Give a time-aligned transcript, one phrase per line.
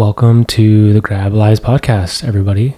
[0.00, 2.74] Welcome to the Grab Lives podcast, everybody.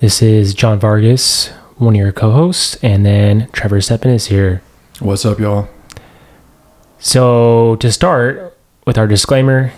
[0.00, 4.60] This is Jon Vargas, one of your co hosts, and then Trevor Steppen is here.
[5.00, 5.70] What's up, y'all?
[6.98, 8.54] So, to start
[8.86, 9.72] with our disclaimer,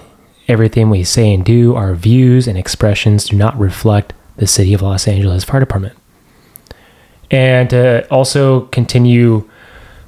[0.49, 4.83] everything we say and do, our views and expressions do not reflect the City of
[4.83, 5.97] Los Angeles Fire Department.
[7.31, 9.49] And to also continue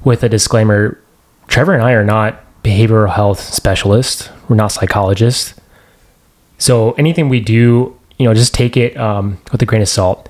[0.02, 1.00] with a disclaimer,
[1.46, 5.54] Trevor and I are not behavioral health specialists, we're not psychologists.
[6.58, 10.28] So, anything we do, you know, just take it um, with a grain of salt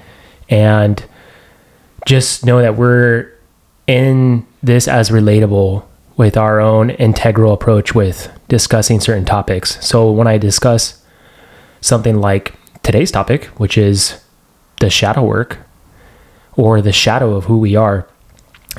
[0.49, 1.05] and
[2.05, 3.33] just know that we're
[3.87, 5.85] in this as relatable
[6.17, 9.85] with our own integral approach with discussing certain topics.
[9.85, 11.03] So when I discuss
[11.81, 14.21] something like today's topic, which is
[14.81, 15.59] the shadow work
[16.55, 18.09] or the shadow of who we are,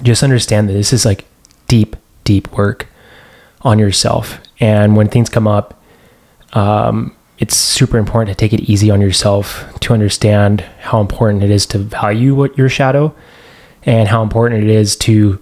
[0.02, 1.26] just understand that this is like
[1.68, 2.88] deep, deep work
[3.62, 4.40] on yourself.
[4.60, 5.80] And when things come up,
[6.54, 11.52] um, it's super important to take it easy on yourself to understand how important it
[11.52, 13.14] is to value what your shadow
[13.84, 15.40] and how important it is to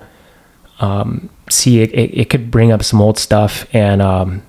[0.80, 4.44] um, see it, it, it, could bring up some old stuff and um,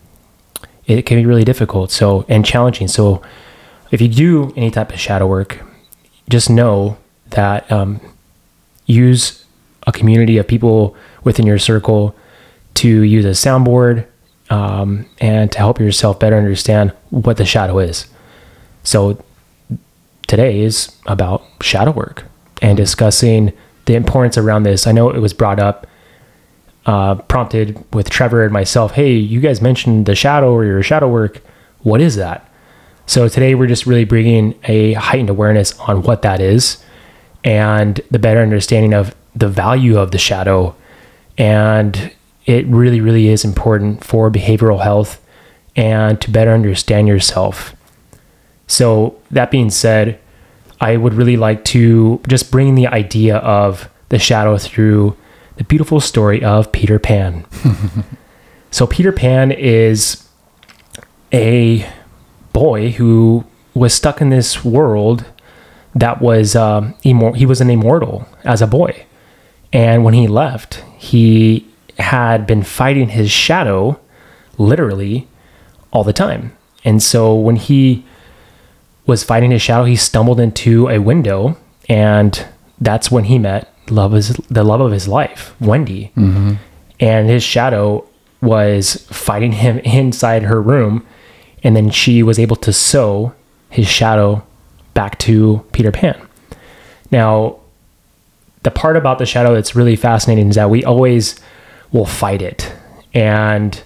[0.87, 2.89] it can be really difficult so and challenging.
[2.89, 3.23] So
[3.93, 5.63] if you do any type of shadow work
[6.29, 6.99] just know
[7.31, 8.01] that um,
[8.87, 9.45] use
[9.87, 12.15] a community of people within your circle
[12.75, 14.07] to use a soundboard
[14.51, 18.07] um, and to help yourself better understand what the shadow is.
[18.83, 19.23] So
[20.27, 22.25] today is about shadow work
[22.63, 23.53] and discussing
[23.87, 24.87] the importance around this.
[24.87, 25.87] I know it was brought up,
[26.87, 28.93] uh, prompted with Trevor and myself.
[28.93, 31.43] Hey, you guys mentioned the shadow or your shadow work.
[31.81, 32.49] What is that?
[33.07, 36.83] So today we're just really bringing a heightened awareness on what that is
[37.45, 40.75] and the better understanding of the value of the shadow
[41.39, 42.11] and
[42.47, 45.21] it really, really is important for behavioral health
[45.75, 47.75] and to better understand yourself.
[48.69, 50.19] So, that being said,
[50.81, 55.17] I would really like to just bring the idea of the shadow through
[55.57, 57.45] the beautiful story of Peter Pan.
[58.71, 60.27] so, Peter Pan is
[61.33, 61.89] a
[62.53, 63.45] boy who
[63.75, 65.27] was stuck in this world
[65.95, 69.07] that was um, immor- he was an immortal as a boy,
[69.73, 71.66] and when he left, he
[71.99, 73.99] had been fighting his shadow
[74.59, 75.27] literally
[75.93, 76.57] all the time.
[76.85, 78.05] And so when he
[79.07, 81.57] was fighting his shadow, he stumbled into a window,
[81.89, 82.47] and
[82.81, 86.13] that's when he met love is the love of his life, Wendy.
[86.17, 86.55] Mm-hmm.
[86.99, 88.07] And his shadow
[88.41, 91.07] was fighting him inside her room,
[91.63, 93.35] and then she was able to sew
[93.71, 94.45] his shadow
[94.95, 96.21] back to Peter Pan.
[97.11, 97.59] Now,
[98.63, 101.39] the part about the shadow that's really fascinating is that we always
[101.97, 102.73] will fight it.
[103.15, 103.83] And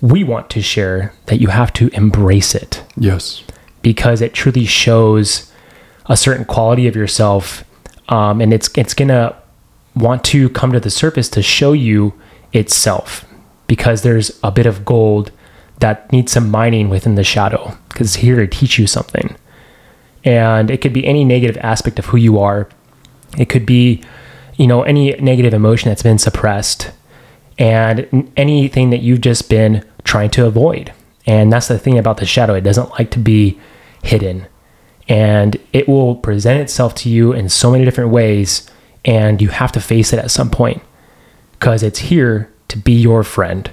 [0.00, 2.84] we want to share that you have to embrace it.
[2.96, 3.42] Yes.
[3.82, 5.52] Because it truly shows
[6.06, 7.64] a certain quality of yourself.
[8.08, 9.34] Um, and it's, it's going to
[9.96, 12.14] want to come to the surface to show you
[12.52, 13.24] itself
[13.66, 15.32] because there's a bit of gold
[15.80, 19.36] that needs some mining within the shadow because it's here to teach you something.
[20.24, 22.68] And it could be any negative aspect of who you are.
[23.36, 24.02] It could be,
[24.56, 26.90] you know, any negative emotion that's been suppressed
[27.58, 30.92] and anything that you've just been trying to avoid.
[31.26, 33.58] And that's the thing about the shadow, it doesn't like to be
[34.02, 34.46] hidden.
[35.08, 38.70] And it will present itself to you in so many different ways,
[39.04, 40.82] and you have to face it at some point
[41.52, 43.70] because it's here to be your friend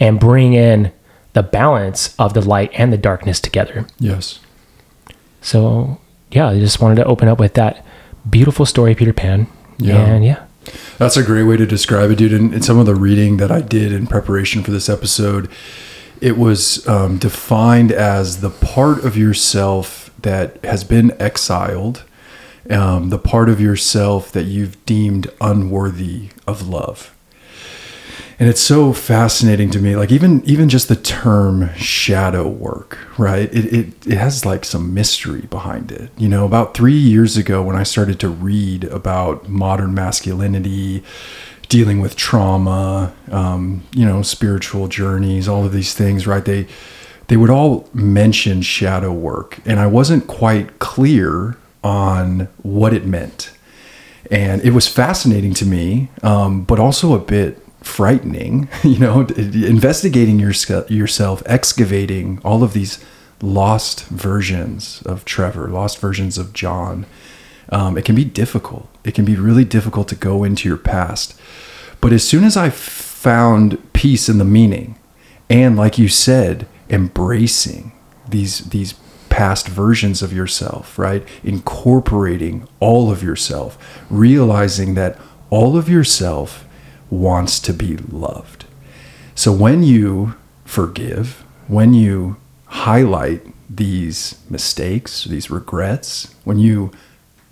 [0.00, 0.92] and bring in
[1.32, 3.86] the balance of the light and the darkness together.
[3.98, 4.40] Yes.
[5.40, 7.84] So, yeah, I just wanted to open up with that
[8.28, 9.46] beautiful story, Peter Pan.
[9.78, 9.96] Yeah.
[9.96, 10.44] And yeah.
[10.98, 12.32] That's a great way to describe it, dude.
[12.32, 15.50] And in some of the reading that I did in preparation for this episode,
[16.20, 22.04] it was um, defined as the part of yourself that has been exiled,
[22.70, 27.13] um, the part of yourself that you've deemed unworthy of love
[28.44, 33.50] and it's so fascinating to me like even even just the term shadow work right?
[33.54, 36.10] It, it it has like some mystery behind it.
[36.18, 41.02] You know about three years ago when i started to read about modern masculinity
[41.70, 46.44] dealing with trauma um, you know spiritual journeys all of these things right?
[46.44, 46.66] They
[47.28, 53.52] they would all mention shadow work and i wasn't quite clear on what it meant.
[54.30, 60.38] And it was fascinating to me um, but also a bit frightening, you know, investigating
[60.38, 60.52] your,
[60.88, 63.04] yourself, excavating all of these
[63.40, 67.06] lost versions of Trevor, lost versions of Jon.
[67.68, 68.88] Um, it can be difficult.
[69.04, 71.38] It can be really difficult to go into your past.
[72.00, 74.98] But as soon as I found peace in the meaning,
[75.48, 77.92] and like you said, embracing
[78.28, 78.94] these these
[79.28, 81.26] past versions of yourself, right?
[81.42, 83.76] Incorporating all of yourself,
[84.08, 85.18] realizing that
[85.50, 86.64] all of yourself
[87.10, 88.64] wants to be loved.
[89.34, 90.34] So when you
[90.64, 92.36] forgive, when you
[92.66, 96.92] highlight these mistakes, these regrets, when you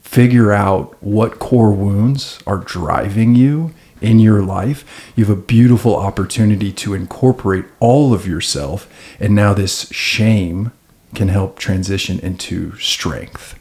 [0.03, 5.97] figure out what core wounds are driving you in your life, you have a beautiful
[5.97, 8.93] opportunity to incorporate all of yourself.
[9.19, 10.73] And now this shame
[11.15, 13.59] can help transition into strength.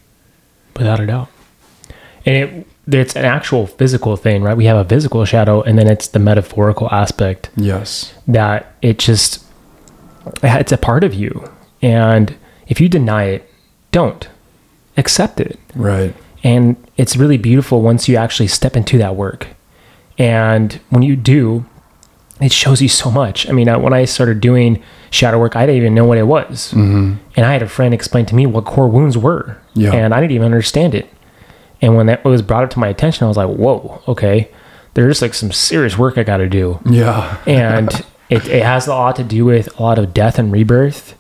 [0.76, 1.30] Without a doubt.
[2.26, 4.58] And it, it's an actual physical thing, right?
[4.58, 7.50] We have a physical shadow, and then it's the metaphorical aspect.
[7.56, 8.14] Yes.
[8.28, 9.44] That it just,
[10.44, 11.50] it's a part of you.
[11.82, 12.36] And
[12.68, 13.50] if you deny it,
[13.92, 14.28] don't
[14.98, 15.60] accept it.
[15.76, 16.14] Right.
[16.44, 19.48] And it's really beautiful once you actually step into that work.
[20.18, 21.66] And when you do,
[22.40, 23.48] it shows you so much.
[23.48, 24.82] I mean, when I started doing
[25.12, 26.72] shadow work, I didn't even know what it was.
[26.72, 27.16] Mm-hmm.
[27.36, 29.58] And I had a friend explain to me what core wounds were.
[29.76, 29.94] Yeah.
[29.94, 31.08] And I didn't even understand it.
[31.82, 34.52] And when that was brought up to my attention, I was like, whoa, okay.
[34.94, 36.80] There's like some serious work I got to do.
[36.86, 37.38] Yeah.
[37.48, 37.90] and
[38.30, 41.18] it, it has a lot to do with a lot of death and rebirth.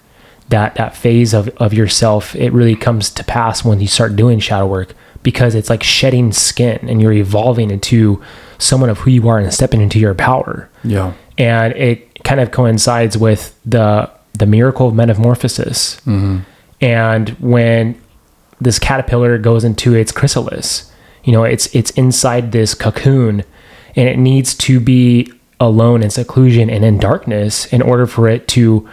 [0.50, 4.40] That, that phase of, of yourself, it really comes to pass when you start doing
[4.40, 4.94] shadow work
[5.24, 8.22] because it's like shedding skin and you're evolving into
[8.58, 10.70] someone of who you are and stepping into your power.
[10.84, 11.14] Yeah.
[11.38, 16.00] And it kind of coincides with the the miracle of metamorphosis.
[16.02, 16.40] Mm-hmm.
[16.82, 18.02] And when
[18.62, 20.92] this caterpillar goes into its chrysalis,
[21.24, 23.44] you know, it's it's inside this cocoon
[23.96, 28.48] and it needs to be alone in seclusion and in darkness in order for it
[28.48, 28.88] to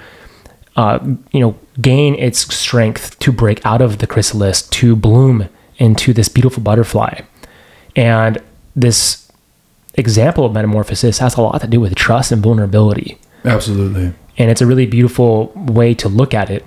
[0.77, 0.99] uh,
[1.33, 6.29] you know gain its strength to break out of the chrysalis to bloom into this
[6.29, 7.21] beautiful butterfly.
[7.95, 8.39] And
[8.75, 9.31] this
[9.95, 13.19] example of metamorphosis has a lot to do with trust and vulnerability.
[13.45, 14.13] Absolutely.
[14.37, 16.65] And it's a really beautiful way to look at it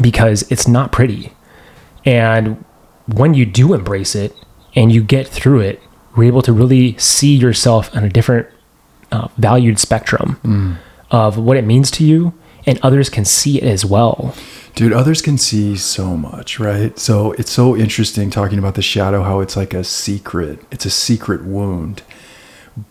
[0.00, 1.32] because it's not pretty.
[2.08, 2.64] And
[3.06, 4.34] when you do embrace it
[4.74, 5.82] and you get through it,
[6.16, 8.48] you're able to really see yourself on a different
[9.12, 10.78] uh, valued spectrum mm.
[11.10, 12.32] of what it means to you,
[12.64, 14.34] and others can see it as well.
[14.74, 16.98] Dude, others can see so much, right?
[16.98, 20.60] So it's so interesting talking about the shadow, how it's like a secret.
[20.70, 22.02] It's a secret wound.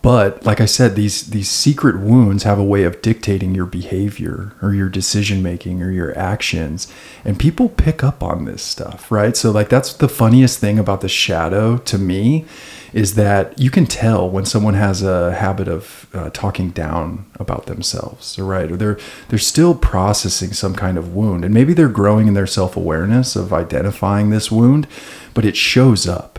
[0.02, 4.52] But like I said, these these secret wounds have a way of dictating your behavior
[4.60, 6.92] or your decision making or your actions.
[7.24, 9.36] And people pick up on this stuff, right?
[9.36, 12.44] So like that's the funniest thing about the shadow to me
[12.92, 17.66] is that you can tell when someone has a habit of uh, talking down about
[17.66, 18.70] themselves, right?
[18.70, 18.98] Or they're
[19.28, 23.36] they're still processing some kind of wound, and maybe they're growing in their self awareness
[23.36, 24.86] of identifying this wound,
[25.34, 26.38] but it shows up.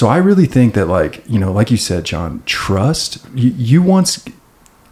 [0.00, 3.18] So I really think that, like you know, like you said, Jon, trust.
[3.34, 4.24] You, you once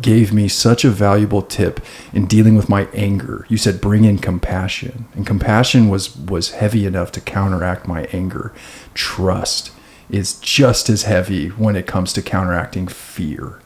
[0.03, 1.81] gave me such a valuable tip
[2.13, 3.47] in dealing with my anger.
[3.49, 8.53] You said bring in compassion, and compassion was was heavy enough to counteract my anger.
[8.93, 9.71] Trust
[10.11, 13.63] is just as heavy when it comes to counteracting fear,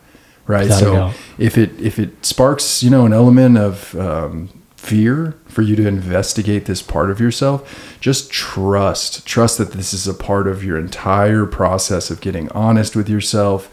[0.47, 0.69] right?
[0.69, 5.62] Without so if it if it sparks, you know, an element of um, fear for
[5.62, 9.25] you to investigate this part of yourself, just trust.
[9.25, 13.70] Trust that this is a part of your entire process of getting honest with yourself,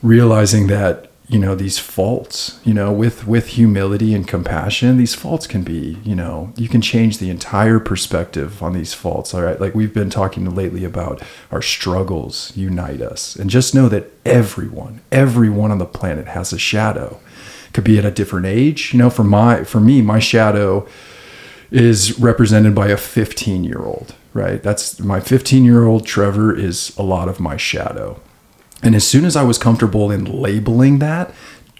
[0.00, 5.46] realizing that you know these faults you know with with humility and compassion these faults
[5.46, 9.60] can be you know you can change the entire perspective on these faults all right?
[9.60, 13.36] Like we've been talking lately about our struggles unite us.
[13.36, 17.20] And just know that everyone everyone on the planet has a shadow
[17.72, 20.86] could be at a different age you know for my for me my shadow
[21.70, 26.96] is represented by a 15 year old right that's my 15 year old trevor is
[26.96, 28.20] a lot of my shadow
[28.82, 31.32] and as soon as I was comfortable in labeling that,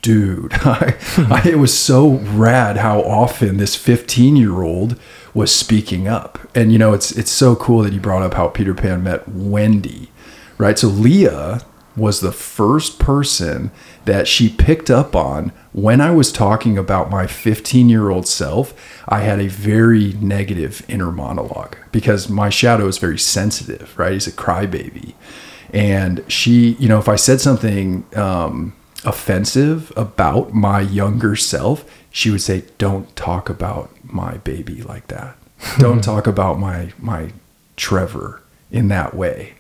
[0.02, 4.98] dude, I, I, it was so rad how often this 15 year old
[5.34, 6.38] was speaking up.
[6.54, 9.28] And you know, it's it's so cool that you brought up how Peter Pan met
[9.28, 10.10] Wendy,
[10.58, 10.78] right?
[10.78, 11.62] So Leah
[11.96, 13.70] was the first person
[14.04, 18.74] that she picked up on when I was talking about my 15 year old self.
[19.08, 24.12] I had a very negative inner monologue because my shadow is very sensitive, right?
[24.12, 25.14] He's a crybaby.
[25.72, 28.74] And she, you know, if I said something um,
[29.04, 35.36] offensive about my younger self, she would say, "Don't talk about my baby like that.
[35.78, 37.32] Don't talk about my my
[37.76, 39.54] Trevor in that way."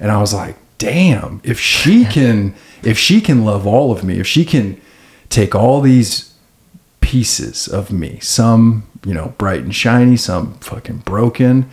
[0.00, 1.40] And I was like, "Damn!
[1.44, 4.80] If she can, if she can love all of me, if she can
[5.28, 6.34] take all these
[7.00, 11.70] pieces of me, some you know bright and shiny, some fucking broken."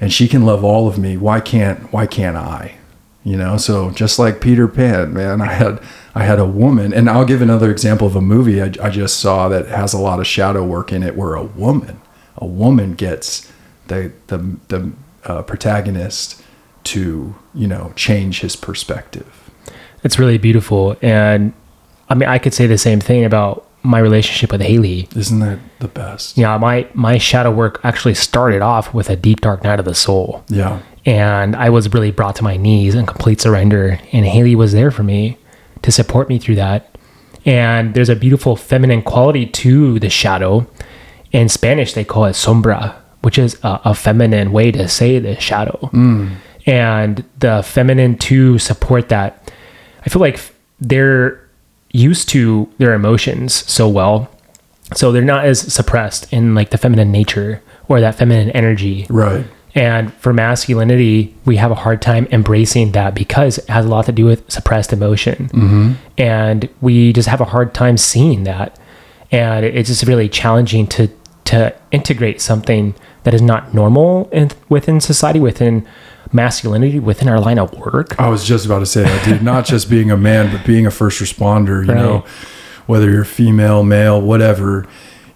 [0.00, 2.74] and she can love all of me why can't why can't i
[3.22, 5.80] you know so just like peter pan man i had
[6.16, 9.20] i had a woman and i'll give another example of a movie i, I just
[9.20, 12.00] saw that has a lot of shadow work in it where a woman
[12.36, 13.50] a woman gets
[13.86, 14.92] the the the
[15.24, 16.42] uh, protagonist
[16.84, 19.50] to you know change his perspective.
[20.02, 20.96] It's really beautiful.
[21.00, 21.54] And
[22.08, 25.08] I mean, I could say the same thing about my relationship with Haley.
[25.14, 26.38] Isn't that the best?
[26.38, 29.94] Yeah, my, my shadow work actually started off with a deep, dark night of the
[29.94, 30.42] soul.
[30.48, 30.80] Yeah.
[31.04, 34.00] And I was really brought to my knees in complete surrender.
[34.12, 35.36] And Haley was there for me
[35.82, 36.96] to support me through that.
[37.44, 40.66] And there's a beautiful feminine quality to the shadow.
[41.30, 45.38] In Spanish, they call it sombra, which is a, a feminine way to say the
[45.38, 45.90] shadow.
[45.92, 46.36] Mm.
[46.64, 49.52] And the feminine to support that,
[50.06, 50.40] I feel like
[50.80, 51.43] they're
[51.94, 54.28] used to their emotions so well.
[54.94, 59.06] So they're not as suppressed in like the feminine nature or that feminine energy.
[59.08, 59.46] Right.
[59.76, 64.06] And for masculinity, we have a hard time embracing that because it has a lot
[64.06, 65.48] to do with suppressed emotion.
[65.48, 65.92] Mm-hmm.
[66.18, 68.78] And we just have a hard time seeing that.
[69.30, 71.08] And it's just really challenging to
[71.44, 75.86] to integrate something that is not normal in, within society, within
[76.32, 78.18] masculinity, within our line of work.
[78.20, 79.42] I was just about to say that, dude.
[79.42, 81.86] Not just being a man, but being a first responder.
[81.86, 82.02] You Right.
[82.02, 82.24] know,
[82.86, 84.86] whether you're female, male, whatever.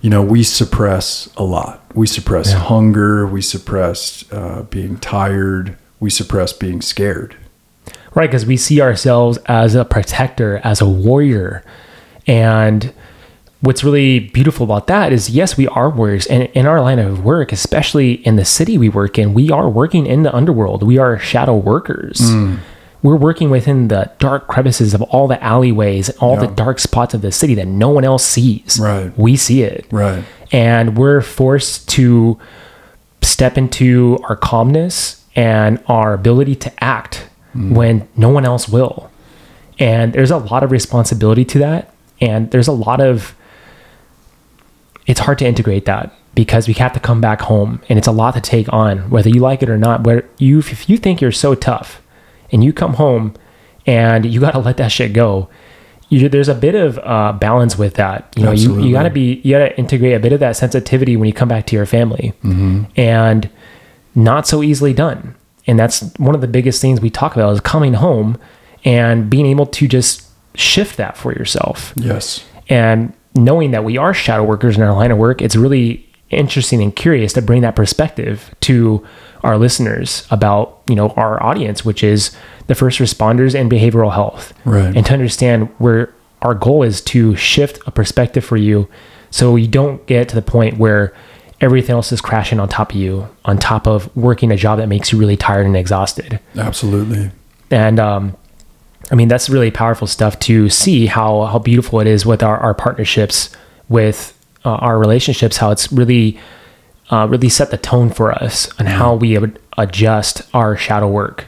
[0.00, 1.82] You know, we suppress a lot.
[1.94, 2.58] We suppress Yeah.
[2.58, 3.26] hunger.
[3.26, 5.76] We suppress uh, being tired.
[5.98, 7.34] We suppress being scared.
[8.14, 11.62] Right, because we see ourselves as a protector, as a warrior.
[12.26, 12.92] And
[13.60, 16.26] what's really beautiful about that is yes, we are warriors.
[16.26, 19.68] And in our line of work, especially in the city we work in, we are
[19.68, 20.82] working in the underworld.
[20.82, 22.20] We are shadow workers.
[22.20, 22.56] Hmm.
[23.02, 27.14] We're working within the dark crevices of all the alleyways and all the dark spots
[27.14, 28.78] of the city that no one else sees.
[28.80, 29.16] Right.
[29.16, 30.24] We see it Right.
[30.50, 32.38] and we're forced to
[33.22, 37.72] step into our calmness and our ability to act hmm.
[37.74, 39.10] when no one else will.
[39.78, 41.94] And there's a lot of responsibility to that.
[42.20, 43.34] And there's a lot of,
[45.08, 48.12] it's hard to integrate that because we have to come back home and it's a
[48.12, 50.04] lot to take on, whether you like it or not.
[50.04, 52.00] Where you, if you think you're so tough
[52.52, 53.34] and you come home
[53.86, 55.48] and you got to let that shit go,
[56.10, 58.32] you, there's a bit of uh, balance with that.
[58.36, 58.86] You know, you, Absolutely.
[58.88, 61.32] you got to be, you got to integrate a bit of that sensitivity when you
[61.34, 62.32] come back to your family
[62.96, 63.50] and
[64.14, 65.34] not so easily done.
[65.66, 68.38] And that's one of the biggest things we talk about is coming home
[68.84, 72.44] and being able to just shift that for yourself Yes.
[72.68, 73.12] and
[73.44, 76.94] knowing that we are shadow workers in our line of work, it's really interesting and
[76.94, 79.06] curious to bring that perspective to
[79.42, 84.52] our listeners about, you know, our audience, which is the first responders and behavioral health.
[84.64, 84.94] Right.
[84.94, 88.88] And to understand where our goal is to shift a perspective for you
[89.30, 91.14] so you don't get to the point where
[91.60, 94.88] everything else is crashing on top of you, on top of working a job that
[94.88, 97.30] makes you really tired and exhausted Absolutely.
[97.70, 98.36] and um,
[99.10, 102.58] I mean that's really powerful stuff to see how how beautiful it is with our,
[102.58, 103.50] our partnerships
[103.88, 106.38] with uh, our relationships how it's really
[107.10, 109.38] uh, really set the tone for us and how we
[109.78, 111.46] adjust our shadow work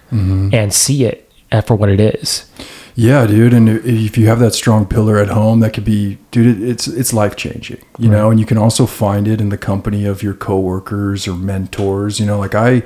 [0.55, 2.51] and see it uh, for what it is
[2.97, 3.55] Yeah, dude.
[3.55, 7.13] And if you have that strong pillar at home, that could be, dude, it's it's
[7.13, 8.31] life changing, you know.
[8.31, 12.21] And you can also find it in the company of your coworkers or mentors.
[12.21, 12.83] You know, like I,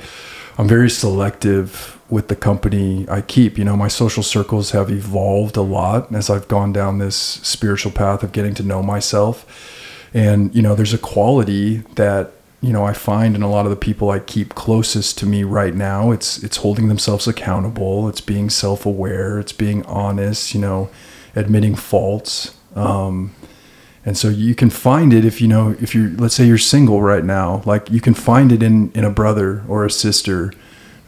[0.57, 3.59] I'm very selective with the company I keep.
[3.59, 7.93] You know, my social circles have evolved a lot as I've gone down this spiritual
[7.93, 9.47] path of getting to know myself.
[10.13, 13.71] And you know, there's a quality that you know I find in a lot of
[13.71, 16.13] the people I keep closest to me right now.
[16.13, 18.09] It's it's holding themselves accountable.
[18.09, 19.41] It's being self-aware.
[19.41, 20.55] It's being honest.
[20.55, 20.91] You know,
[21.35, 22.55] admitting faults.
[22.77, 23.35] Um,
[24.07, 27.01] and so you can find it if you know if you're let's say you're single
[27.03, 30.53] right now, like you can find it in in a brother or a sister,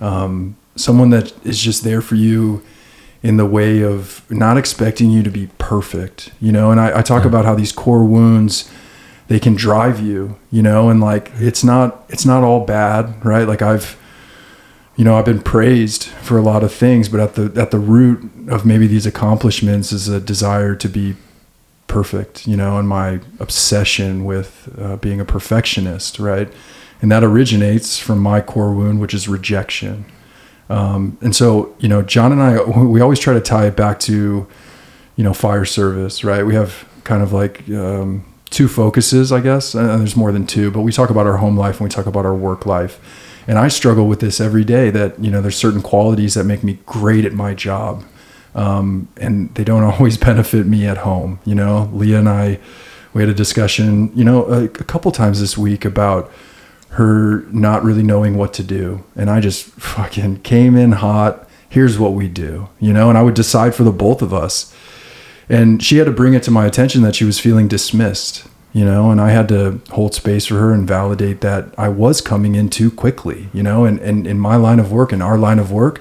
[0.01, 2.63] um, someone that is just there for you
[3.23, 6.71] in the way of not expecting you to be perfect, you know.
[6.71, 8.71] And I, I talk about how these core wounds
[9.29, 13.47] they can drive you, you know, and like it's not it's not all bad, right?
[13.47, 13.99] Like I've
[14.97, 17.79] you know, I've been praised for a lot of things, but at the at the
[17.79, 21.17] root of maybe these accomplishments is a desire to be
[21.87, 26.53] perfect, you know, and my obsession with uh, being a perfectionist, right?
[27.01, 30.05] And that originates from my core wound, which is rejection.
[30.69, 34.01] Um, and so, you know, Jon and I, we always try to tie it back
[34.01, 34.47] to,
[35.17, 36.45] you know, fire service, right?
[36.45, 40.71] We have kind of like um, two focuses, I guess, and there's more than two,
[40.71, 43.01] but we talk about our home life and we talk about our work life.
[43.49, 46.65] And I struggle with this every day that, you know, there's certain qualities that make
[46.65, 48.05] me great at my job.
[48.57, 51.39] Um, and they don't always benefit me at home.
[51.45, 52.59] You know, Leah and I,
[53.13, 56.31] we had a discussion, you know, a, a couple times this week about
[56.91, 59.05] her not really knowing what to do.
[59.15, 61.49] And I just fucking came in hot.
[61.69, 64.75] Here's what we do, you know, and I would decide for the both of us.
[65.49, 68.85] And she had to bring it to my attention that she was feeling dismissed, you
[68.85, 72.55] know, and I had to hold space for her and validate that I was coming
[72.55, 75.59] in too quickly, you know, and, and in my line of work, in our line
[75.59, 76.01] of work,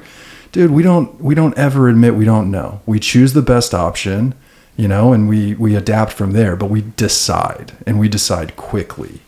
[0.55, 2.79] dude, we don't we don't ever admit we don't know.
[2.85, 4.33] We choose the best option,
[4.77, 9.19] you know, and we we adapt from there, but we decide and we decide quickly.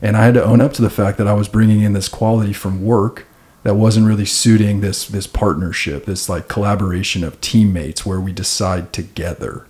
[0.00, 2.08] And I had to own up to the fact that I was bringing in this
[2.08, 3.26] quality from work
[3.64, 8.92] that wasn't really suiting this this partnership, this like collaboration of teammates where we decide
[8.92, 9.66] together.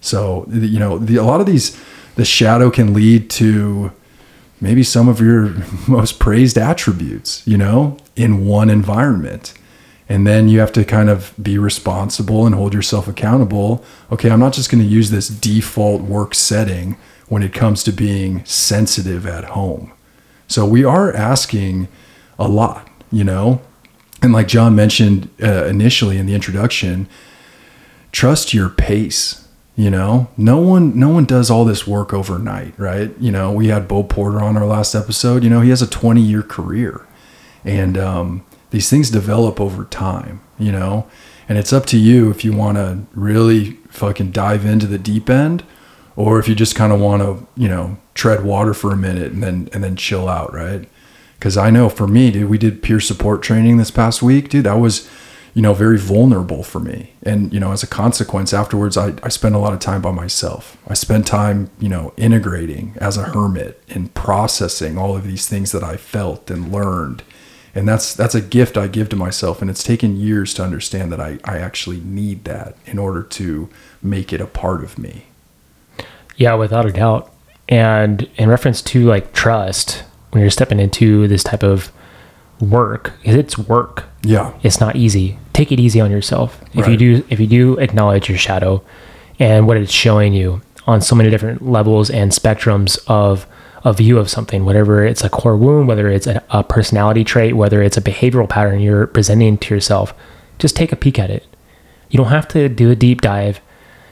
[0.00, 1.76] So, you know, the, a lot of these
[2.14, 3.90] the shadow can lead to
[4.60, 5.56] maybe some of your
[5.88, 9.54] most praised attributes, you know, in one environment.
[10.10, 13.84] And then you have to kind of be responsible and hold yourself accountable.
[14.10, 16.98] Okay, I'm not just going to use this default work setting
[17.28, 19.92] when it comes to being sensitive at home.
[20.48, 21.86] So we are asking
[22.40, 23.62] a lot, you know?
[24.20, 27.08] And like Jon mentioned uh, initially in the introduction,
[28.10, 33.16] trust your pace you know no one no one does all this work overnight right
[33.20, 35.86] you know we had bo porter on our last episode you know he has a
[35.86, 37.06] 20 year career
[37.64, 41.08] and um, these things develop over time you know?
[41.48, 45.28] And it's up to you if you want to really fucking dive into the deep
[45.28, 45.64] end
[46.14, 49.32] or if you just kind of want to you know tread water for a minute
[49.32, 50.88] and then and then chill out right?
[51.34, 54.66] Because i know for me dude we did peer support training this past week dude
[54.66, 55.10] that was
[55.54, 57.14] you know very vulnerable for me.
[57.24, 60.12] And you know as a consequence afterwards i, I spent a lot of time by
[60.12, 60.76] myself.
[60.86, 65.72] I spent time you know integrating as a hermit and processing all of these things
[65.72, 67.24] that i felt and learned
[67.74, 71.10] and that's that's a gift i give to myself and it's taken years to understand
[71.12, 73.68] that i, I actually need that in order to
[74.02, 75.26] make it a part of me
[76.36, 77.30] Yeah, without a doubt.
[77.68, 81.92] And in reference to like trust, when you're stepping into this type of
[82.60, 84.04] work, it's work.
[84.22, 85.38] yeah It's not easy.
[85.52, 86.60] Take it easy on yourself.
[86.74, 88.82] If you do if you do acknowledge your shadow
[89.38, 93.46] and what it's showing you on so many different levels and spectrums of
[93.84, 97.56] a view of something, whatever it's a core wound, whether it's a, a personality trait,
[97.56, 100.12] whether it's a behavioral pattern you're presenting to yourself,
[100.58, 101.46] just take a peek at it.
[102.10, 103.60] You don't have to do a deep dive.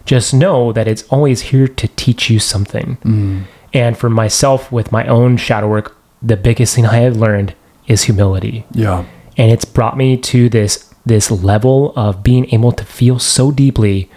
[0.06, 2.96] Just know that it's always here to teach you something.
[3.02, 3.44] Mm.
[3.74, 7.54] And for myself, with my own shadow work, the biggest thing I have learned
[7.86, 9.04] is humility yeah
[9.36, 14.10] and it's brought me to this this level of being able to feel so deeply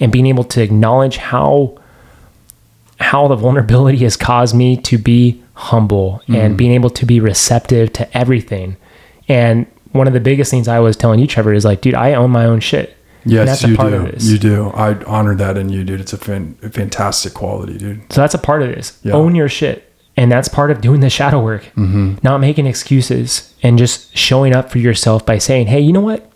[0.00, 1.76] and being able to acknowledge how
[3.00, 7.92] how the vulnerability has caused me to be humble and being able to be receptive
[7.92, 8.76] to everything
[9.28, 12.14] and one of the biggest things I was telling you, Trevor, is like, dude, I
[12.14, 12.94] own my own shit.
[13.24, 14.30] Yes that's a you part do of this.
[14.30, 18.10] you do i honor that in you dude it's a, fan, a fantastic quality dude
[18.12, 18.98] So that's a part of this.
[19.02, 19.14] Yeah.
[19.14, 19.92] Own your shit.
[20.16, 21.64] And that's part of doing the shadow work.
[21.76, 22.14] Mm-hmm.
[22.22, 26.30] Not making excuses and just showing up for yourself by saying, hey, you know what?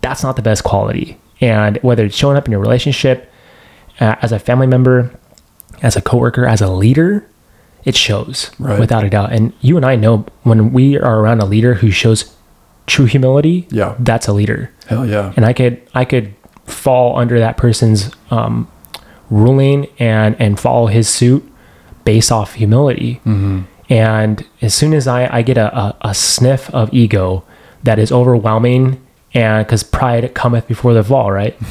[0.00, 1.18] That's not the best quality.
[1.40, 3.30] And whether it's showing up in your relationship,
[4.00, 5.10] uh, as a family member,
[5.82, 7.26] as a coworker, as a leader,
[7.84, 8.78] it shows Right.
[8.80, 9.32] without a doubt.
[9.32, 12.34] And you and I know when we are around a leader who shows
[12.86, 13.94] true humility, Yeah.
[13.98, 16.34] that's a leader hell yeah and I could I could
[16.66, 18.68] fall under that person's um,
[19.30, 21.42] ruling and and follow his suit
[22.04, 23.20] based off humility.
[23.90, 27.44] And as soon as I I get a, a, a sniff of ego
[27.82, 29.00] that is overwhelming,
[29.34, 31.56] and because pride cometh before the fall, right?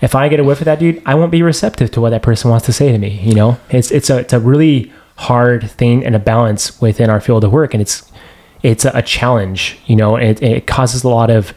[0.00, 2.22] if I get a whiff of that dude, I won't be receptive to what that
[2.22, 3.20] person wants to say to me.
[3.20, 7.20] You know, it's it's a it's a really hard thing and a balance within our
[7.20, 8.10] field of work, and it's
[8.62, 9.78] it's a, challenge.
[9.86, 11.52] You know, and it, it causes a lot of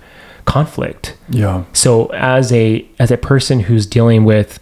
[0.46, 1.16] conflict.
[1.30, 4.60] yeah So as a as a person who's dealing with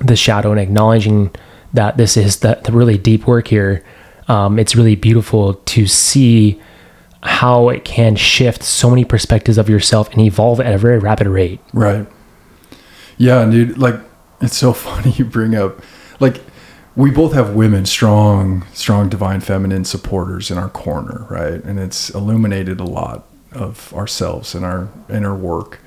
[0.00, 1.34] the shadow and acknowledging
[1.74, 3.84] that this is the, the really deep work here,
[4.28, 6.60] um, it's really beautiful to see
[7.22, 11.26] how it can shift so many perspectives of yourself and evolve at a very rapid
[11.26, 11.60] rate.
[11.72, 12.06] Right.
[13.18, 13.76] Yeah, dude.
[13.78, 14.00] Like,
[14.40, 15.80] it's so funny you bring up,
[16.20, 16.40] like,
[16.96, 21.62] we both have women, strong, strong divine feminine supporters in our corner, right?
[21.62, 25.80] And it's illuminated a lot of ourselves and our inner work.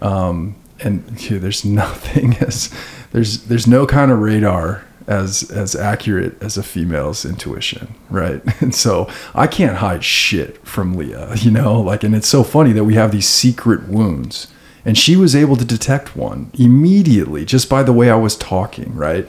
[0.00, 2.72] Um, and dude, there's nothing as
[3.12, 8.40] there's there's no kind of radar as as accurate as a female's intuition, right?
[8.60, 12.72] And so I can't hide shit from Leah, you know, like and it's so funny
[12.72, 14.46] that we have these secret wounds.
[14.84, 18.94] And she was able to detect one immediately just by the way I was talking,
[18.94, 19.28] right?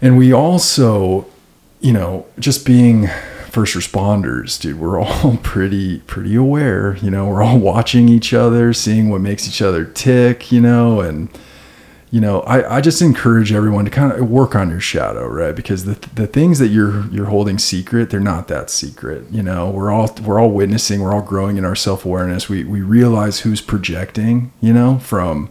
[0.00, 1.26] And we also,
[1.80, 3.08] you know, just being
[3.48, 8.72] first responders, dude, we're all pretty pretty aware, you know, we're all watching each other,
[8.72, 11.28] seeing what makes each other tick, you know, and
[12.12, 15.56] you know, I, I just encourage everyone to kind of work on your shadow, right?
[15.56, 19.24] Because the, the things that you're you're holding secret, they're not that secret.
[19.30, 22.50] You know, we're all we're all witnessing, we're all growing in our self awareness.
[22.50, 25.50] We we realize who's projecting, you know, from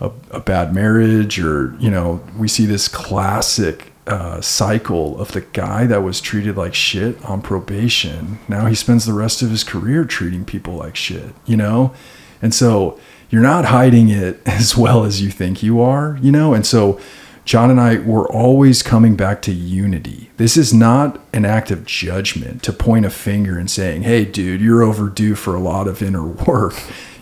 [0.00, 5.42] a, a bad marriage or you know we see this classic uh, cycle of the
[5.42, 9.62] guy that was treated like shit on probation now he spends the rest of his
[9.62, 11.94] career treating people like shit you know
[12.42, 12.98] and so
[13.30, 17.00] you're not hiding it as well as you think you are you know and so
[17.44, 20.30] Jon and I were always coming back to unity.
[20.36, 24.60] This is not an act of judgment to point a finger and saying, hey, dude,
[24.60, 26.74] you're overdue for a lot of inner work.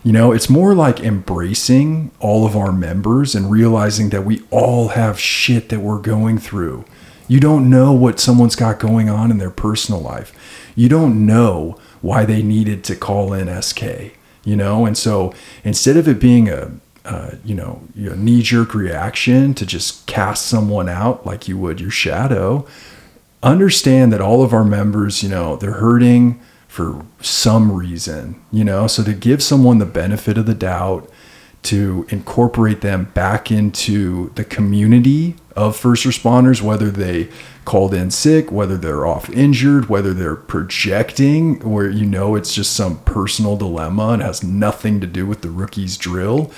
[0.03, 4.89] You know, it's more like embracing all of our members and realizing that we all
[4.89, 6.85] have shit that we're going through.
[7.27, 10.33] You don't know what someone's got going on in their personal life.
[10.75, 14.85] You don't know why they needed to call in SK, you know?
[14.85, 16.71] And so instead of it being a,
[17.05, 21.79] uh, you know, a knee jerk reaction to just cast someone out like you would
[21.81, 22.67] your shadow,
[23.41, 28.85] understand that all of our members, you know, they're hurting for some reason, you know,
[28.85, 31.09] so to give someone the benefit of the doubt,
[31.63, 37.29] to incorporate them back into the community of first responders, whether they
[37.65, 42.73] called in sick, whether they're off injured, whether they're projecting, where you know it's just
[42.73, 46.51] some personal dilemma and has nothing to do with the rookie's drill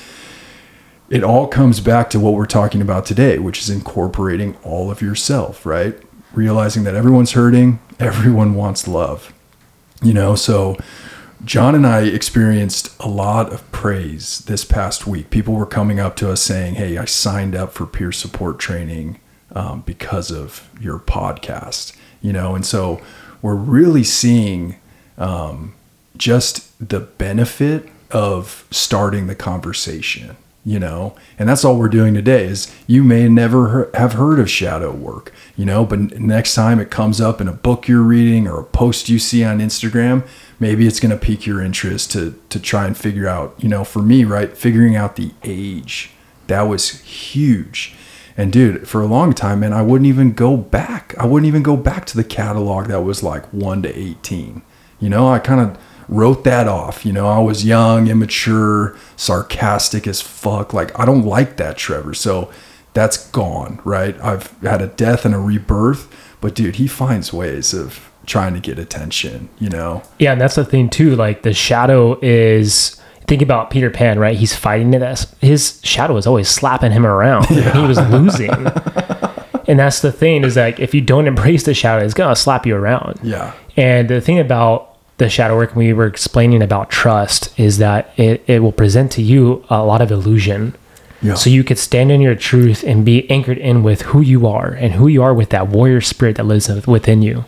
[1.11, 5.01] it all comes back to what we're talking about today, which is incorporating all of
[5.01, 5.93] yourself, right?
[6.31, 9.33] Realizing that everyone's hurting, everyone wants love.
[10.01, 10.77] You know, so
[11.43, 15.29] Jon and I experienced a lot of praise this past week.
[15.31, 19.19] People were coming up to us saying, Hey, I signed up for peer support training
[19.53, 23.01] um, because of your podcast, you know, and so
[23.41, 24.75] we're really seeing
[25.17, 25.73] um,
[26.15, 31.15] just the benefit of starting the conversation you know?
[31.39, 35.33] And that's all we're doing today is you may never have heard of shadow work
[35.55, 35.85] you know?
[35.85, 39.19] But next time it comes up in a book you're reading or a post you
[39.19, 40.27] see on instagram
[40.61, 43.83] maybe it's going to pique your interest to to try and figure out you know
[43.83, 46.11] for me right figuring out the age
[46.47, 47.93] that was huge
[48.37, 51.63] and dude for a long time man i wouldn't even go back i wouldn't even
[51.63, 54.61] go back to the catalog that was like 1 to 18
[55.01, 55.77] you know i kind of
[56.11, 57.05] wrote that off.
[57.05, 60.73] You know, I was young, immature, sarcastic as fuck.
[60.73, 62.13] Like, I don't like that, Trevor.
[62.13, 62.51] So
[62.93, 64.19] that's gone, right?
[64.19, 68.59] I've had a death and a rebirth, but dude, he finds ways of trying to
[68.59, 70.01] get attention, you know?
[70.17, 71.15] Yeah, and that's the thing too.
[71.15, 72.97] Like, the shadow is.
[73.27, 74.35] Think about Peter Pan, right?
[74.35, 75.25] He's fighting it.
[75.39, 77.45] His shadow is always slapping him around.
[77.51, 77.71] Yeah.
[77.79, 78.49] he was losing.
[79.67, 82.65] and that's the thing is like if you don't embrace the shadow, it's gonna slap
[82.65, 83.19] you around.
[83.23, 83.53] Yeah.
[83.77, 88.43] And the thing about the shadow work we were explaining about trust is that it,
[88.47, 90.75] it will present to you a lot of illusion.
[91.21, 91.35] Yeah.
[91.35, 94.71] So you could stand in your truth and be anchored in with who you are
[94.73, 97.45] and who you are with that warrior spirit that lives within you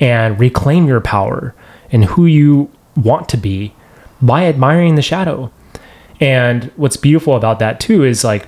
[0.00, 1.54] and reclaim your power
[1.90, 3.74] and who you want to be
[4.20, 5.50] by admiring the shadow.
[6.20, 8.46] And what's beautiful about that too is like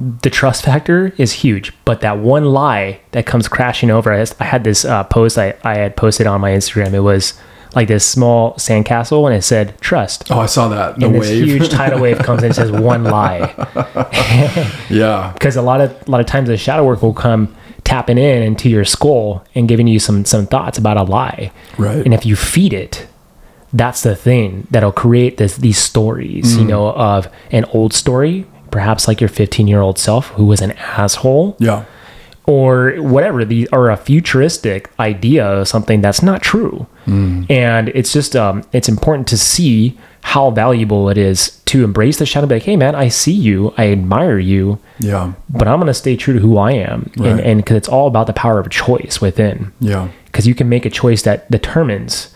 [0.00, 4.12] the trust factor is huge, but that one lie that comes crashing over.
[4.12, 6.92] I had this uh, post I, I had posted on my Instagram.
[6.92, 7.34] It was
[7.74, 10.30] like this small sandcastle and it said trust.
[10.30, 10.98] Oh, I saw that.
[10.98, 11.44] The and this wave.
[11.44, 13.54] huge tidal wave comes in and says one lie.
[14.90, 15.32] yeah.
[15.44, 18.42] Because a lot of a lot of times the shadow work will come tapping in
[18.42, 21.52] into your skull and giving you some some thoughts about a lie.
[21.78, 22.04] Right.
[22.04, 23.06] And if you feed it,
[23.72, 26.60] that's the thing that'll create this these stories, mm.
[26.60, 30.60] you know, of an old story, perhaps like your 15 year old self who was
[30.60, 31.56] an asshole.
[31.58, 31.84] Yeah
[32.46, 37.50] or whatever the or a futuristic idea of something that's not true mm.
[37.50, 42.26] and it's just um it's important to see how valuable it is to embrace the
[42.26, 45.86] shadow be like hey man i see you i admire you yeah but i'm going
[45.86, 47.30] to stay true to who i am right.
[47.30, 50.68] and and because it's all about the power of choice within yeah because you can
[50.68, 52.34] make a choice that determines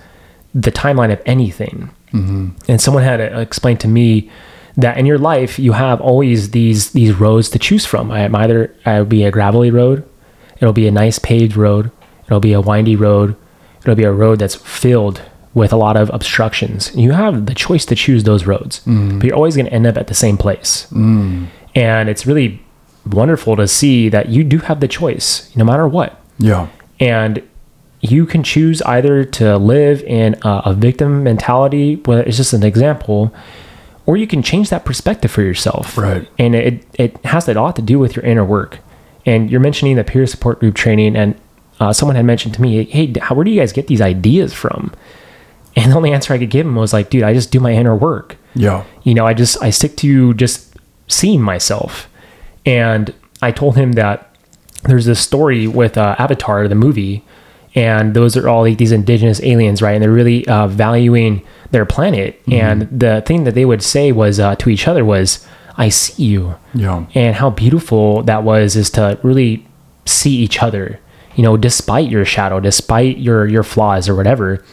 [0.54, 2.48] the timeline of anything mm-hmm.
[2.68, 4.30] and someone had explained to me
[4.78, 8.10] that in your life you have always these these roads to choose from.
[8.10, 10.08] I am either it'll be a gravelly road,
[10.60, 11.90] it'll be a nice paved road,
[12.26, 13.36] it'll be a windy road,
[13.80, 15.20] it'll be a road that's filled
[15.58, 16.94] with a lot of obstructions.
[16.94, 19.18] You have the choice to choose those roads, mm.
[19.18, 20.86] but you're always going to end up at the same place.
[20.90, 21.48] Mm.
[21.74, 22.62] And it's really
[23.04, 26.20] wonderful to see that you do have the choice, no matter what.
[26.38, 26.68] Yeah.
[27.00, 27.42] And
[28.00, 31.96] you can choose either to live in a, a victim mentality.
[31.96, 33.34] Well, it's just an example
[34.08, 35.98] or you can change that perspective for yourself.
[35.98, 36.26] Right.
[36.38, 38.78] And it, it has a lot to do with your inner work.
[39.26, 41.38] And you're mentioning the peer support group training, and
[41.78, 44.54] uh, someone had mentioned to me, hey, how, where do you guys get these ideas
[44.54, 44.94] from?
[45.78, 47.72] And the only answer I could give him was like, dude, I just do my
[47.72, 48.36] inner work.
[48.54, 48.84] Yeah.
[49.04, 50.74] You know, I just, I stick to just
[51.06, 52.08] seeing myself.
[52.66, 54.34] And I told him that
[54.82, 57.24] there's this story with uh, Avatar, the movie,
[57.76, 59.92] and those are all like these indigenous aliens, right?
[59.92, 62.40] And they're really uh, valuing their planet.
[62.40, 62.52] Mm-hmm.
[62.52, 66.24] And the thing that they would say was uh, to each other was, I see
[66.24, 66.56] you.
[66.74, 67.06] Yeah.
[67.14, 69.64] And how beautiful that was is to really
[70.06, 70.98] see each other,
[71.36, 74.64] you know, despite your shadow, despite your your flaws or whatever.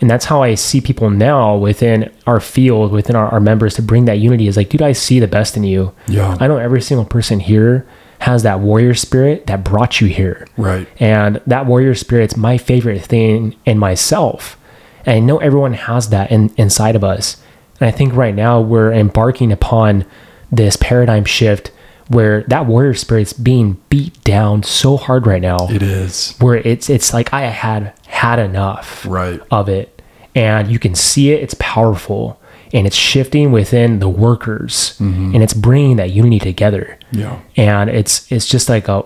[0.00, 3.82] And that's how I see people now within our field, within our, our members to
[3.82, 5.94] bring that unity is like, dude, I see the best in you.
[6.08, 6.36] Yeah.
[6.40, 7.86] I know every single person here
[8.20, 10.46] has that warrior spirit that brought you here.
[10.56, 10.88] Right.
[10.98, 14.58] And that warrior spirit's my favorite thing in myself.
[15.04, 17.36] And I know everyone has that in, inside of us.
[17.80, 20.06] And I think right now we're embarking upon
[20.50, 21.70] this paradigm shift
[22.08, 25.56] where that warrior spirit's being beat down so hard right now.
[25.70, 26.34] It is.
[26.38, 29.40] Where it's it's like I had had enough Right.
[29.50, 30.02] of it.
[30.34, 32.40] And you can see it, it's powerful.
[32.72, 35.32] And it's shifting within the workers mm-hmm.
[35.32, 37.38] and it's bringing that unity together Yeah.
[37.56, 39.04] and it's it's just like a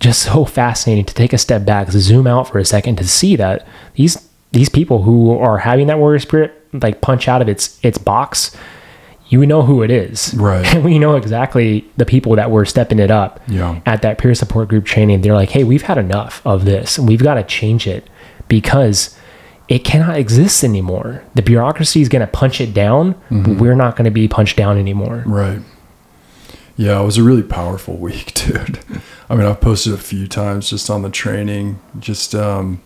[0.00, 3.34] just so fascinating to take a step back zoom out for a second to see
[3.36, 7.78] that these these people who are having that warrior spirit like punch out of its
[7.82, 8.54] its box
[9.28, 10.64] you know who it is Right.
[10.74, 13.80] and we know exactly the people that were stepping it up Yeah.
[13.86, 17.22] at that peer support group training they're like hey we've had enough of this we've
[17.22, 18.08] got to change it
[18.48, 19.16] because
[19.68, 23.96] it cannot exist anymore the bureaucracy is going to punch it down but we're not
[23.96, 25.60] going to be punched down anymore Right.
[26.78, 28.78] Yeah, it was a really powerful week, dude.
[29.30, 32.82] I mean, I've posted a few times just on the training, just um,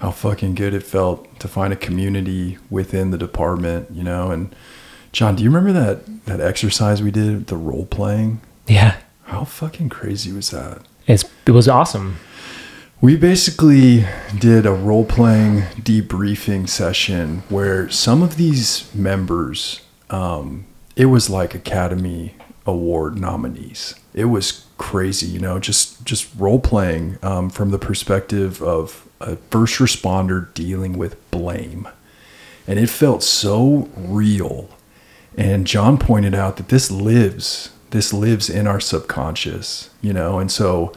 [0.00, 4.32] how fucking good it felt to find a community within the department, you know.
[4.32, 4.52] And
[5.18, 8.40] Jon, do you remember that that exercise we did, the role playing?
[8.68, 10.82] yeah How fucking crazy was that?
[11.08, 12.18] it's, it was awesome
[13.00, 14.04] We basically
[14.38, 21.52] did a role playing debriefing session where some of these members, um, it was like
[21.52, 23.96] Academy Award nominees.
[24.14, 29.34] It was crazy, you know, just just role playing um, from the perspective of a
[29.50, 31.88] first responder dealing with blame,
[32.68, 34.68] and it felt so real.
[35.38, 40.52] And Jon pointed out that this lives, this lives in our subconscious, you know, and
[40.52, 40.92] so.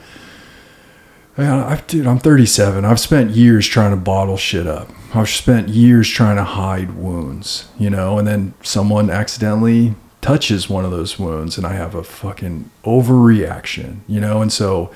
[1.37, 2.83] I've, dude, I'm 37.
[2.83, 4.89] I've spent years trying to bottle shit up.
[5.15, 10.85] I've spent years trying to hide wounds, you know, and then someone accidentally touches one
[10.85, 14.91] of those wounds and I have a fucking overreaction, you know, and so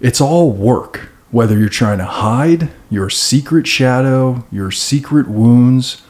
[0.00, 1.08] it's all work.
[1.30, 6.02] Whether you're trying to hide your secret shadow, your secret wounds,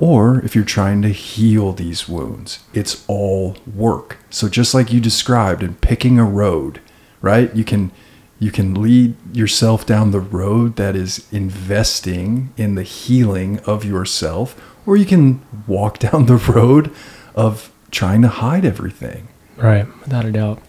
[0.00, 4.16] or if you're trying to heal these wounds, it's all work.
[4.30, 6.80] So just like you described in picking a road,
[7.20, 7.54] right?
[7.54, 7.92] You can
[8.38, 14.58] you can lead yourself down the road that is investing in the healing of yourself,
[14.86, 16.90] or you can walk down the road
[17.34, 19.28] of trying to hide everything.
[19.58, 20.62] Right, without a doubt.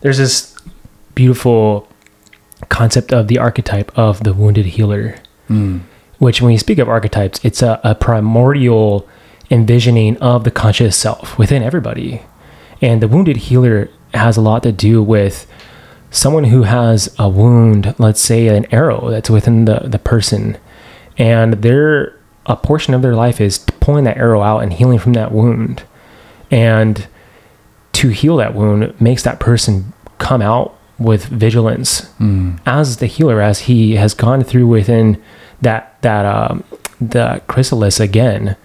[0.00, 0.56] There's this
[1.14, 1.88] beautiful
[2.70, 5.16] concept of the archetype of the wounded healer,
[5.46, 5.80] hmm.
[6.18, 9.08] Which, when you speak of archetypes, it's a, a primordial
[9.50, 12.22] envisioning of the conscious self within everybody.
[12.80, 15.46] And the wounded healer has a lot to do with
[16.10, 20.58] someone who has a wound, let's say an arrow that's within the, the person,
[21.18, 25.14] and their a portion of their life is pulling that arrow out and healing from
[25.14, 25.82] that wound.
[26.50, 27.06] And
[27.92, 32.56] to heal that wound makes that person come out with vigilance hmm.
[32.64, 35.22] as the healer as he has gone through within
[35.62, 36.64] that that um,
[37.00, 38.56] the chrysalis again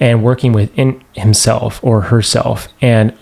[0.00, 3.12] and working within himself or herself and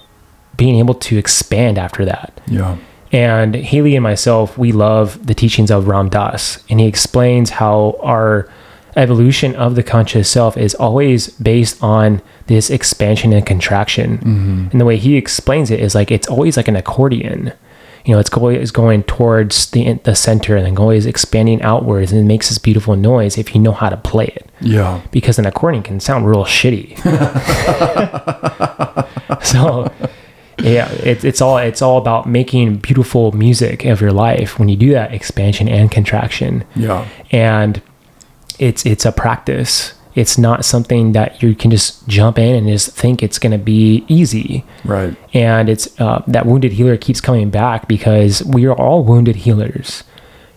[0.56, 2.76] being able to expand after that Yeah.
[3.12, 7.96] and Haley and myself, we love the teachings of Ram Dass, and he explains how
[8.02, 8.48] our
[8.96, 14.68] evolution of the conscious self is always based on this expansion and contraction.
[14.70, 17.52] And the way he explains it is like it's always like an accordion.
[18.04, 22.20] You know, it's always going towards the the center and then always expanding outwards, and
[22.20, 25.00] it makes this beautiful noise if you know how to play it Yeah.
[25.10, 26.98] because an accordion can sound real shitty.
[29.42, 29.90] so
[30.58, 34.76] yeah, it's it's all it's all about making beautiful music of your life when you
[34.76, 36.64] do that expansion and contraction.
[36.76, 37.06] Yeah.
[37.30, 37.82] And
[38.58, 39.94] it's it's a practice.
[40.14, 43.58] It's not something that you can just jump in and just think it's going to
[43.58, 44.64] be easy.
[44.84, 45.16] Right.
[45.32, 50.04] And it's uh, that wounded healer keeps coming back because we are all wounded healers.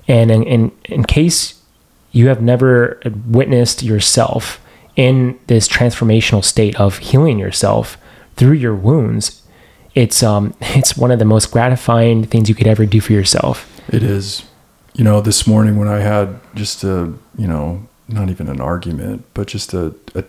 [0.07, 1.61] And in, in, in case
[2.11, 4.61] you have never witnessed yourself
[4.95, 7.97] in this transformational state of healing yourself
[8.35, 9.41] through your wounds,
[9.95, 13.69] it's um it's one of the most gratifying things you could ever do for yourself.
[13.89, 14.43] It is.
[14.93, 19.25] You know, this morning when I had just a, you know, not even an argument,
[19.33, 20.23] but just a, a,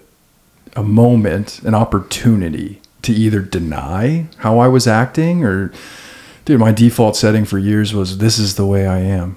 [0.74, 5.72] a moment, an opportunity to either deny how I was acting or,
[6.44, 9.36] dude, my default setting for years was this is the way I am.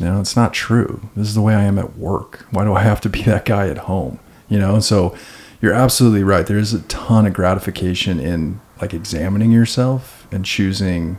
[0.00, 1.08] You know, it's not true.
[1.16, 2.46] This is the way I am at work.
[2.52, 4.20] Why do I have to be that guy at home?
[4.48, 5.16] You know, so
[5.60, 6.46] you're absolutely right.
[6.46, 11.18] There is a ton of gratification in like examining yourself and choosing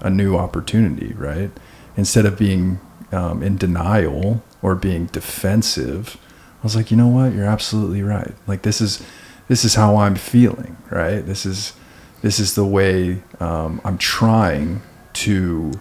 [0.00, 1.50] a new opportunity, right?
[1.96, 2.78] Instead of being
[3.10, 6.16] um, in denial or being defensive,
[6.60, 7.32] I was like, you know what?
[7.32, 8.34] You're absolutely right.
[8.46, 9.02] Like this is
[9.48, 11.20] this is how I'm feeling, right?
[11.20, 11.72] This is
[12.22, 14.82] this is the way um, I'm trying
[15.14, 15.72] to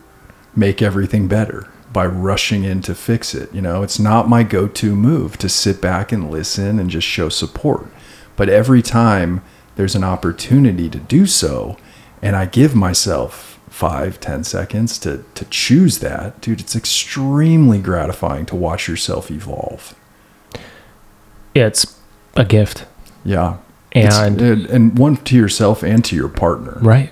[0.56, 3.54] make everything better by rushing in to fix it.
[3.54, 7.30] You know, it's not my go-to move to sit back and listen and just show
[7.30, 7.88] support.
[8.36, 9.42] But every time
[9.76, 11.78] there's an opportunity to do so,
[12.22, 13.49] and I give myself
[13.80, 19.96] five, ten seconds to to choose that, dude, it's extremely gratifying to watch yourself evolve.
[21.56, 21.98] Yeah, it's
[22.36, 22.86] a gift.
[23.24, 23.58] Yeah.
[23.92, 26.78] And It's- and one to yourself and to your partner.
[26.82, 27.12] right.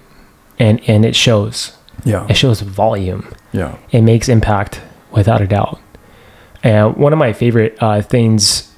[0.59, 1.73] And and it shows.
[2.03, 2.25] Yeah.
[2.29, 3.23] It shows volume.
[3.53, 3.75] Yeah.
[3.91, 5.79] it makes impact without a doubt.
[6.63, 8.71] And one of my favorite uh, things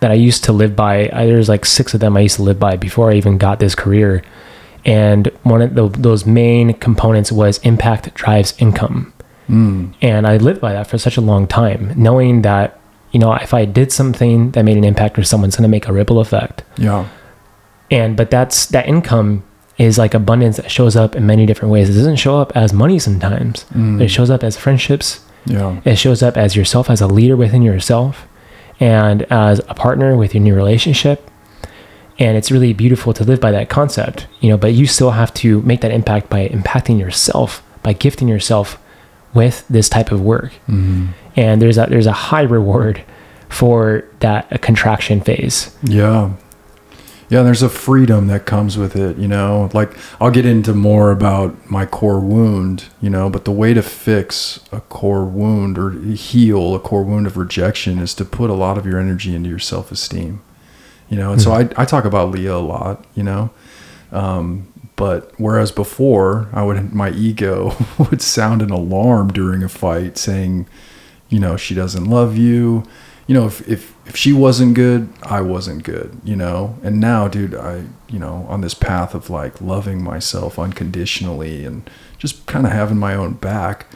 [0.00, 2.42] that I used to live by, I, there's like six of them I used to
[2.42, 4.22] live by before I even got this career.
[4.86, 9.12] And one of the, those main components was impact drives income.
[9.48, 9.94] Mm.
[10.00, 12.80] And I lived by that for such a long time, knowing that,
[13.12, 15.88] you know, if I did something that made an impact or someone's going to make
[15.88, 16.62] a ripple effect.
[16.78, 17.08] Yeah.
[17.90, 19.42] And, but that's, that income
[19.78, 21.90] is like abundance that shows up in many different ways.
[21.90, 23.98] It doesn't show up as money sometimes, Mm.
[23.98, 25.80] but it shows up as friendships, Yeah.
[25.84, 28.26] it shows up as yourself, as a leader within yourself,
[28.80, 31.28] and as a partner within your new relationship.
[32.18, 35.34] And it's really beautiful to live by that concept, you know, but you still have
[35.34, 38.78] to make that impact by impacting yourself, by gifting yourself
[39.34, 40.52] with this type of work.
[40.66, 41.08] Mhm.
[41.36, 43.02] And there's a, there's a high reward
[43.50, 45.76] for that contraction phase.
[45.82, 46.30] Yeah.
[47.28, 49.68] Yeah, there's a freedom that comes with it, you know.
[49.74, 53.82] Like I'll get into more about my core wound, you know, but the way to
[53.82, 58.54] fix a core wound or heal a core wound of rejection is to put a
[58.54, 60.40] lot of your energy into your self-esteem.
[61.08, 63.50] You know, and so I I talk about Leah a lot, you know.
[64.12, 70.16] Um, but whereas before I would my ego would sound an alarm during a fight
[70.18, 70.66] saying,
[71.28, 72.84] you know, she doesn't love you.
[73.26, 76.78] You know, if, if, if she wasn't good, I wasn't good, you know?
[76.82, 81.88] And now, dude, I, you know, on this path of like loving myself unconditionally and
[82.18, 83.86] just kind of having my own back,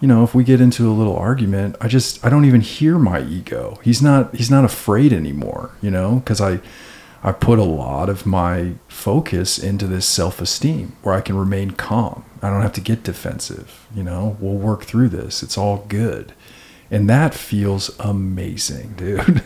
[0.00, 2.98] you know, if we get into a little argument, I just, I don't even hear
[2.98, 3.78] my ego.
[3.82, 6.60] He's not, he's not afraid anymore, you know, cause I,
[7.22, 11.70] I put a lot of my focus into this self esteem where I can remain
[11.70, 12.24] calm.
[12.42, 15.42] I don't have to get defensive, you know, we'll work through this.
[15.42, 16.34] It's all good
[16.90, 19.42] and that feels amazing, dude.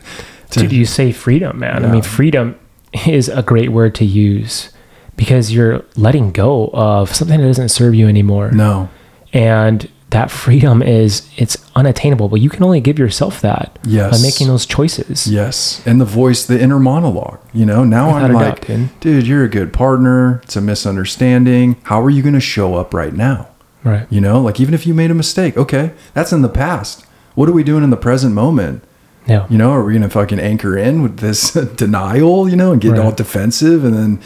[0.51, 1.85] To- Dude, you say freedom, man.
[1.85, 2.59] I mean, freedom
[3.07, 4.71] is a great word to use
[5.17, 8.51] because you're letting go of something that doesn't serve you anymore.
[8.51, 8.89] no,
[9.33, 14.11] And that freedom is it's unattainable, but you can only give yourself that Yes.
[14.17, 15.27] by making those choices.
[15.27, 17.39] yes, and the voice, the inner monologue.
[17.53, 19.01] You know, now Without I'm like, doubt, dude.
[19.01, 20.41] dude, you're a good partner.
[20.45, 21.77] It's a misunderstanding.
[21.85, 23.49] How are you going to show up right now?
[23.85, 24.07] Right.
[24.11, 27.05] You know, like even if you made a mistake, okay, that's in the past.
[27.35, 28.83] What are we doing in the present moment?
[29.27, 29.47] Yeah.
[29.51, 32.93] You know, are we gonna fucking anchor in with this denial, you know, and get
[32.93, 33.01] Right.
[33.01, 34.21] all defensive and then,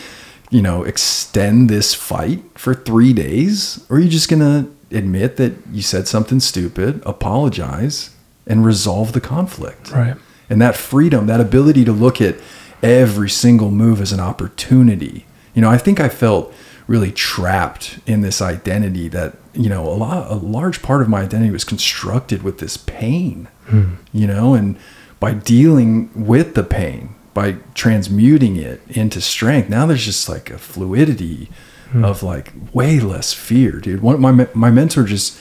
[0.50, 3.80] you know, extend this fight for three days?
[3.90, 8.10] Or are you just gonna admit that you said something stupid, apologize,
[8.46, 9.92] and resolve the conflict?
[9.92, 10.16] Right.
[10.50, 12.36] And that freedom, that ability to look at
[12.82, 15.24] every single move as an opportunity.
[15.54, 16.52] You know, I think I felt
[16.86, 21.22] really trapped in this identity that, you know, a lot a large part of my
[21.22, 23.48] identity was constructed with this pain.
[23.66, 23.94] Hmm.
[24.12, 24.76] You know, and
[25.20, 30.58] by dealing with the pain, by transmuting it into strength, now there's just like a
[30.58, 31.48] fluidity
[31.92, 32.04] Hmm.
[32.04, 34.02] of like way less fear, dude.
[34.02, 35.38] One my my mentor just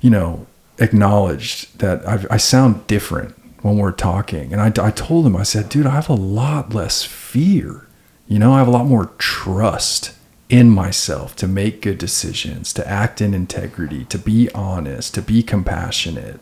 [0.00, 0.46] you know,
[0.78, 4.52] acknowledged that I've, I sound different when we're talking.
[4.52, 7.86] And I, I told him, I said, dude, I have a lot less fear.
[8.28, 10.12] You know, I have a lot more trust
[10.48, 15.42] in myself to make good decisions, to act in integrity, to be honest, to be
[15.42, 16.40] compassionate.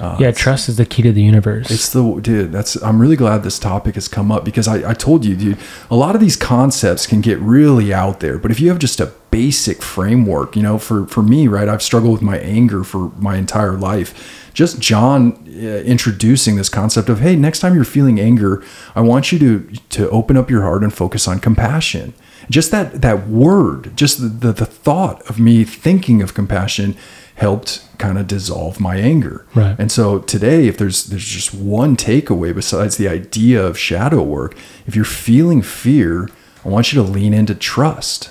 [0.00, 1.70] Uh, Yeah, trust is the key to the universe.
[1.70, 2.52] it's the dude.
[2.52, 5.58] That's I'm really glad this topic has come up because I, I told you, dude.
[5.90, 9.00] A lot of these concepts can get really out there, but if you have just
[9.00, 13.10] a basic framework, you know, for for me, right, I've struggled with my anger for
[13.18, 14.40] my entire life.
[14.54, 18.62] Just Jon uh, introducing this concept of, hey, next time you're feeling anger,
[18.94, 22.14] I want you to to open up your heart and focus on compassion.
[22.50, 26.96] Just that that word, just the the, the thought of me thinking of compassion
[27.36, 29.46] helped kind of dissolve my anger.
[29.54, 29.76] Right.
[29.78, 34.56] And so today, if there's there's just one takeaway besides the idea of shadow work,
[34.86, 36.28] if you're feeling fear,
[36.64, 38.30] I want you to lean into trust.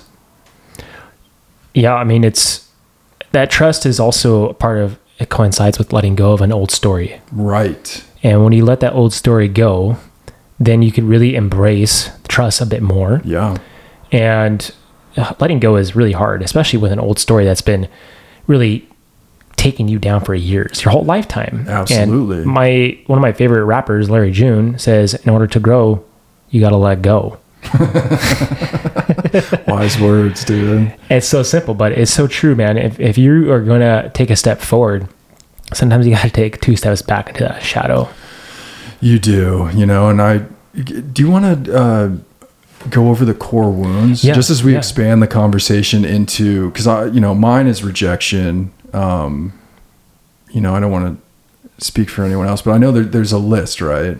[1.74, 2.68] yeah, I mean, it's
[3.32, 6.70] that trust is also a part of it coincides with letting go of an old
[6.70, 7.20] story.
[7.30, 8.04] Right.
[8.22, 9.98] And when you let that old story go,
[10.58, 13.20] then you could really embrace trust a bit more.
[13.24, 13.58] Yeah.
[14.10, 14.72] And
[15.16, 17.88] uh, letting go is really hard, especially with an old story that's been
[18.46, 18.88] really
[19.56, 21.66] taking you down for years, your whole lifetime.
[21.68, 22.38] Absolutely.
[22.38, 26.04] And my one of my favorite rappers, Larry June, says, "In order to grow,
[26.50, 27.38] you got to let go."
[29.66, 30.94] Wise words, dude.
[31.10, 32.76] It's so simple, but it's so true, man.
[32.78, 35.08] If if you are gonna take a step forward,
[35.72, 38.08] sometimes you got to take two steps back into that shadow.
[39.00, 40.38] You do, you know, and I
[40.82, 42.10] do you want to uh,
[42.90, 44.78] go over the core wounds Yeah, just as we yeah.
[44.78, 48.72] expand the conversation into because I, you know, mine is rejection.
[48.94, 49.52] Um,
[50.50, 51.20] you know, I don't want
[51.78, 54.16] to speak for anyone else, but I know there, there's a list, right?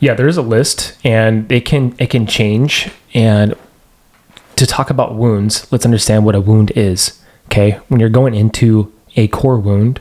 [0.00, 2.90] Yeah, there is a list, and it can it can change.
[3.14, 3.54] And
[4.56, 7.20] to talk about wounds, let's understand what a wound is.
[7.46, 10.00] Okay, when you're going into a core wound,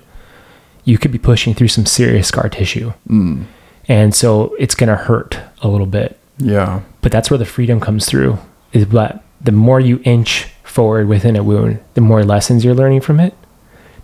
[0.85, 3.45] you could be pushing through some serious scar tissue, Mm,
[3.87, 6.17] and so it's gonna hurt a little bit.
[6.37, 8.39] yeah, But that's where the freedom comes through.
[8.71, 13.01] Is that the more you inch forward within a wound, the more lessons you're learning
[13.01, 13.33] from it,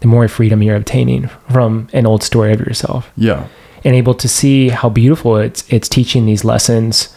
[0.01, 3.11] the more freedom you're obtaining from an old story of yourself.
[3.17, 3.47] Yeah,
[3.83, 7.15] and able to see how beautiful it's it's teaching these lessons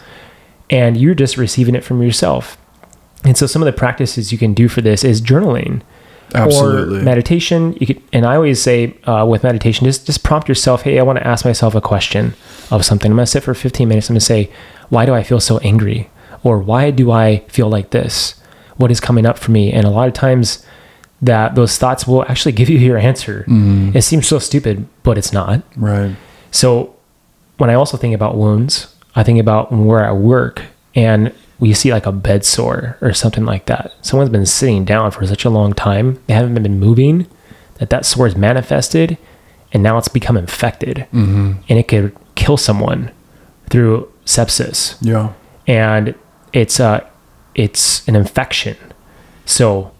[0.69, 2.57] and you're just receiving it from yourself.
[3.23, 5.81] And so some of the practices you can do for this is journaling.
[6.35, 6.99] Absolutely.
[6.99, 7.73] or meditation.
[7.79, 11.03] You could and i always say uh, with meditation just just prompt yourself hey i
[11.03, 12.33] want to ask myself a question
[12.71, 13.11] of something.
[13.11, 14.51] I'm going to sit for 15 minutes i'm going to say
[14.89, 16.09] why do i feel so angry?
[16.41, 18.35] Or why do i feel like this?
[18.77, 19.71] What is coming up for me?
[19.71, 20.65] And a lot of times
[21.23, 23.95] that those thoughts will actually give you your answer Mhm.
[23.95, 26.15] it seems so stupid but it's not right.
[26.51, 26.93] so
[27.57, 30.63] when I also think about wounds, I think about when we're at work
[30.95, 33.93] and we see like a bed sore or something like that.
[34.01, 37.27] Someone's been sitting down for such a long time, they haven't been moving,
[37.77, 39.17] that that sore is manifested
[39.71, 43.11] and now it's become infected hmm and it could kill someone
[43.69, 45.29] through sepsis Yeah,
[45.67, 46.15] and
[46.53, 47.05] it's a
[47.55, 48.75] it's an infection.
[49.45, 49.91] So,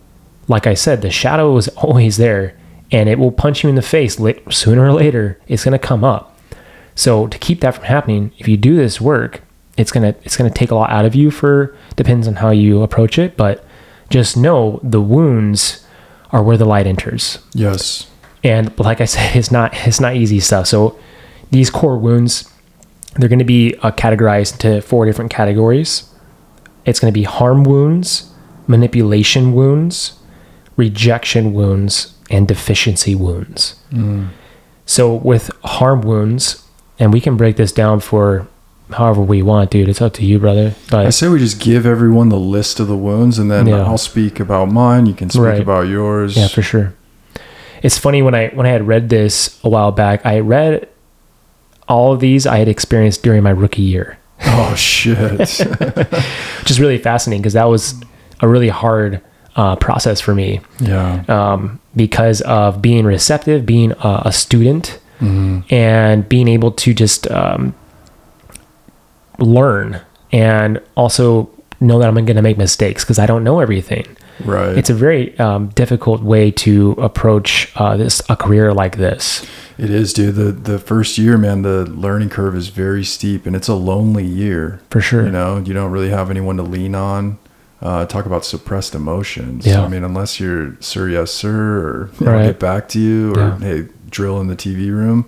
[0.47, 2.57] like I said, the shadow is always there,
[2.91, 4.19] and it will punch you in the face.
[4.19, 6.37] Lit- sooner or later, it's gonna come up.
[6.95, 9.41] So to keep that from happening, if you do this work,
[9.77, 11.31] it's gonna it's gonna take a lot out of you.
[11.31, 13.65] For depends on how you approach it, but
[14.09, 15.85] just know the wounds
[16.31, 18.07] are where the light enters yes,
[18.43, 20.67] and like I said, it's not it's not easy stuff.
[20.67, 20.97] So
[21.51, 22.51] these core wounds,
[23.15, 26.11] they're going to be uh, categorized into four different categories.
[26.83, 28.31] It's going to be harm wounds,
[28.67, 30.19] manipulation wounds,
[30.75, 33.75] rejection wounds, and deficiency wounds.
[33.91, 34.29] mm.
[34.85, 36.63] So with harm wounds,
[36.99, 38.47] and we can break this down for
[38.91, 39.87] however we want, dude.
[39.87, 40.75] It's up to you, brother.
[40.91, 43.83] But I say we just give everyone the list of the wounds, and then Yeah.
[43.83, 45.05] I'll speak about mine.
[45.05, 45.61] You can speak Right.
[45.61, 46.35] about yours.
[46.35, 46.93] yeah, for sure.
[47.81, 50.25] It's funny when I when I had read this a while back.
[50.25, 50.87] I read
[51.87, 54.17] all of these I had experienced during my rookie year.
[54.45, 55.39] oh shit!
[56.59, 57.95] which is really fascinating because that was
[58.41, 59.21] a really hard
[59.55, 61.23] uh, process for me yeah.
[61.27, 67.29] um, because of being receptive, being a, a student, hmm and being able to just
[67.31, 67.73] um,
[69.39, 70.01] learn
[70.31, 71.49] and also
[71.79, 74.17] know that I'm going to make mistakes because I don't know everything.
[74.43, 74.77] Right.
[74.77, 79.45] It's a very um, difficult way to approach uh, this a career like this.
[79.77, 80.35] It is, dude.
[80.35, 84.25] The the first year, man, the learning curve is very steep, and it's a lonely
[84.25, 84.81] year.
[84.89, 85.25] For sure.
[85.25, 87.37] You know, you don't really have anyone to lean on.
[87.83, 89.67] Uh, talk about suppressed emotions.
[89.67, 89.83] Yeah.
[89.83, 92.45] I mean, unless you're sir, yes, sir, or you Right.
[92.45, 93.57] get back to you, or Yeah.
[93.59, 95.25] hey, drill in the TV room.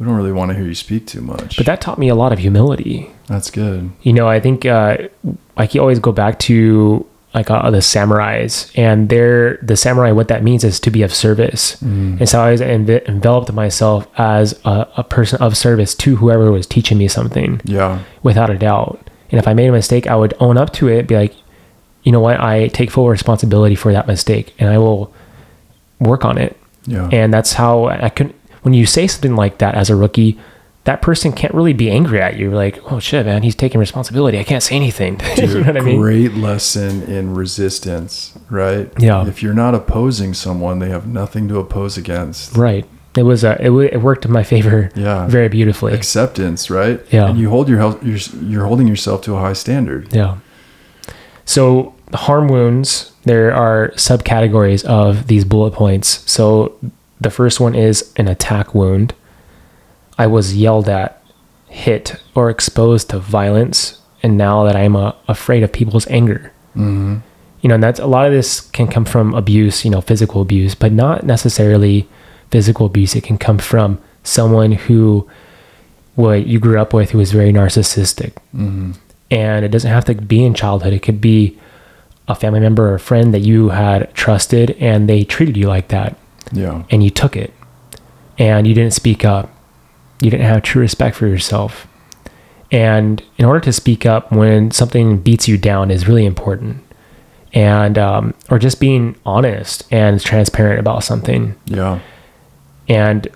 [0.00, 1.56] We don't really want to hear you speak too much.
[1.58, 3.10] But that taught me a lot of humility.
[3.26, 3.90] that's good.
[4.00, 4.96] You know, I think uh,
[5.58, 7.04] I can always go back to
[7.34, 10.12] like uh, the samurais, and they're the samurai.
[10.12, 12.20] What that means is to be of service, Mm.
[12.20, 16.50] and so I always enve- enveloped myself as a, a person of service to whoever
[16.50, 17.98] was teaching me something, Yeah.
[18.22, 18.98] without a doubt.
[19.30, 21.34] And if I made a mistake, I would own up to it, be like,
[22.08, 25.12] you know what, I take full responsibility for that mistake, and I will
[26.00, 26.56] work on it.
[26.86, 27.06] Yeah.
[27.12, 28.32] And that's how I can,
[28.62, 30.38] When you say something like that as a rookie,
[30.84, 32.50] that person can't really be angry at you.
[32.50, 34.38] Like, oh shit, man, he's taking responsibility.
[34.38, 35.20] I can't say anything.
[35.36, 36.00] you Dude, know what I mean?
[36.00, 38.90] great lesson in resistance, right?
[38.98, 39.26] Yeah.
[39.26, 42.56] If you're not opposing someone, they have nothing to oppose against.
[42.56, 42.86] Right.
[43.18, 43.62] It was a.
[43.62, 44.90] It, it worked in my favor.
[44.96, 45.26] Yeah.
[45.26, 45.92] Very beautifully.
[45.92, 47.04] Acceptance, right?
[47.12, 47.28] Yeah.
[47.28, 48.02] And you hold your health.
[48.02, 50.10] You're, you're holding yourself to a high standard.
[50.10, 50.38] Yeah.
[51.44, 56.30] So harm wounds, there are subcategories of these bullet points.
[56.30, 56.78] So
[57.20, 59.14] the first one is an attack wound.
[60.16, 61.22] I was yelled at,
[61.68, 66.52] hit, or exposed to violence, and now that I'm uh, afraid of people's anger.
[66.70, 67.18] Mm-hmm.
[67.60, 70.40] You know, and that's a lot of this can come from abuse, you know, physical
[70.40, 72.08] abuse, but not necessarily
[72.50, 73.16] physical abuse.
[73.16, 75.28] It can come from someone who
[76.14, 78.92] what you grew up with who was very narcissistic Mm-hmm.
[79.30, 81.56] and it doesn't have to be in childhood it could be
[82.28, 85.88] a family member or a friend that you had trusted and they treated you like
[85.88, 86.16] that
[86.52, 86.82] Yeah.
[86.90, 87.52] and you took it
[88.38, 89.48] and you didn't speak up.
[90.20, 91.86] You didn't have true respect for yourself.
[92.70, 96.84] And in order to speak up when something beats you down is really important.
[97.54, 101.54] And, um, or just being honest and transparent about something.
[101.64, 102.00] Yeah.
[102.88, 103.26] And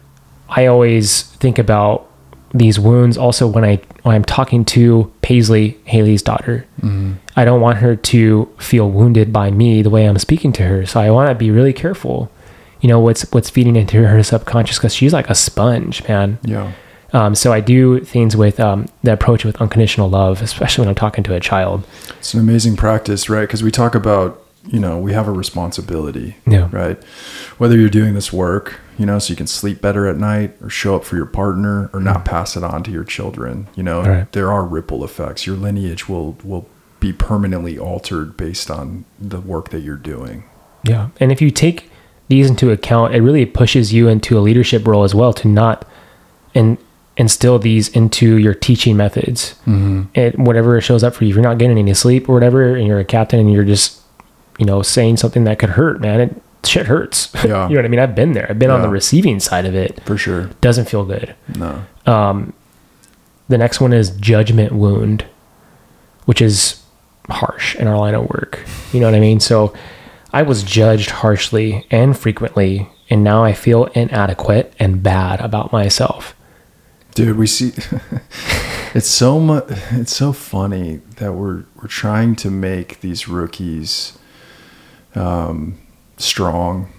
[0.50, 2.08] I always think about
[2.54, 6.66] these wounds also when I when I'm talking to Paisley, Haley's daughter.
[7.36, 10.84] I don't want her to feel wounded by me the way I'm speaking to her.
[10.84, 12.30] So I want to be really careful.
[12.80, 16.38] You know what's what's feeding into her subconscious because she's like a sponge, man.
[16.42, 16.72] Yeah.
[17.14, 20.94] Um, so I do things with um, the approach with unconditional love, especially when I'm
[20.94, 21.84] talking to a child.
[22.18, 23.42] It's an amazing practice, right?
[23.42, 26.68] Because we talk about, you know, we have a responsibility, Yeah.
[26.72, 27.02] right?
[27.58, 30.68] Whether you're doing this work, you know, so you can sleep better at night or
[30.70, 34.02] show up for your partner or not pass it on to your children, you know,
[34.02, 34.30] Right.
[34.32, 35.46] there are ripple effects.
[35.46, 36.68] Your lineage will, will
[37.00, 40.44] be permanently altered based on the work that you're doing.
[40.84, 41.08] Yeah.
[41.20, 41.90] And if you take
[42.28, 45.86] these into account, it really pushes you into a leadership role as well to not
[46.54, 46.76] and
[47.16, 49.54] instill these into your teaching methods.
[49.66, 50.02] Mm-hmm.
[50.14, 52.86] It, whatever shows up for you, if you're not getting any sleep or whatever, and
[52.86, 54.00] you're a captain and you're just,
[54.58, 57.32] you know, saying something that could hurt, man, it shit hurts.
[57.44, 57.68] Yeah.
[57.68, 58.00] you know what I mean?
[58.00, 58.46] I've been there.
[58.48, 60.00] I've been on the receiving side of it.
[60.04, 60.50] For sure.
[60.60, 61.34] Doesn't feel good.
[61.56, 61.84] No.
[62.06, 62.52] Um,
[63.48, 65.24] The next one is judgment wound,
[66.24, 66.80] which is
[67.28, 68.60] harsh in our line of work.
[68.92, 69.40] You know what I mean?
[69.40, 69.74] So
[70.32, 76.34] I was judged harshly and frequently, and now I feel inadequate and bad about myself.
[77.14, 77.72] Dude, we see
[78.94, 84.16] it's so much it's so funny that we're we're trying to make these rookies
[85.14, 85.78] um,
[86.22, 86.90] strong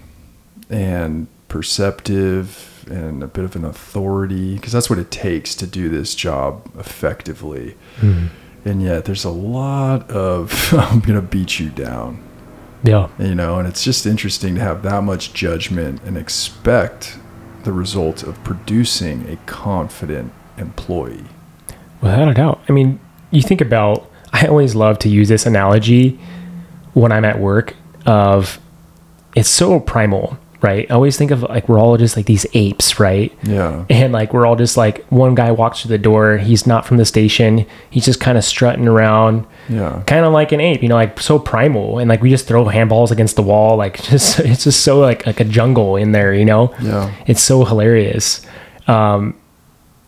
[0.70, 5.88] and perceptive and a bit of an authority because that's what it takes to do
[5.88, 7.76] this job effectively.
[7.96, 8.26] Hmm.
[8.64, 12.22] And yet there's a lot of I'm going to beat you down
[12.82, 13.08] Yeah.
[13.18, 17.18] you know and it's just interesting to have that much judgment and expect
[17.64, 21.24] the result of producing a confident employee
[22.02, 22.60] Without a doubt.
[22.68, 23.00] I mean,
[23.30, 26.18] you think about, I always love to use this analogy
[26.92, 28.58] when I'm at work of
[29.34, 30.90] it's so primal, right?
[30.90, 33.32] I always think of like we're all just like these apes, right?
[33.42, 36.86] yeah And like we're all just like one guy walks through the door, he's not
[36.86, 40.82] from the station, he's just kind of strutting around, yeah kind of like an ape,
[40.82, 44.02] you know, like so primal, and like we just throw handballs against the wall, like
[44.10, 46.74] just it's just so like like a jungle in there, you know.
[46.80, 47.12] Yeah.
[47.26, 48.44] It's so hilarious,
[48.86, 49.34] um,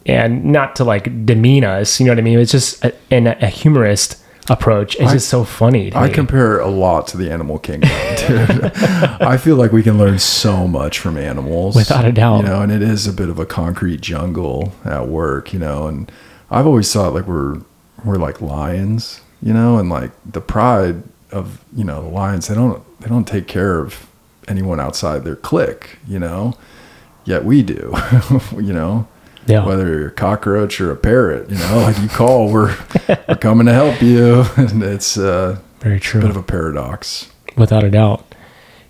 [0.07, 2.39] and not to like demean us, you know what I mean?
[2.39, 4.95] It's just a, in a, a humorist approach.
[4.97, 5.93] It's I- just so funny.
[5.95, 6.15] I me.
[6.15, 7.91] compare a lot to the animal kingdom,
[8.27, 8.73] dude.
[9.21, 11.77] I feel like we can learn so much from animals.
[11.77, 12.39] Without a doubt.
[12.39, 15.87] You know, and it is a bit of a concrete jungle at work, you know,
[15.87, 16.11] and
[16.51, 17.61] I've always thought like we're
[18.05, 22.55] we're like lions, you know, and like the pride of, you know, the lions, they
[22.55, 24.07] don't they don't take care of
[24.49, 26.55] anyone outside their clique, you know.
[27.25, 27.93] Yet we do,
[28.53, 29.09] you know.
[29.47, 29.65] Yeah.
[29.65, 32.77] Whether you're a cockroach or a parrot, you know, like you call, we're
[33.29, 34.45] we're coming to help you.
[34.57, 36.21] And it's uh Very true.
[36.21, 37.31] bit of a paradox.
[37.57, 38.35] without a doubt.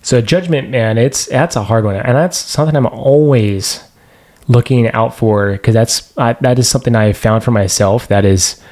[0.03, 3.83] So judgment, man, it's that's a hard one, and that's something I'm always
[4.49, 8.07] looking out for because that's I, that is something I've found for myself.
[8.09, 8.63] That is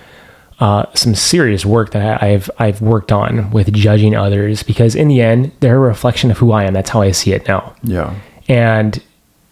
[0.61, 5.09] uh, some serious work that I, I've I've worked on with judging others because in
[5.09, 6.73] the end they're a reflection of who I am.
[6.75, 7.75] That's how I see it now.
[7.83, 8.15] Yeah.
[8.49, 9.03] And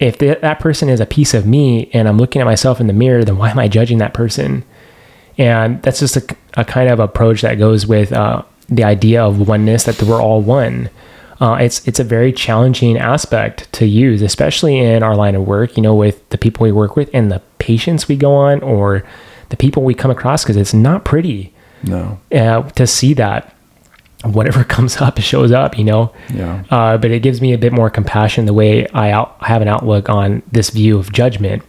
[0.02, 2.92] if that person is a piece of me and I'm looking at myself in the
[2.92, 4.64] mirror, then why am I judging that person?
[5.38, 9.48] And that's just a, a kind of approach that goes with uh, the idea of
[9.48, 10.90] oneness, that we're all one.
[11.40, 15.76] Uh, it's it's a very challenging aspect to use, especially in our line of work.
[15.76, 19.04] You know, with the people we work with and the patients we go on, or
[19.48, 22.20] the people we come across, because it's not pretty No.
[22.32, 23.56] uh, to see that
[24.24, 25.76] whatever comes up it shows up.
[25.78, 26.62] You know, Yeah.
[26.70, 29.68] uh, but it gives me a bit more compassion the way I out, have an
[29.68, 31.62] outlook on this view of judgment,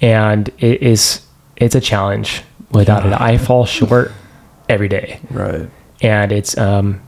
[0.00, 1.20] and it is
[1.56, 3.12] it's a challenge without it.
[3.20, 4.10] I fall short
[4.68, 5.68] every day, Right.
[6.00, 7.00] and it's um,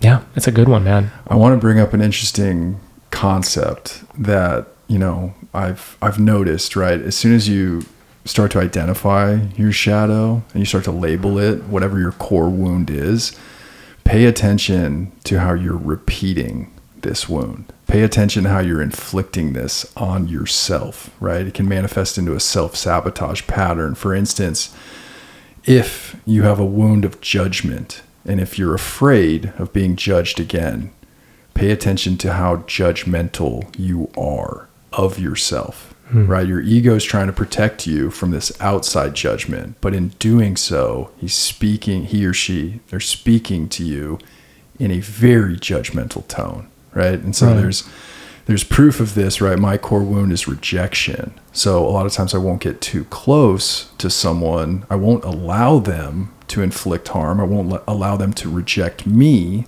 [0.00, 1.10] yeah, it's a good one, man.
[1.26, 2.78] I want to bring up an interesting
[3.10, 7.00] concept that, you know, I've I've noticed, right?
[7.00, 7.82] As soon as you
[8.24, 12.90] start to identify your shadow and you start to label it, whatever your core wound
[12.90, 13.32] is,
[14.08, 17.70] pay attention to how you're repeating this wound.
[17.88, 21.46] Pay attention to how you're inflicting this on yourself, right?
[21.46, 23.94] It can manifest into a self-sabotage pattern.
[23.94, 24.74] For instance,
[25.66, 30.90] if you have a wound of judgment and if you're afraid of being judged again,
[31.52, 36.26] pay attention to how judgmental you are of yourself, Hmm.
[36.26, 36.46] right?
[36.46, 41.10] Your ego is trying to protect you from this outside judgment, but in doing so,
[41.18, 44.18] he's speaking, he or she, they're speaking to you
[44.78, 47.18] in a very judgmental tone, right?
[47.20, 47.56] And so Right.
[47.56, 47.84] there's
[48.46, 49.58] there's proof of this, right?
[49.58, 51.32] My core wound is rejection.
[51.52, 54.86] So a lot of times I won't get too close to someone.
[54.88, 57.40] I won't allow them to inflict harm.
[57.40, 59.66] I won't let, allow them to reject me.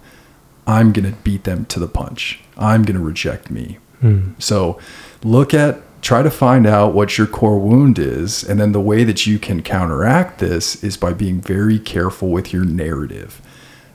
[0.67, 2.41] I'm going to beat them to the punch.
[2.57, 3.77] I'm going to reject me.
[4.01, 4.31] Hmm.
[4.39, 4.79] So
[5.23, 8.43] look at, try to find out what your core wound is.
[8.43, 12.53] And then the way that you can counteract this is by being very careful with
[12.53, 13.41] your narrative.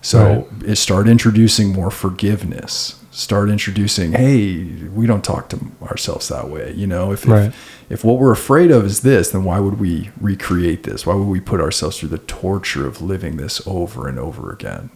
[0.01, 2.99] So it start introducing more forgiveness.
[3.09, 6.73] Start introducing, hey, we don't talk to ourselves that way.
[6.73, 7.45] You know, if, Right.
[7.47, 11.05] if if what we're afraid of is this, then why would we recreate this?
[11.05, 14.89] Why would we put ourselves through the torture of living this over and over again?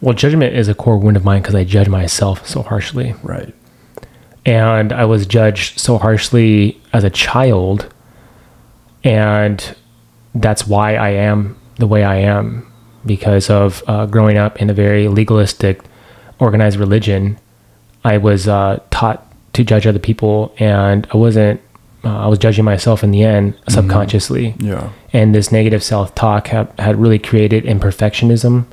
[0.00, 3.14] Well, judgment is a core wound of mine because I judge myself so harshly.
[3.22, 3.54] Right.
[4.46, 7.92] And I was judged so harshly as a child,
[9.04, 9.74] and
[10.34, 12.70] that's why I am the way I am
[13.06, 15.82] because of uh, growing up in a very legalistic,
[16.38, 17.38] organized religion.
[18.04, 21.60] I was uh, taught to judge other people, and I wasn't.
[22.02, 24.88] Uh, I was judging myself in the end subconsciously, Yeah.
[25.12, 28.64] and this negative self-talk had, had really created imperfectionism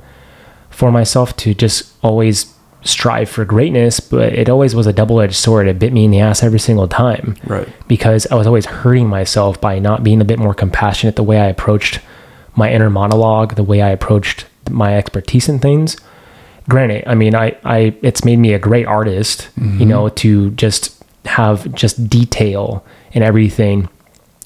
[0.70, 5.66] for myself to just always strive for greatness, but it always was a double-edged sword.
[5.66, 7.68] It bit me in the ass every single time Right.
[7.88, 11.38] because I was always hurting myself by not being a bit more compassionate the way
[11.38, 12.00] I approached
[12.54, 15.96] my inner monologue, the way I approached my expertise in things.
[16.68, 19.88] Granted, I mean, I, I, it's made me a great artist, you mm-hmm.
[19.88, 23.88] know, to just have just detail in everything.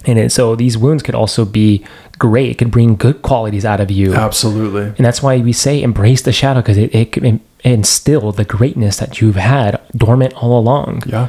[0.06, 1.84] And it, so these wounds could also be
[2.18, 2.50] great.
[2.50, 4.14] It could bring good qualities out of you.
[4.14, 4.84] Absolutely.
[4.84, 8.96] And that's why we say embrace the shadow because it, it can instill the greatness
[8.98, 11.02] that you've had dormant all along.
[11.06, 11.28] Yeah.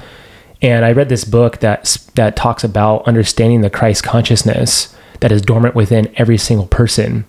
[0.61, 5.41] And I read this book that that talks about understanding the Christ consciousness that is
[5.41, 7.25] dormant within every single person.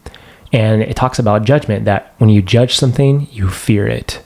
[0.54, 4.22] And it talks about judgment that when you judge something, you fear it,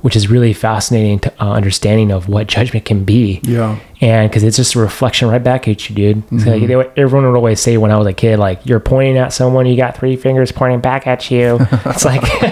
[0.00, 3.38] which is really fascinating to uh, understanding of what judgment can be.
[3.42, 3.78] Yeah.
[4.00, 6.32] And because it's just a reflection right back at you, dude.
[6.32, 9.34] Like, they, everyone would always say when I was a kid, like, you're pointing at
[9.34, 11.58] someone, you got three fingers pointing back at you.
[11.84, 12.22] it's like,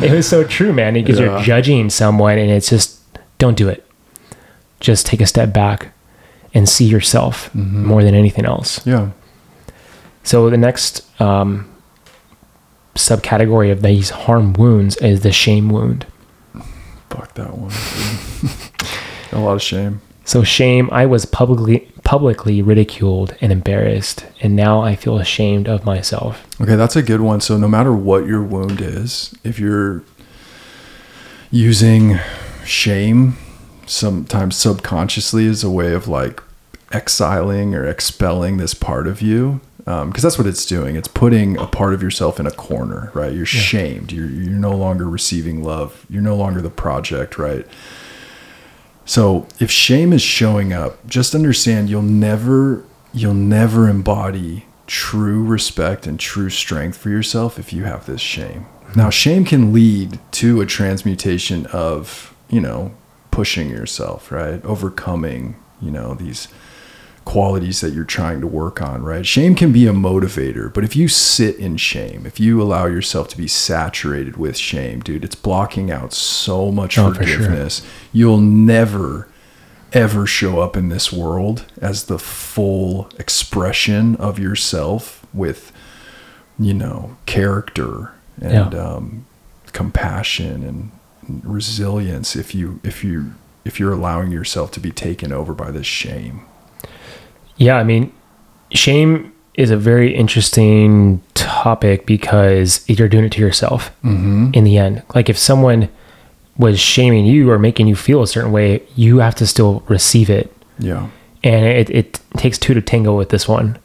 [0.00, 3.00] it was so true, man, because you're judging someone and it's just,
[3.38, 3.84] don't do it.
[4.78, 5.88] Just take a step back
[6.54, 8.86] and see yourself more than anything else.
[8.86, 9.10] Yeah.
[10.22, 11.68] So the next um,
[12.98, 16.06] subcategory of these harm wounds is the shame wound.
[17.10, 17.72] Fuck that one.
[19.32, 20.00] A lot of shame.
[20.24, 25.84] So shame, I was publicly publicly ridiculed and embarrassed, and now I feel ashamed of
[25.84, 26.46] myself.
[26.60, 27.40] Okay, that's a good one.
[27.40, 30.02] So no matter what your wound is, if you're
[31.50, 32.18] using
[32.64, 33.36] shame
[33.86, 36.42] sometimes subconsciously as a way of like
[36.92, 40.96] exiling or expelling this part of you, Um, because that's what it's doing.
[40.96, 43.32] It's putting a part of yourself in a corner, right?
[43.32, 44.12] You're shamed.
[44.12, 46.04] You're you're no longer receiving love.
[46.10, 47.66] You're no longer the project, right?
[49.06, 52.84] So if shame is showing up, just understand you'll never
[53.14, 58.66] you'll never embody true respect and true strength for yourself if you have this shame.
[58.88, 58.98] Hmm.
[59.00, 62.92] Now shame can lead to a transmutation of, you know,
[63.30, 64.62] pushing yourself, right?
[64.66, 66.48] Overcoming, you know, these
[67.28, 69.26] qualities that you're trying to work on, right?
[69.26, 73.28] Shame can be a motivator, but if you sit in shame, if you allow yourself
[73.28, 77.36] to be saturated with shame, dude, it's blocking out so much Oh, for sure.
[77.38, 77.82] forgiveness.
[78.14, 79.28] You'll never
[79.92, 85.72] ever show up in this world as the full expression of yourself with
[86.58, 88.78] you know character and Yeah.
[88.84, 89.24] um,
[89.72, 90.90] compassion and
[91.44, 93.32] resilience if you if you
[93.64, 96.40] if you're allowing yourself to be taken over by this shame
[97.58, 98.12] Yeah, I mean,
[98.72, 104.50] shame is a very interesting topic because you're doing it to yourself mm-hmm.
[104.54, 105.02] in the end.
[105.14, 105.88] Like if someone
[106.56, 110.30] was shaming you or making you feel a certain way, you have to still receive
[110.30, 110.52] it.
[110.78, 111.08] yeah
[111.42, 113.78] And it, it takes two to tango with this one.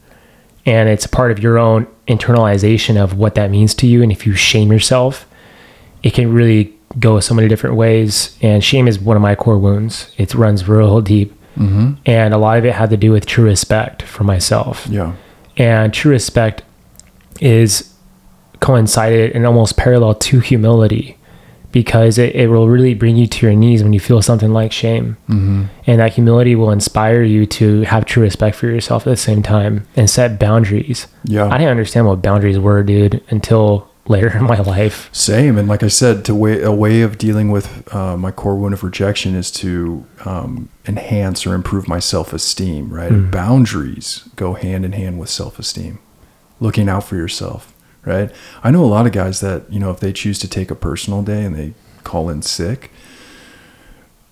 [0.66, 4.02] And it's part of your own internalization of what that means to you.
[4.02, 5.26] And if you shame yourself,
[6.02, 8.36] it can really go so many different ways.
[8.40, 10.12] And shame is one of my core wounds.
[10.16, 11.32] It runs real deep.
[11.56, 14.86] And a lot of it had to do with true respect for myself.
[14.88, 15.14] yeah
[15.56, 16.62] And true respect
[17.40, 17.92] is
[18.60, 21.18] coincided and almost parallel to humility
[21.72, 24.70] because it, it will really bring you to your knees when you feel something like
[24.70, 25.16] shame.
[25.28, 25.64] Mm-hmm.
[25.88, 29.42] And that humility will inspire you to have true respect for yourself at the same
[29.42, 31.08] time and set boundaries.
[31.24, 35.08] yeah I didn't understand what boundaries were, dude, until later in my life.
[35.12, 38.56] Same, and like I said, to way a way of dealing with uh, my core
[38.56, 42.92] wound of rejection is to um, enhance or improve my self esteem.
[42.92, 43.30] Right, Mm.
[43.30, 45.98] boundaries go hand in hand with self esteem.
[46.60, 47.72] Looking out for yourself,
[48.04, 48.30] right?
[48.62, 50.74] I know a lot of guys that, you know, if they choose to take a
[50.76, 51.74] personal day and they
[52.04, 52.90] call in sick,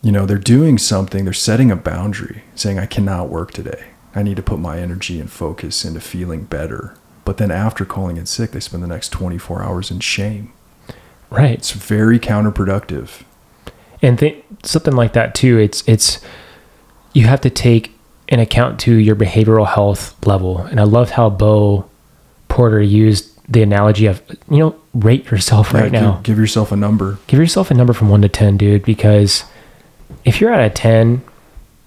[0.03, 3.87] you know, they're doing something, they're setting a boundary, saying, I cannot work today.
[4.15, 6.95] I need to put my energy and focus into feeling better.
[7.25, 10.53] But then after calling in sick, they spend the next 24 hours in shame.
[11.31, 11.53] Right.
[11.59, 13.23] It's very counterproductive.
[14.03, 16.21] and th- something like that too it's it's
[17.15, 17.93] you have to take
[18.29, 21.85] an account to your behavioral health level and i loved how bo
[22.49, 24.21] porter used the analogy of
[24.51, 27.19] you know rate yourself right now Give, give yourself a number.
[27.29, 29.45] give yourself a number from 1 to 10 dude because
[30.25, 31.23] if you're at a 10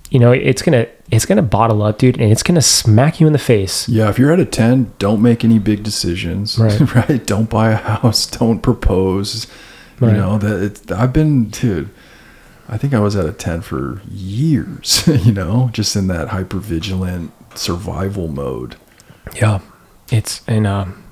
[0.09, 3.33] you know it's gonna it's gonna bottle up dude and it's gonna smack you in
[3.33, 6.57] the face Yeah, if you're at a 10, don't make any big decisions.
[6.57, 6.79] Right.
[6.95, 7.25] Right.
[7.25, 8.25] Don't buy a house.
[8.39, 9.47] Don't propose.
[9.99, 10.11] Right.
[10.13, 11.89] You know, that it's, I've been, dude,
[12.67, 16.57] I think I was at a 10 for years, you know, just in that hyper
[16.57, 18.75] vigilant survival mode.
[19.39, 19.59] Yeah,
[20.11, 21.03] it's and um,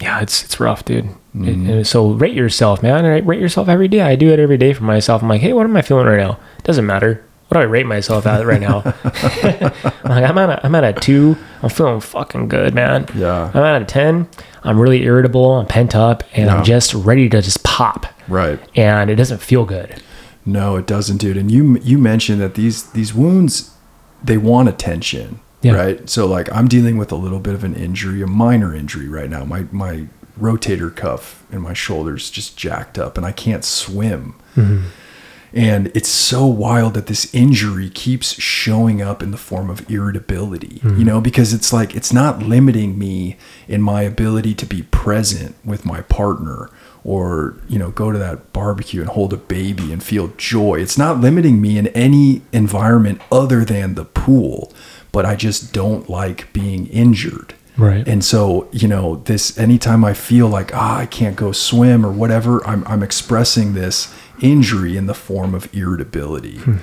[0.00, 1.04] yeah, it's it's rough, dude.
[1.06, 1.70] It- Mhm.
[1.70, 3.04] and so rate yourself, man.
[3.04, 4.00] Rate, rate yourself every day.
[4.00, 5.22] I do it every day for myself.
[5.22, 6.38] I'm like, hey, what am I feeling right now?
[6.64, 7.22] Doesn't matter.
[7.48, 8.82] What do I rate myself at right now?
[8.84, 8.92] I'm
[10.04, 11.36] like, I'm at a, I'm at a two.
[11.62, 13.06] I'm feeling fucking good, man.
[13.14, 13.50] Yeah.
[13.54, 14.28] I'm at a ten.
[14.62, 15.52] I'm really irritable.
[15.52, 16.56] I'm pent up, and Yeah.
[16.56, 18.06] I'm just ready to just pop.
[18.28, 18.60] Right.
[18.76, 20.02] And it doesn't feel good.
[20.44, 21.36] No, it doesn't, dude.
[21.38, 23.74] And you you mentioned that these these wounds
[24.22, 25.72] they want attention, Yeah.
[25.72, 26.08] right?
[26.10, 29.30] So like I'm dealing with a little bit of an injury, a minor injury right
[29.30, 29.44] now.
[29.44, 30.06] My my
[30.38, 34.34] rotator cuff in my shoulders just jacked up and I can't swim.
[34.54, 34.86] Mm-hmm.
[35.52, 40.80] And it's so wild that this injury keeps showing up in the form of irritability,
[40.82, 43.36] you know, because it's like it's not limiting me
[43.66, 46.70] in my ability to be present with my partner
[47.02, 50.74] or, you know, go to that barbecue and hold a baby and feel joy.
[50.74, 54.72] It's not limiting me in any environment other than the pool,
[55.12, 57.54] but I just don't like being injured.
[57.78, 58.06] Right.
[58.08, 62.10] And so, you know, this anytime I feel like ah, I can't go swim or
[62.10, 66.58] whatever, I'm I'm expressing this injury in the form of irritability.
[66.58, 66.76] Hmm.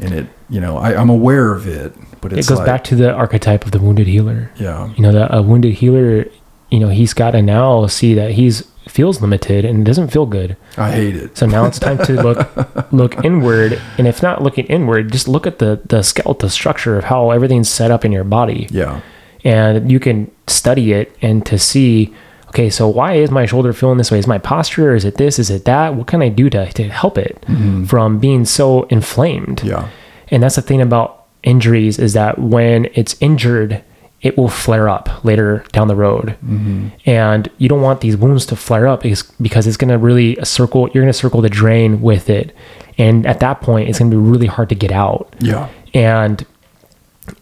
[0.00, 2.94] And it, you know, I, I'm aware of it, but it goes like, back to
[2.94, 4.50] the archetype of the wounded healer.
[4.56, 6.26] yeah, you know that a wounded healer
[6.70, 10.24] you know he's got to now see that he's feels limited and it doesn't feel
[10.26, 11.36] good I hate it.
[11.36, 15.46] so now it's time to look look inward and if not looking inward just look
[15.46, 19.00] at the the skeletal structure of how everything's set up in your body Yeah,
[19.44, 22.14] and you can study it and to see
[22.58, 25.38] okay so why is my shoulder feeling this way is my posture is it this
[25.38, 27.84] is it that what can i do to, to help it mm-hmm.
[27.84, 29.88] from being so inflamed yeah,
[30.30, 33.82] and that's the thing about injuries is that when it's injured,
[34.20, 36.36] it will flare up later down the road.
[36.44, 36.88] Mm-hmm.
[37.06, 40.38] And you don't want these wounds to flare up because, because it's going to really
[40.38, 42.54] uh, circle, you're going to circle the drain with it.
[42.98, 45.34] And at that point, it's going to be really hard to get out.
[45.38, 46.44] yeah, And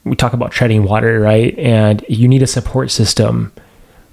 [0.04, 1.58] we talk about treading water, right?
[1.58, 3.52] And you need a support system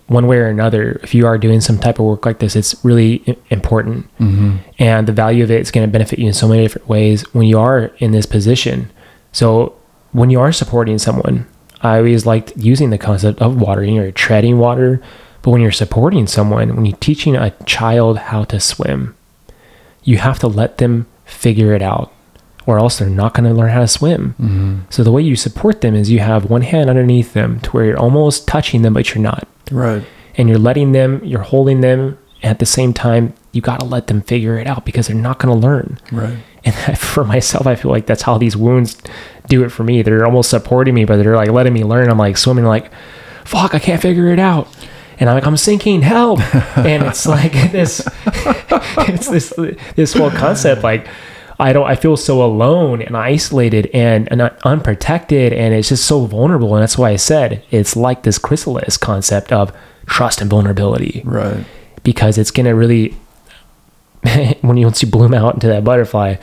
[0.07, 0.99] one way or another.
[1.03, 4.05] If you are doing some type of work like this, it's really important.
[4.19, 4.57] Mm-hmm.
[4.79, 7.21] And the value of it is going to benefit you in so many different ways
[7.33, 8.91] when you are in this position.
[9.31, 9.75] So
[10.11, 11.47] when you are supporting someone,
[11.81, 15.01] I always liked using the concept of watering or treading water.
[15.41, 19.15] But when you're supporting someone, when you're teaching a child how to swim,
[20.03, 22.13] you have to let them figure it out
[22.65, 24.35] or else they're not going to learn how to swim.
[24.39, 24.79] Mm-hmm.
[24.89, 27.85] So the way you support them is you have one hand underneath them to where
[27.85, 29.47] you're almost touching them, but you're not.
[29.71, 30.03] right,
[30.35, 32.17] And you're letting them, you're holding them.
[32.41, 35.39] At the same time, you got to let them figure it out because they're not
[35.39, 35.97] going to learn.
[36.11, 38.97] right, And for myself, I feel like that's how these wounds
[39.47, 40.01] do it for me.
[40.01, 42.09] They're almost supporting me, but they're like letting me learn.
[42.09, 42.91] I'm like swimming, like,
[43.45, 44.67] fuck, I can't figure it out.
[45.19, 46.39] And I'm like, I'm sinking, help.
[46.77, 49.53] and it's like this, it's this,
[49.95, 50.83] this whole concept.
[50.83, 51.07] Like,
[51.59, 55.53] I don't, I feel so alone and isolated and, and unprotected.
[55.53, 56.75] And it's just so vulnerable.
[56.75, 59.75] And that's why I said it's like this chrysalis concept of
[60.05, 61.65] trust and vulnerability right.
[62.03, 63.15] because it's going to really,
[64.61, 66.35] when you, once you bloom out into that butterfly,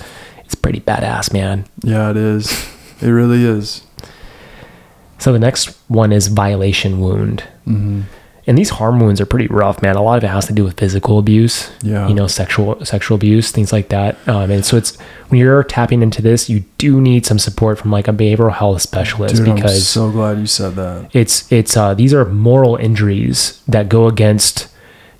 [0.45, 1.67] it's pretty badass, man.
[1.83, 2.69] Yeah, it is.
[3.01, 3.87] It really is.
[5.19, 7.43] So the next one is violation wound.
[7.65, 8.03] hmm
[8.51, 9.95] And these harm wounds are pretty rough, man.
[9.95, 12.09] A lot of it has to do with physical abuse, Yeah.
[12.09, 14.17] you know, sexual sexual abuse, things like that.
[14.27, 14.99] Um, and so it's
[15.29, 18.83] when you're tapping into this, you do need some support from like a behavioral health
[18.83, 21.11] specialist Dude, I'm because so glad you said that.
[21.13, 24.67] it's it's uh, these are moral injuries that go against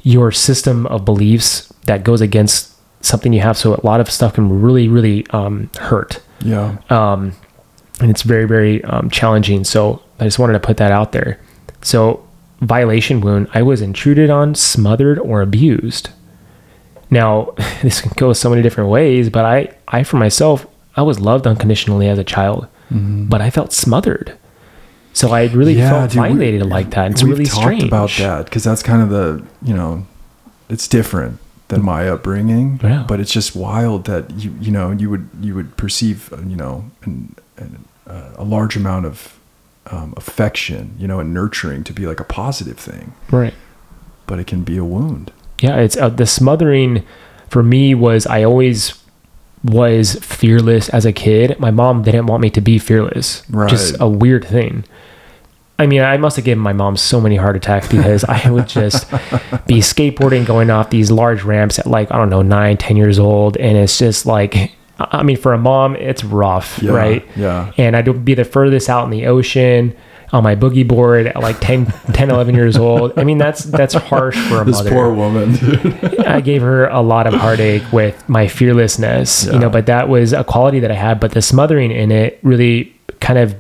[0.03, 3.57] your system of beliefs that goes against something you have.
[3.57, 7.35] So a lot of stuff can really really um, hurt Yeah, um,
[8.01, 9.63] and it's very very um, challenging.
[9.63, 11.39] So I just wanted to put that out there.
[11.83, 12.27] So
[12.61, 16.11] violation wound, I was intruded on, smothered, or abused.
[17.11, 21.21] Now this can go so many different ways, but I I for myself I was
[21.21, 24.37] loved unconditionally as a child, but I felt smothered.
[25.13, 27.11] So I really felt dude, we- violated like that.
[27.13, 30.07] It's we've really talked strange about that because that's kind of the you know,
[30.69, 31.39] it's different
[31.69, 32.79] than my upbringing.
[32.83, 33.05] Yeah.
[33.09, 36.85] But it's just wild that you you know you would you would perceive you know
[37.03, 39.40] an, an, uh, a large amount of
[39.91, 43.55] um, affection you know and nurturing to be like a positive thing, Right.
[44.27, 45.33] but it can be a wound.
[45.61, 47.05] Yeah, it's uh, the smothering
[47.49, 48.95] for me was I always
[49.63, 51.59] was fearless as a kid.
[51.61, 53.43] My mom didn't want me to be fearless.
[53.51, 53.69] Right.
[53.69, 54.85] Just a weird thing.
[55.79, 58.69] I mean, I must have given my mom so many heart attacks because I would
[58.69, 59.17] just be
[59.81, 63.57] skateboarding, going off these large ramps at like, I don't know, nine, 10 years old.
[63.57, 64.73] And it's just like,
[65.11, 67.27] I mean, for a mom, it's rough, Yeah, right?
[67.37, 67.73] yeah.
[67.79, 69.97] And I'd be the furthest out in the ocean
[70.33, 73.19] on my boogie board at like 10, 10 11 years old.
[73.19, 74.91] I mean, that's, that's harsh for a This mother.
[74.91, 75.55] poor woman.
[75.57, 76.21] dude.
[76.27, 80.33] I gave her a lot of heartache with my fearlessness, you know, but that was
[80.33, 81.19] a quality that I had.
[81.21, 83.55] But the smothering in it really kind of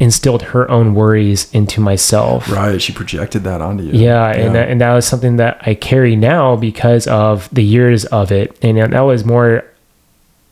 [0.00, 2.50] instilled her own worries into myself.
[2.50, 2.80] right.
[2.82, 3.92] She projected that onto you.
[3.92, 8.04] Yeah, and that, and that was something that I carry now because of the years
[8.06, 9.62] of it, and that was more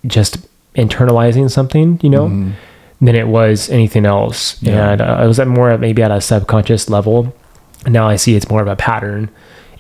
[0.07, 0.39] just
[0.77, 2.53] internalizing something, you know, Mhm.
[3.01, 4.57] than it was anything else.
[4.63, 4.91] Yeah.
[4.93, 7.33] And uh, I was at more maybe at a subconscious level.
[7.87, 9.29] Now I see it's more of a pattern,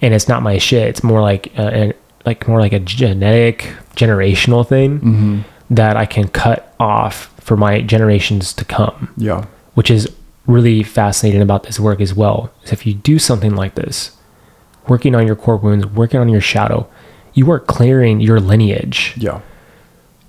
[0.00, 0.88] and it's not my shit.
[0.88, 1.92] It's more like uh, an,
[2.26, 5.44] like more like a genetic generational thing Mhm.
[5.70, 9.44] that I can cut off for my generations to come Yeah.
[9.74, 10.08] which is
[10.46, 14.10] really fascinating about this work as well is if you do something like this
[14.88, 16.86] working on your core wounds working on your shadow
[17.34, 19.38] you are clearing your lineage Yeah.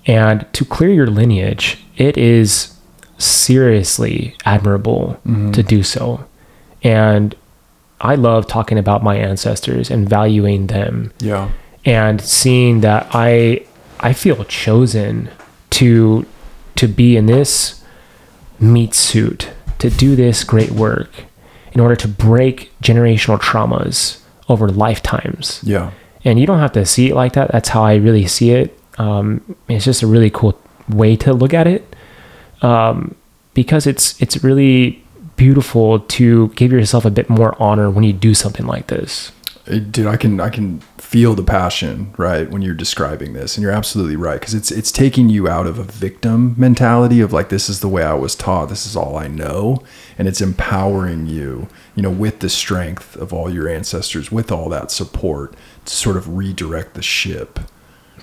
[0.06, 2.74] And to clear your lineage it is
[3.18, 5.54] seriously admirable Mhm.
[5.54, 6.24] to do so
[6.84, 7.36] and
[8.01, 11.47] i love talking about my ancestors and valuing them Yeah.
[11.86, 13.62] and seeing that I
[13.99, 15.30] I feel chosen
[15.80, 16.26] to
[16.76, 17.82] to be in this
[18.60, 19.49] meat suit
[19.80, 21.10] to do this great work
[21.74, 24.18] in order to break generational traumas
[24.49, 25.60] over lifetimes.
[25.64, 25.91] Yeah.
[26.26, 27.51] And you don't have to see it like that.
[27.51, 28.78] That's how I really see it.
[28.97, 31.95] Um, it's just a really cool way to look at it
[32.61, 33.15] um,
[33.53, 35.03] because it's it's really
[35.35, 39.31] beautiful to give yourself a bit more honor when you do something like this.
[39.65, 43.61] Uh, dude i can i can feel the passion right when you're describing this and
[43.61, 47.47] you're absolutely right because it's it's taking you out of a victim mentality of like
[47.47, 49.81] this is the way i was taught this is all i know
[50.17, 54.67] and it's empowering you you know with the strength of all your ancestors with all
[54.67, 57.57] that support to sort of redirect the ship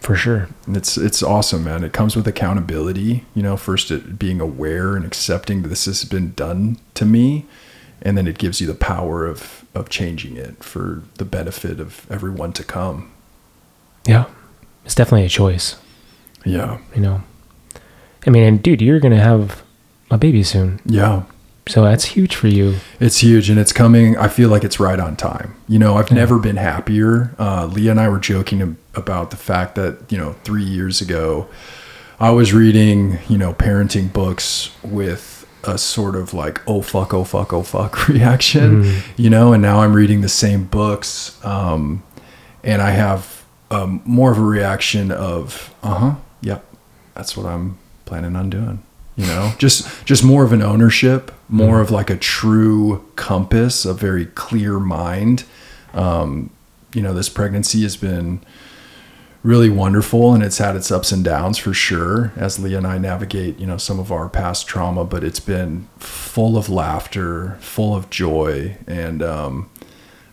[0.00, 0.48] For sure.
[0.66, 5.04] it's it's awesome man it comes with accountability you know first it being aware and
[5.04, 7.44] accepting that this has been done to me
[8.02, 12.06] and then it gives you the power of of changing it for the benefit of
[12.10, 13.10] everyone to come
[14.06, 14.24] Yeah.
[14.84, 15.76] It's definitely a choice.
[16.46, 17.22] yeah you know
[18.26, 19.62] i mean and dude you're gonna have
[20.10, 21.22] a baby soon yeah
[21.70, 22.76] so that's huge for you.
[22.98, 25.54] It's huge and it's coming i feel like it's right on time.
[25.68, 27.34] You know i've never been happier.
[27.38, 31.48] Uh, leah and i were joking about the fact that you know three years ago
[32.18, 37.22] i was reading you know parenting books with a sort of like oh fuck oh
[37.24, 42.02] fuck oh fuck reaction you know and now i'm reading the same books um,
[42.64, 46.64] and i have um, more of a reaction of uh-huh yep
[47.14, 48.82] that's what i'm planning on doing
[49.20, 53.92] you know just just more of an ownership more of like a true compass a
[53.92, 55.44] very clear mind
[55.92, 56.50] um,
[56.94, 58.40] you know this pregnancy has been
[59.42, 62.98] really wonderful and it's had its ups and downs for sure as Leah and I
[62.98, 67.96] navigate, you know, some of our past trauma, but it's been full of laughter, full
[67.96, 69.70] of joy, and um,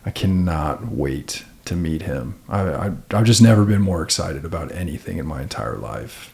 [0.05, 2.41] I cannot wait to meet him.
[2.49, 6.33] I, I, I've just never been more excited about anything in my entire life.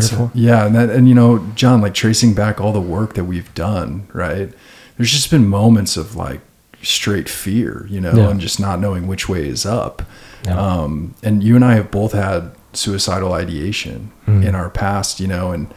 [0.00, 3.24] So- yeah, and that, and you know, Jon, like tracing back all the work that
[3.24, 4.52] we've done, right?
[4.96, 6.40] There's just been moments of like
[6.82, 8.28] straight fear, you know, Yeah.
[8.30, 10.02] and just not knowing which way is up.
[10.44, 10.58] Yeah.
[10.58, 14.44] Um, and you and I have both had suicidal ideation Mm.
[14.44, 15.68] in our past, you know, and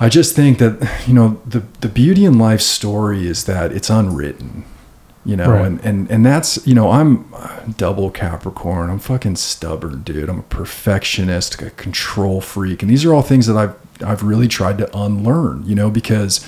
[0.00, 3.90] I just think that, you know, the, the beauty in life's story is that it's
[3.90, 4.64] unwritten,
[5.28, 5.66] you know, Right.
[5.66, 7.30] and, and, and that's, you know, I'm
[7.76, 8.88] double Capricorn.
[8.88, 10.30] I'm fucking stubborn, dude.
[10.30, 12.82] I'm a perfectionist, a control freak.
[12.82, 16.42] And these are all things that I've, I've really tried to unlearn, you know, because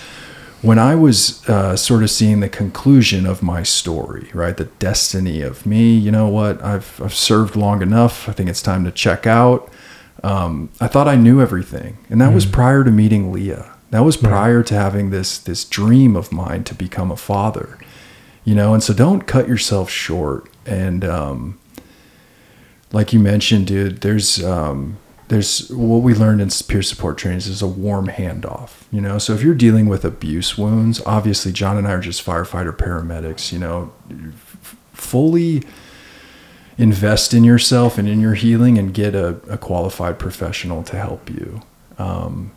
[0.62, 5.42] when I was uh, sort of seeing the conclusion of my story, right, the destiny
[5.42, 8.28] of me, you know what, I've, I've served long enough.
[8.30, 9.70] I think it's time to check out.
[10.22, 13.72] Um, I thought I knew everything, and that was prior to meeting Leah.
[13.90, 17.78] That was prior to having this this dream of mine to become a father,
[18.44, 18.74] you know.
[18.74, 20.48] And so, don't cut yourself short.
[20.66, 21.58] And um,
[22.92, 27.62] like you mentioned, dude, there's um, there's what we learned in peer support trainings is
[27.62, 28.82] a warm handoff.
[28.90, 32.24] You know, so if you're dealing with abuse wounds, obviously Jon and I are just
[32.24, 33.52] firefighter paramedics.
[33.52, 35.62] You know, f- fully
[36.76, 41.30] invest in yourself and in your healing and get a, a qualified professional to help
[41.30, 41.62] you.
[41.96, 42.52] Um,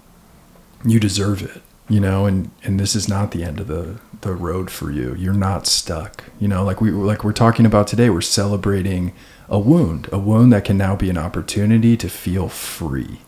[0.83, 4.33] you deserve it, you know, and, and this is not the end of the, the
[4.33, 5.15] road for you.
[5.15, 9.13] You're not stuck, you know, like we, like we're talking about today, we're celebrating
[9.49, 13.21] a wound, a wound that can now be an opportunity to feel free,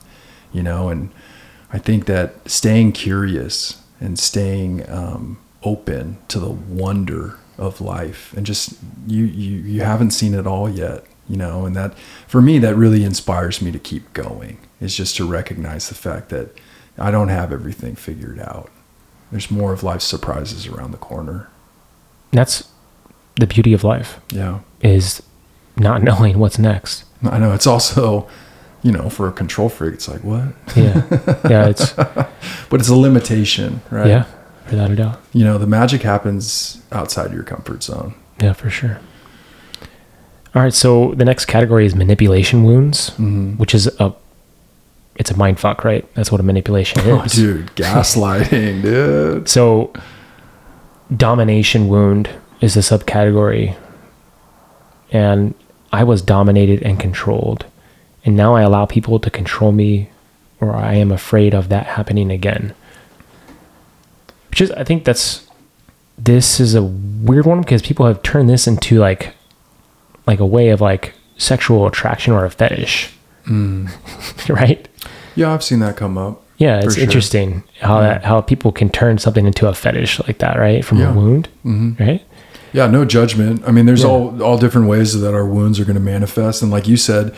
[0.54, 1.12] you know, and
[1.72, 8.46] I think that staying curious and staying, um, open to the wonder of life and
[8.46, 8.78] just
[9.08, 11.98] you you you haven't seen it all yet you know and that
[12.28, 16.30] for me that really inspires me to keep going is just to recognize the fact
[16.30, 16.50] that
[16.98, 18.70] i don't have everything figured out
[19.32, 21.50] there's more of life's surprises around the corner
[22.32, 22.68] That's
[23.40, 25.22] the beauty of life yeah is
[25.78, 27.04] not knowing what's next.
[27.24, 28.28] i know it's also
[28.84, 31.04] you know for a control freak it's like what Yeah.
[31.50, 31.68] Yeah.
[31.68, 31.92] It's,
[32.70, 34.26] but it's a limitation right yeah,
[34.70, 35.22] without a doubt.
[35.34, 39.00] you know the magic happens outside your comfort zone Yeah, for sure.
[40.54, 40.74] All right.
[40.74, 43.58] So the next category is manipulation wounds, Mhm.
[43.58, 44.14] which is a,
[45.16, 46.06] it's a mind fuck, right?
[46.16, 47.08] That's what a manipulation is.
[47.08, 49.94] oh dude gaslighting dude So,
[51.16, 52.30] domination wound
[52.62, 53.78] is a subcategory.
[55.12, 55.54] And
[55.92, 57.66] I was dominated and controlled.
[58.26, 60.10] And now I allow people to control me,
[60.60, 62.74] or I am afraid of that happening again.
[64.50, 65.48] Which is, I think that's,
[66.18, 69.36] this is a weird one because people have turned this into like,
[70.26, 73.12] like a way of like sexual attraction or a fetish,
[73.46, 73.92] Mm.
[74.50, 74.88] right?
[75.36, 77.04] Yeah i've seen that come up Yeah, it's sure.
[77.04, 80.84] interesting how that how people can turn something into a fetish like that, right?
[80.86, 81.12] From Yeah.
[81.12, 82.22] a wound, hmm right?
[82.72, 83.62] Yeah, no judgment.
[83.68, 84.10] I mean, there's Yeah.
[84.12, 87.34] all all different ways that our wounds are going to manifest, and like you said,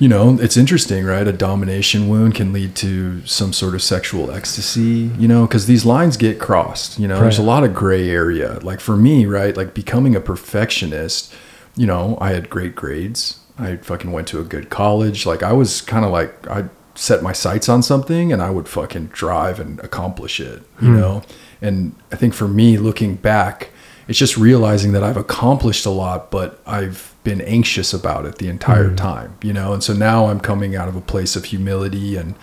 [0.00, 1.26] you know, it's interesting, right?
[1.28, 5.84] A domination wound can lead to some sort of sexual ecstasy, you know, because these
[5.84, 6.98] lines get crossed.
[6.98, 8.58] You know, there's a lot of gray area.
[8.62, 9.56] Like for me, right?
[9.56, 11.32] Like becoming a perfectionist.
[11.76, 13.38] You know, I had great grades.
[13.58, 15.24] I fucking went to a good college.
[15.26, 16.64] Like I was kind of like I
[16.94, 20.96] set my sights on something and I would fucking drive and accomplish it, you Hmm.
[21.00, 21.22] know?
[21.60, 23.70] And I think for me looking back,
[24.06, 28.48] it's just realizing that I've accomplished a lot, but I've been anxious about it the
[28.48, 28.96] entire Mm.
[28.96, 29.72] time, you know?
[29.72, 32.34] And so now I'm coming out of a place of humility and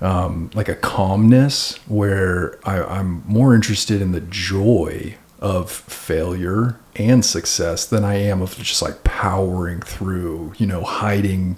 [0.00, 7.24] um, like a calmness where I, I'm more interested in the joy of failure and
[7.24, 11.56] success than I am of just like powering through, you know, hiding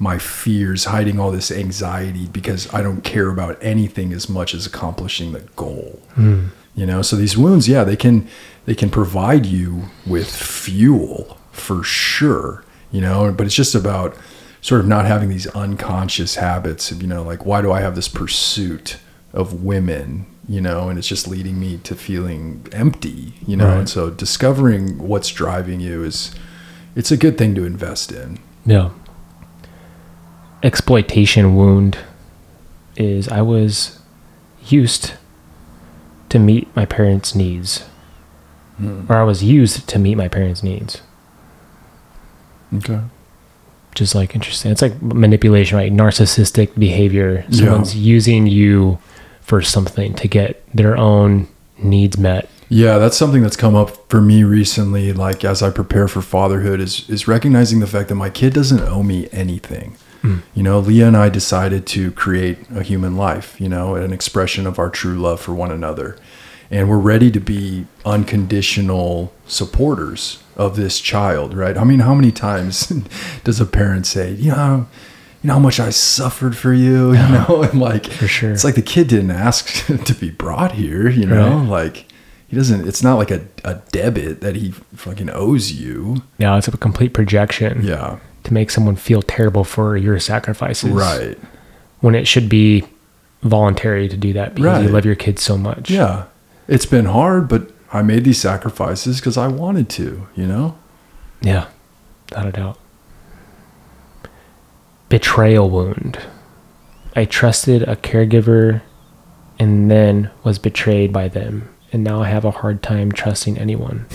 [0.00, 4.66] my fears, hiding all this anxiety because I don't care about anything as much as
[4.66, 6.00] accomplishing the goal.
[6.14, 6.46] Hmm.
[6.74, 8.26] You know, so these wounds, yeah, they can
[8.64, 14.16] they can provide you with fuel for sure, you know, but it's just about
[14.62, 17.94] sort of not having these unconscious habits of, you know, like why do I have
[17.94, 18.98] this pursuit
[19.32, 23.68] of women, you know, and it's just leading me to feeling empty, you know.
[23.68, 23.78] Right.
[23.78, 26.34] And so discovering what's driving you is
[26.96, 28.38] it's a good thing to invest in.
[28.64, 28.90] Yeah.
[30.62, 31.98] Exploitation wound
[32.96, 33.98] is I was
[34.64, 35.14] used
[36.28, 37.84] to meet my parents' needs,
[38.76, 39.04] hmm.
[39.08, 41.02] or I was used to meet my parents' needs.
[42.74, 43.00] Okay.
[43.90, 44.70] Which is like interesting.
[44.70, 45.92] It's like manipulation, right?
[45.92, 47.44] Narcissistic behavior.
[47.48, 47.58] Yeah.
[47.64, 48.98] Someone's using you
[49.40, 51.48] for something to get their own
[51.78, 52.48] needs met.
[52.68, 55.12] Yeah, that's something that's come up for me recently.
[55.12, 58.80] Like as I prepare for fatherhood, is is recognizing the fact that my kid doesn't
[58.80, 59.96] owe me anything.
[60.22, 63.58] You know, Leah and I decided to create a human life.
[63.60, 66.16] You know, an expression of our true love for one another,
[66.70, 71.54] and we're ready to be unconditional supporters of this child.
[71.54, 71.76] Right?
[71.76, 72.86] I mean, how many times
[73.44, 74.86] does a parent say, you know?
[75.42, 78.52] You know how much I suffered for you, you know, and like For sure.
[78.52, 81.66] it's like the kid didn't ask to be brought here, you know, Right.
[81.68, 82.06] like
[82.46, 82.86] he doesn't.
[82.86, 86.24] It's not like a, a debit that he fucking owes you.
[86.38, 90.90] Now it's a complete projection Yeah, to make someone feel terrible for your sacrifices.
[90.90, 91.38] right.
[92.00, 92.84] When it should be
[93.42, 95.90] voluntary to do that because you love your kids so much.
[95.90, 96.24] Yeah,
[96.66, 100.26] it's been hard, but I made these sacrifices because I wanted to.
[100.34, 100.78] You know.
[101.42, 101.66] Yeah,
[102.30, 102.78] without a doubt.
[105.08, 106.18] Betrayal wound.
[107.16, 108.82] I trusted a caregiver
[109.58, 111.68] and then was betrayed by them.
[111.92, 114.06] And now I have a hard time trusting anyone.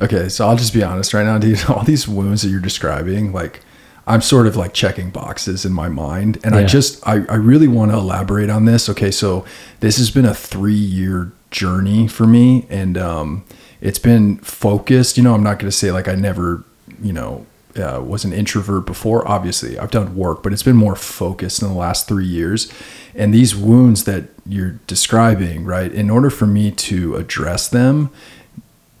[0.00, 1.64] Okay, so I'll just be honest right now, dude.
[1.68, 3.60] All these wounds that you're describing, like
[4.06, 7.68] I'm sort of like checking boxes in my mind, and I just I, I really
[7.68, 8.88] want to elaborate on this.
[8.88, 9.44] Okay, so
[9.80, 13.44] this has been a three year journey for me, and um,
[13.80, 15.16] it's been focused.
[15.16, 16.62] You know, I'm not going to say like I never,
[17.02, 19.26] you know, uh, was an introvert before.
[19.28, 22.72] Obviously, I've done work, but it's been more focused in the last three years.
[23.14, 25.92] And these wounds that you're describing, right?
[25.92, 28.10] In order for me to address them,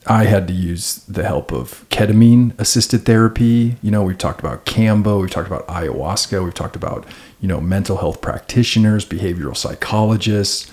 [0.08, 3.76] I had to use the help of ketamine assisted therapy.
[3.82, 7.04] You know, we've talked about Kambo, we've talked about ayahuasca, we've talked about,
[7.40, 10.70] you know, mental health practitioners, behavioral psychologists.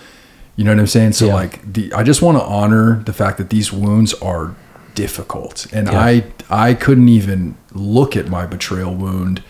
[0.56, 1.14] You know what I'm saying?
[1.14, 1.34] So Yeah.
[1.34, 4.54] like the I just want to honor the fact that these wounds are
[4.94, 5.66] difficult.
[5.74, 6.00] And Yeah.
[6.00, 9.42] I I couldn't even look at my betrayal wound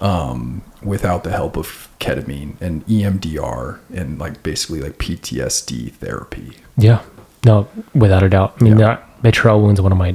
[0.00, 6.58] um, without the help of ketamine and EMDR and like basically like PTSD therapy.
[6.76, 7.00] Yeah.
[7.46, 8.56] No, without a doubt.
[8.60, 8.98] I mean, Yeah.
[9.22, 10.14] Betrayal wounds one of my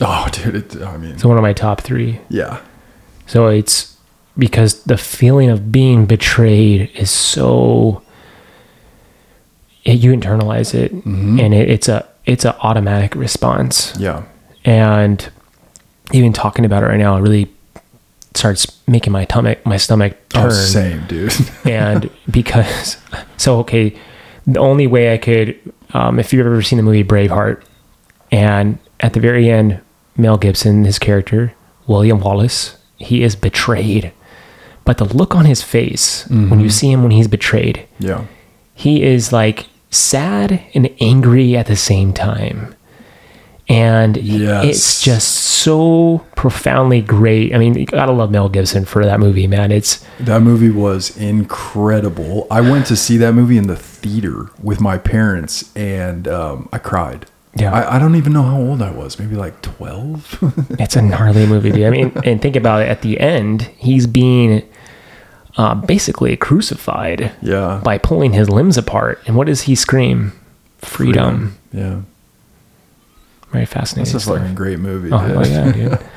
[0.00, 0.54] Oh, dude!
[0.54, 2.20] It, I mean, it's one of my top three.
[2.28, 2.60] yeah,
[3.26, 3.96] So it's
[4.36, 8.02] because the feeling of being betrayed is so
[9.84, 13.94] it, you internalize it, and it, it's a it's an automatic response.
[13.98, 14.24] yeah,
[14.64, 15.26] And
[16.12, 17.50] even talking about it right now really
[18.34, 20.46] starts making my stomach my stomach turn.
[20.46, 21.32] oh, same, dude.
[21.64, 22.98] and because
[23.38, 23.96] so okay
[24.46, 25.58] the only way i could
[25.94, 27.62] um, if you've ever seen the movie braveheart
[28.36, 29.70] and at the very end
[30.16, 31.52] mel gibson his character
[31.86, 32.76] william wallace
[33.08, 34.12] he is betrayed
[34.84, 38.24] but the look on his face when you see him when he's betrayed yeah,
[38.74, 39.58] he is like
[39.90, 42.74] sad and angry at the same time
[43.68, 44.64] and Yes.
[44.64, 45.28] it's just
[45.64, 50.04] so profoundly great i mean you gotta love mel gibson for that movie man it's
[50.20, 52.46] that movie was incredible.
[52.50, 56.78] I went to see that movie in the theater with my parents, and um, I
[56.78, 57.26] cried.
[57.56, 57.72] Yeah.
[57.72, 59.18] I, I don't even know how old I was.
[59.18, 60.38] Maybe like twelve.
[60.78, 61.86] It's a gnarly movie, dude.
[61.86, 62.88] I mean, and think about it.
[62.88, 64.62] At the end, he's being
[65.56, 69.20] uh, basically crucified yeah, by pulling his limbs apart.
[69.26, 70.32] And what does he scream?
[70.78, 71.56] Freedom.
[71.72, 72.02] Yeah,
[73.50, 74.12] Very fascinating.
[74.12, 74.38] that's a stuff.
[74.38, 75.10] fucking great movie.
[75.10, 75.46] Oh, dude.
[75.46, 75.98] hell yeah, dude.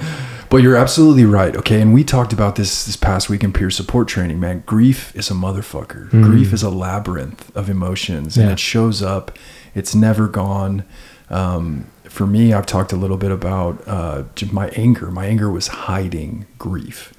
[0.50, 1.56] But you're absolutely right.
[1.56, 1.80] Okay.
[1.80, 4.64] And we talked about this this past week in peer support training, man.
[4.66, 6.10] Grief is a motherfucker.
[6.10, 9.38] Grief is a labyrinth of emotions and it shows up.
[9.76, 10.86] It's never gone.
[11.30, 15.12] Um, for me, I've talked a little bit about uh, my anger.
[15.12, 17.14] My anger was hiding grief.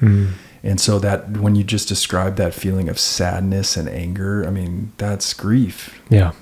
[0.62, 4.92] And so that when you just describe that feeling of sadness and anger, I mean,
[4.98, 6.00] that's grief.
[6.10, 6.32] Yeah.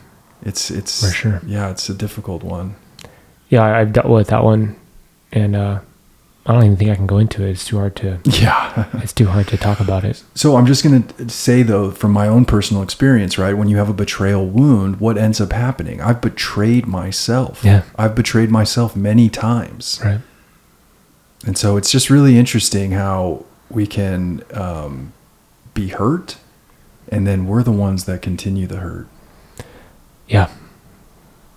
[0.43, 1.43] It's, it's, For sure.
[1.47, 2.75] yeah, it's a difficult one.
[3.49, 4.77] Yeah, I've dealt with that one.
[5.33, 5.81] And uh,
[6.49, 7.51] I don't even think I can go into it.
[7.51, 8.19] It's too hard to.
[8.25, 8.87] Yeah.
[9.03, 10.23] It's too hard to talk about it.
[10.35, 13.53] So I'm just going to say though, from my own personal experience, right?
[13.53, 16.01] When you have a betrayal wound, what ends up happening?
[16.01, 17.63] I've betrayed myself.
[17.63, 17.83] Yeah.
[17.97, 20.01] I've betrayed myself many times.
[20.03, 20.21] Right.
[21.47, 25.13] And so it's just really interesting how we can um,
[25.75, 26.37] be hurt
[27.11, 29.07] and then we're the ones that continue the hurt.
[30.27, 30.51] Yeah.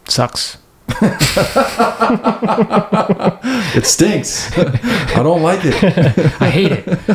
[0.07, 0.57] Sucks.
[3.73, 4.51] It stinks.
[4.57, 6.41] I don't like it.
[6.41, 6.99] I hate it.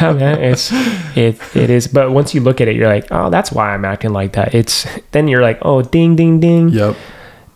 [0.00, 0.70] Yeah, man, it's
[1.16, 1.86] it it is.
[1.86, 4.54] But once you look at it, you're like, oh, that's why I'm acting like that.
[4.54, 6.68] It's then you're like, oh, ding, ding, ding.
[6.70, 6.96] Yep.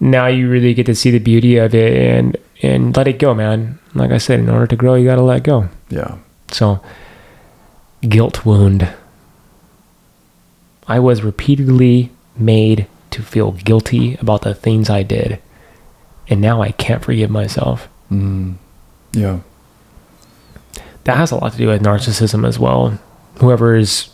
[0.01, 3.35] Now you really get to see the beauty of it and and let it go,
[3.35, 3.79] man.
[3.95, 5.69] Like I said, in order to grow, you got to let go.
[5.89, 6.19] Yeah.
[6.51, 6.81] So,
[8.03, 8.89] guilt wound.
[10.87, 15.41] I was repeatedly made to feel guilty about the things I did,
[16.29, 17.89] and now I can't forgive myself.
[18.11, 18.55] Mm.
[19.12, 19.41] Yeah.
[21.05, 22.99] That has a lot to do with narcissism as well.
[23.41, 24.09] Whoever is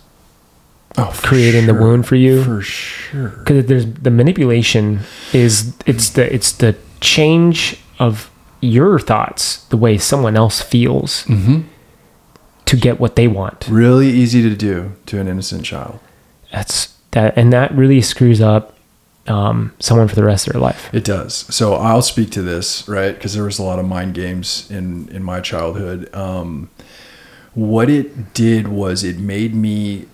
[0.99, 3.29] Oh, creating the wound for you For sure.
[3.29, 5.01] because there's the manipulation
[5.33, 8.29] is it's the it's the change of
[8.61, 11.61] your thoughts the way someone else feels hmm
[12.67, 16.01] to get what they want Really easy to do to an innocent child.
[16.53, 18.75] that's that and that really screws up
[19.27, 21.35] um, someone for the rest of their life It does.
[21.55, 23.15] So I'll speak to this, right?
[23.15, 26.13] Because there was a lot of mind games in in my childhood.
[26.15, 26.71] Um,
[27.55, 30.07] what it did was it made me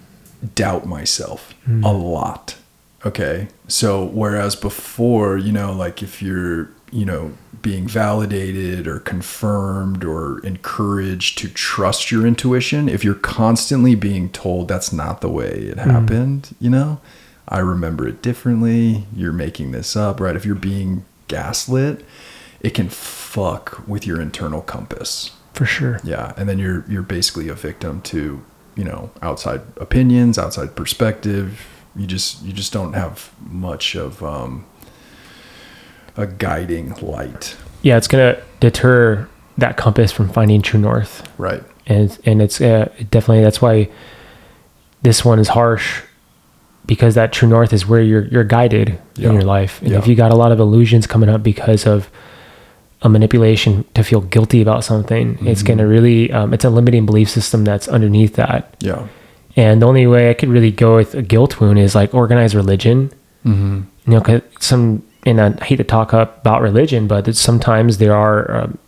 [0.55, 1.55] doubt myself
[1.85, 2.57] a lot.
[3.05, 3.49] Okay.
[3.69, 10.39] So whereas before, you know, like if you're, you know, being validated or confirmed or
[10.41, 15.79] encouraged to trust your intuition, if you're constantly being told that's not the way it
[15.79, 17.01] happened, you know,
[17.49, 19.07] I remember it differently.
[19.15, 20.35] You're making this up, right?
[20.37, 22.05] If you're being gaslit,
[22.61, 25.31] it can fuck with your internal compass.
[25.53, 28.45] for sure Yeah, and then you're you're basically a victim to
[28.75, 31.67] you know outside opinions, outside perspective.
[31.95, 34.67] You just you just don't have much of um,
[36.17, 39.29] a guiding light, yeah it's gonna deter
[39.59, 41.63] that compass from finding true north right?
[41.87, 43.89] and and it's uh, definitely that's why
[45.03, 46.03] this one is harsh
[46.87, 49.29] because that true north is where you're you're guided Yeah.
[49.29, 52.09] in your life and if you got a lot of illusions coming up because of
[53.03, 55.37] a manipulation to feel guilty about something.
[55.47, 58.75] It's going to really, um, it's a limiting belief system that's underneath that.
[58.81, 59.07] Yeah.
[59.55, 62.55] And the only way I could really go with a guilt wound is like organized
[62.55, 63.11] religion.
[63.45, 63.81] Mm-hmm.
[64.07, 67.99] You know, 'cause some, and I hate to talk up about religion, but it's sometimes
[67.99, 68.79] there are um,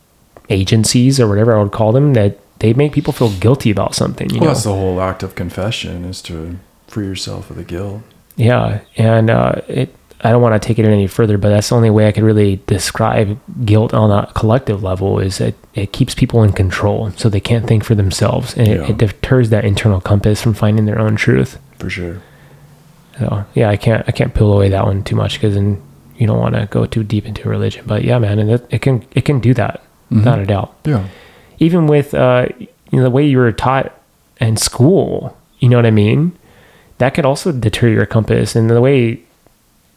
[0.49, 4.31] agencies or whatever I would call them that they make people feel guilty about something.
[4.31, 6.57] You Well, know, that's the whole act of confession is to
[6.89, 8.03] free yourself of the guilt.
[8.37, 9.95] Yeah, and uh, it.
[10.21, 12.25] I don't want to take it any further, but that's the only way I could
[12.25, 17.29] really describe guilt on a collective level is that it keeps people in control, so
[17.29, 18.75] they can't think for themselves, and Yeah.
[18.83, 21.59] it, it deters that internal compass from finding their own truth.
[21.79, 22.21] For sure.
[23.19, 25.81] So yeah, I can't I can't peel away that one too much because then
[26.17, 27.85] you don't want to go too deep into religion.
[27.87, 30.75] But yeah, man, and it, it can it can do that without a doubt.
[30.85, 31.07] Yeah.
[31.61, 33.93] Even with uh, you know the way you were taught
[34.41, 36.33] in school, you know what I mean.
[36.99, 39.21] That could also deter your compass, and the way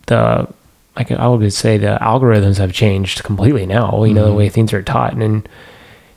[0.08, 0.48] the
[0.96, 4.04] I could I would say the algorithms have changed completely now.
[4.04, 5.48] You know the way things are taught, and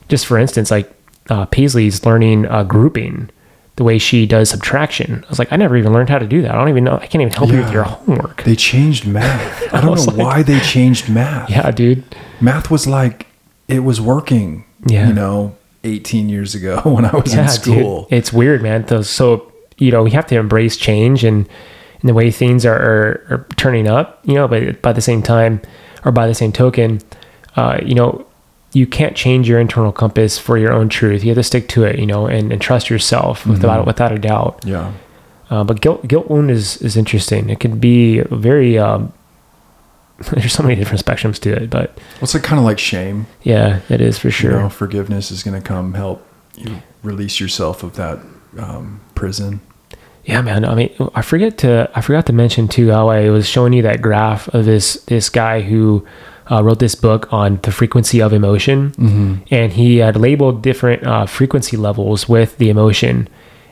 [0.09, 0.91] just for instance, like
[1.29, 3.29] uh, Paisley's learning uh, grouping,
[3.77, 5.23] the way she does subtraction.
[5.25, 6.51] I was like, I never even learned how to do that.
[6.51, 6.97] I don't even know.
[6.97, 8.43] I can't even help you with your homework.
[8.43, 9.63] They changed math.
[9.73, 11.49] I don't know like- why they changed math.
[11.49, 12.03] yeah, dude.
[12.41, 13.27] Math was like
[13.67, 14.65] it was working.
[14.87, 15.07] Yeah.
[15.07, 18.03] You know, 18 years ago when I was yeah, in school.
[18.03, 18.13] Dude.
[18.13, 19.03] It's weird, man.
[19.03, 21.47] So you know, we have to embrace change and,
[22.01, 24.19] and the way things are, are, are turning up.
[24.23, 25.61] You know, but by the same time,
[26.03, 27.01] or by the same token,
[27.55, 28.25] uh, you know,
[28.73, 31.23] you can't change your internal compass for your own truth.
[31.23, 34.19] You have to stick to it, you know, and, and trust yourself without without a
[34.19, 34.63] doubt.
[34.65, 34.91] Yeah.
[35.49, 37.49] Uh, but guilt guilt wound is is interesting.
[37.49, 38.77] It can be very.
[38.77, 39.13] Um,
[40.31, 43.27] there's so many different spectrums to it, but Well, it's like kind of like shame.
[43.43, 44.51] yeah, it is for sure.
[44.53, 46.25] You know, forgiveness is going to come help
[46.55, 48.19] you release yourself of that
[48.57, 49.61] um, prison.
[50.25, 50.65] Yeah, man.
[50.65, 53.83] I mean, I forget to I forgot to mention too how I was showing you
[53.83, 56.05] that graph of this this guy who
[56.49, 59.35] uh, wrote this book on the frequency of emotion, Mm-hmm.
[59.51, 63.27] and he had labeled different uh, frequency levels with the emotion,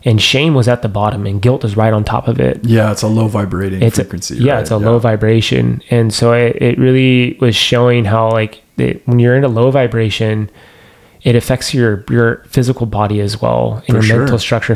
[0.06, 2.64] and shame was at the bottom, and guilt is right on top of it.
[2.66, 4.38] Yeah, it's a low vibrating It's frequency.
[4.38, 4.62] a, yeah, right?
[4.62, 9.18] it's a low vibration, and so it, it really was showing how like it, when
[9.20, 10.50] you're in a low vibration,
[11.24, 14.18] it affects your your physical body as well and For your sure.
[14.20, 14.76] mental structure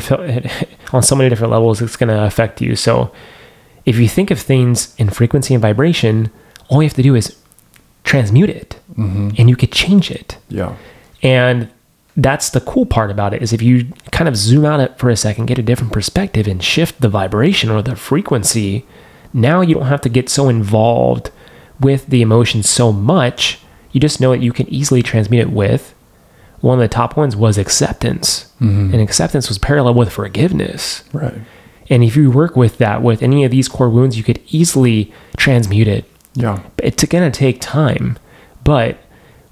[0.92, 1.80] on so many different levels.
[1.82, 2.74] It's going to affect you.
[2.76, 3.12] So
[3.84, 6.30] if you think of things in frequency and vibration,
[6.68, 7.36] all you have to do is
[8.04, 9.30] transmute it, Mm-hmm.
[9.38, 10.38] and you could change it.
[10.48, 10.74] Yeah.
[11.22, 11.68] And
[12.16, 15.08] that's the cool part about it is if you kind of zoom out it for
[15.08, 18.84] a second, get a different perspective and shift the vibration or the frequency,
[19.32, 21.30] now you don't have to get so involved
[21.78, 23.60] with the emotion so much.
[23.92, 25.94] You just know that you can easily transmute it with.
[26.60, 28.46] One of the top ones was acceptance.
[28.60, 28.92] Mhm.
[28.92, 31.02] And acceptance was parallel with forgiveness.
[31.12, 31.34] Right.
[31.90, 35.12] And if you work with that with any of these core wounds, you could easily
[35.36, 36.04] transmute it
[36.34, 36.58] Yeah.
[36.78, 38.18] it's gonna take time
[38.64, 38.98] but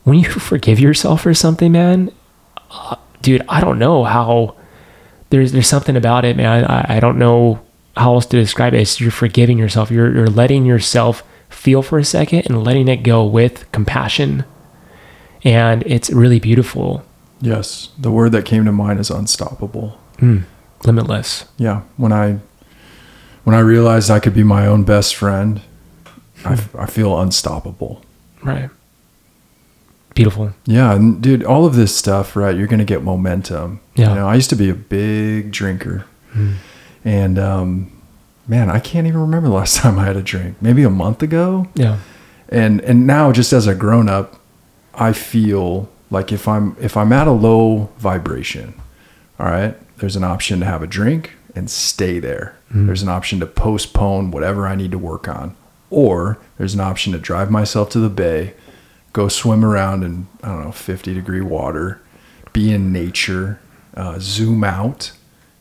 [0.05, 2.11] when you forgive yourself for something man
[2.70, 4.55] uh, dude i don't know how
[5.31, 7.61] there's there's something about it man i, I don't know
[7.97, 11.99] how else to describe it it's you're forgiving yourself you're, you're letting yourself feel for
[11.99, 14.45] a second and letting it go with compassion
[15.44, 17.02] and it's really beautiful
[17.40, 17.90] Yes.
[17.98, 19.98] The word that came to mind is unstoppable.
[20.18, 20.44] mm,
[20.84, 21.82] limitless Yeah.
[21.96, 22.38] When I
[23.44, 25.60] when I realized I could be my own best friend,
[26.44, 28.02] I feel unstoppable.
[28.42, 28.70] right
[30.14, 32.56] beautiful Yeah, and dude, all of this stuff, right?
[32.56, 33.80] You're gonna get momentum.
[33.94, 34.08] Yeah.
[34.10, 36.06] You know, I used to be a big drinker,
[37.04, 37.92] and um,
[38.48, 40.56] man, I can't even remember the last time I had a drink.
[40.60, 41.66] Maybe a month ago.
[41.74, 41.98] yeah
[42.48, 44.40] And and now, just as a grown up,
[44.97, 48.74] I feel like if I'm if I'm at a low vibration,
[49.39, 52.56] all right, there's an option to have a drink and stay there.
[52.86, 55.56] There's an option to postpone whatever I need to work on,
[55.90, 58.55] or there's an option to drive myself to the bay,
[59.12, 62.01] go swim around in I don't know 50 degree water,
[62.52, 63.60] be in nature,
[63.94, 65.12] uh, zoom out,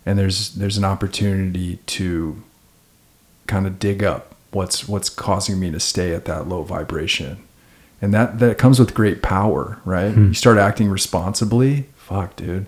[0.05, 2.41] and there's there's an opportunity to
[3.47, 7.44] kind of dig up what's what's causing me to stay at that low vibration
[8.05, 12.65] and that that comes with great power right you start acting responsibly fuck dude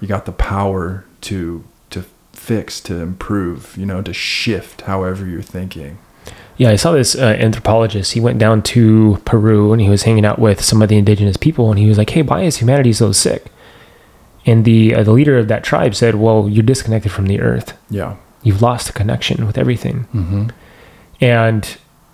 [0.00, 2.02] you got the power to to
[2.32, 5.98] fix to improve you know to shift however you're thinking
[6.58, 8.14] Yeah, I saw this uh, anthropologist.
[8.14, 11.36] He went down to Peru and he was hanging out with some of the indigenous
[11.36, 13.42] people, and he was like, "Hey, why is humanity so sick?"
[14.46, 17.76] And the uh, the leader of that tribe said, "Well, you're disconnected from the earth.
[17.90, 20.48] yeah You've lost the connection with everything." mm-hmm.
[21.20, 21.62] And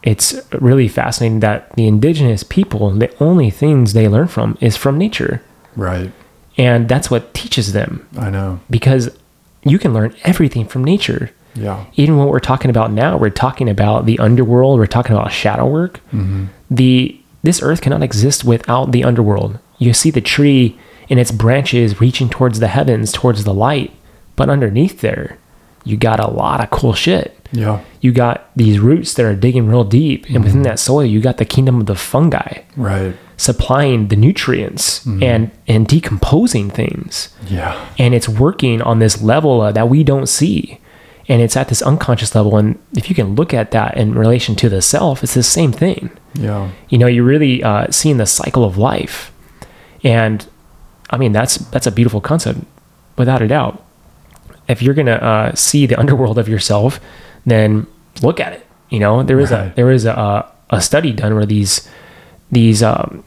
[0.03, 4.99] it's really fascinating that the indigenous people, the only things they learn from is from
[4.99, 5.43] nature,
[5.77, 6.13] right
[6.59, 9.09] and that's what teaches them i know because
[9.65, 11.31] you can learn everything from nature.
[11.55, 15.33] yeah even what we're talking about now, we're talking about the underworld, we're talking about
[15.33, 16.01] shadow work.
[16.13, 16.47] mm-hmm.
[16.71, 19.59] The this earth cannot exist without the underworld.
[19.79, 20.79] You see the tree
[21.11, 23.93] and its branches reaching towards the heavens, towards the light,
[24.37, 25.39] but underneath there,
[25.85, 27.37] you got a lot of cool shit.
[27.53, 27.81] Yeah.
[28.01, 31.37] You got these roots that are digging real deep, and within that soil, you got
[31.37, 33.15] the kingdom of the fungi Right.
[33.37, 37.75] supplying the nutrients and and decomposing things Yeah.
[37.99, 40.79] and it's working on this level uh, that we don't see
[41.29, 44.55] and it's at this unconscious level and if you can look at that in relation
[44.57, 46.69] to the self it's the same thing Yeah.
[46.89, 49.33] you know you're really uh, seeing the cycle of life
[50.05, 50.47] and
[51.11, 52.61] i mean that's that's a beautiful concept
[53.19, 53.83] without a doubt
[54.73, 57.01] if you're gonna uh, see the underworld of yourself
[57.47, 57.87] then
[58.23, 59.23] look at it you know?
[59.23, 61.89] There is a there is a, a study done where these
[62.53, 63.25] these um,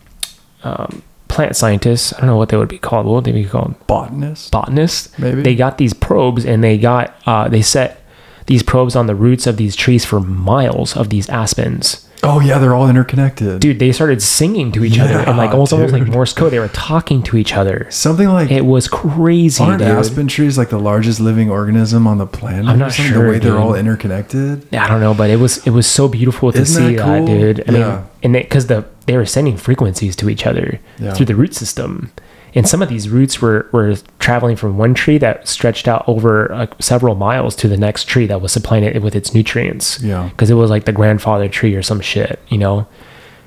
[0.63, 3.43] um, plant scientists i don't know what they would be called what would they be
[3.43, 3.76] called?
[3.88, 4.51] Botanist.
[4.51, 5.17] botanists.
[5.17, 5.41] Maybe.
[5.41, 8.03] they got these probes and they got uh, they set
[8.45, 12.57] these probes on the roots of these trees for miles of these aspens Oh yeah,
[12.60, 13.60] they're all interconnected.
[13.61, 16.52] dude they started singing to each other and like Yeah, almost almost like morse code
[16.52, 19.88] they were talking to each other Something like it was crazy aren't dude.
[19.89, 22.65] aspen trees like the largest living organism on the planet?
[22.68, 24.73] I'm not sure, The way they're all interconnected.
[24.76, 27.26] I don't know, but it was it was so beautiful to Isn't see that that,
[27.26, 27.69] dude.
[27.69, 27.95] I Yeah.
[27.95, 31.14] mean, and because the they were sending frequencies to each other Yeah.
[31.14, 32.11] through the root system,
[32.56, 36.52] and some of these roots were were traveling from one tree that stretched out over
[36.52, 40.02] uh, several miles to the next tree that was supplying it with its nutrients.
[40.02, 40.30] Yeah.
[40.30, 42.88] because it was like the grandfather tree or some shit, you know.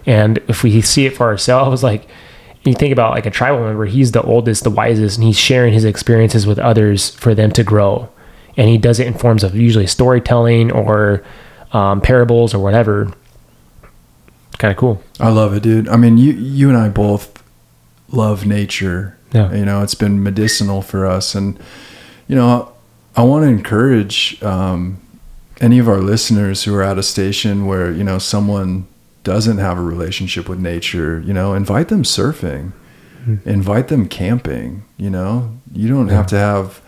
[0.07, 2.07] And if we see it for ourselves, like
[2.65, 5.73] you think about like a tribal member, he's the oldest, the wisest, and he's sharing
[5.73, 8.11] his experiences with others for them to grow.
[8.59, 11.25] And he does it in forms of usually storytelling or
[11.73, 13.13] um, parables or whatever.
[14.59, 15.03] Kind of cool.
[15.21, 15.89] I love it, dude.
[15.89, 17.43] I mean, you you and I both
[18.11, 19.17] love nature.
[19.33, 19.53] Yeah.
[19.53, 21.59] You know, it's been medicinal for us, and
[22.27, 22.73] you know,
[23.17, 25.01] I want to encourage um,
[25.61, 28.87] any of our listeners who are at a station where you know someone
[29.25, 31.21] doesn't have a relationship with nature.
[31.21, 32.73] You know, invite them surfing,
[33.45, 34.85] invite them camping.
[34.97, 36.81] You know, you don't have to have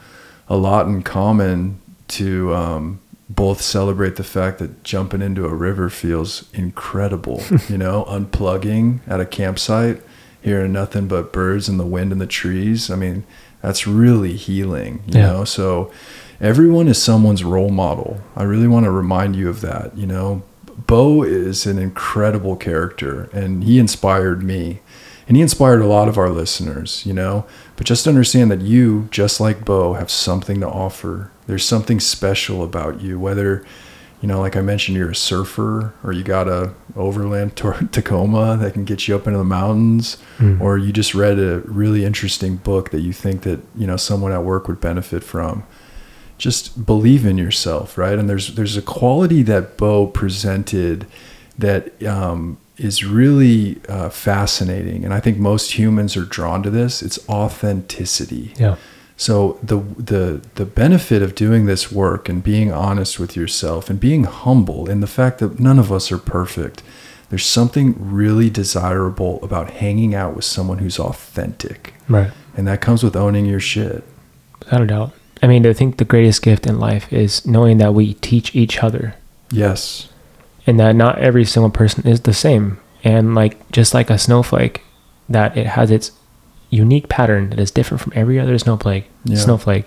[0.49, 5.89] a lot in common to um, both celebrate the fact that jumping into a river
[5.89, 7.43] feels incredible.
[7.69, 10.03] you know, unplugging at a campsite,
[10.43, 12.91] hearing nothing but birds and the wind and the trees.
[12.91, 13.25] I mean,
[13.63, 15.03] that's really healing.
[15.07, 15.27] You Yeah.
[15.33, 15.91] know, so
[16.41, 18.21] everyone is someone's role model.
[18.37, 19.97] I really want to remind you of that.
[19.97, 20.43] You know,
[20.87, 24.81] Bo is an incredible character, and he inspired me.
[25.29, 27.45] And he inspired a lot of our listeners, you know.
[27.77, 31.31] But just understand that you, just like Bo, have something to offer.
[31.47, 33.63] There's something special about you, whether,
[34.21, 38.57] you know, like I mentioned, you're a surfer or you got a overland tour Tacoma
[38.59, 40.19] that can get you up into the mountains,
[40.61, 44.33] or you just read a really interesting book that you think that, you know, someone
[44.33, 45.65] at work would benefit from
[46.41, 48.19] just believe in yourself, right?
[48.19, 51.07] And there's there's a quality that Bo presented
[51.59, 57.03] that um, is really uh, fascinating, and I think most humans are drawn to this.
[57.03, 58.55] It's authenticity.
[58.59, 58.77] Yeah.
[59.21, 64.01] So the the the benefit of doing this work and being honest with yourself and
[64.01, 66.83] being humble in the fact that none of us are perfect.
[67.29, 72.31] There's something really desirable about hanging out with someone who's authentic, Right.
[72.57, 74.05] and that comes with owning your shit.
[74.61, 75.13] Without a doubt.
[75.43, 78.83] I mean, I think the greatest gift in life is knowing that we teach each
[78.83, 79.17] other
[79.53, 80.09] Yes.
[80.67, 82.79] and that not every single person is the same.
[83.05, 84.81] And like, just like a snowflake,
[85.29, 86.11] that it has its
[86.71, 89.05] unique pattern that is different from every other snowflake.
[89.25, 89.37] Yeah.
[89.37, 89.85] Snowflake.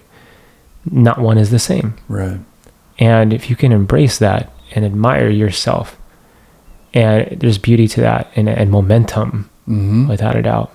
[0.90, 1.96] Not one is the same.
[2.08, 2.40] Right.
[3.00, 5.98] And if you can embrace that and admire yourself,
[6.94, 10.10] and there's beauty to that and, and momentum, Mm-hmm.
[10.10, 10.74] without a doubt.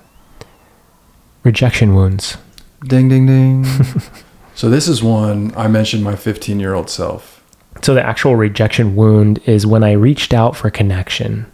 [1.45, 2.39] Rejection wounds.
[2.87, 3.65] Ding, ding, ding.
[4.55, 7.45] so this is one I mentioned my 15 year old self.
[7.83, 11.47] So the actual rejection wound is when I reached out for connection,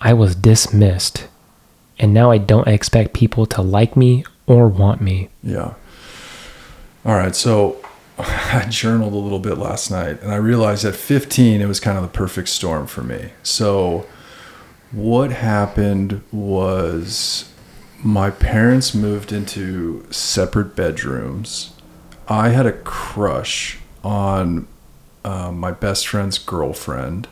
[0.00, 1.28] I was dismissed,
[2.00, 5.28] and now I don't expect people to like me or want me.
[5.42, 5.74] Yeah.
[7.04, 7.36] All right.
[7.36, 7.76] So
[8.18, 11.96] I journaled a little bit last night and I realized at 15, it was kind
[11.96, 13.30] of the perfect storm for me.
[13.42, 14.06] So
[14.92, 17.52] what happened was
[18.02, 21.74] my parents moved into separate bedrooms.
[22.28, 24.66] I had a crush on
[25.22, 27.28] uh, my best friend's girlfriend.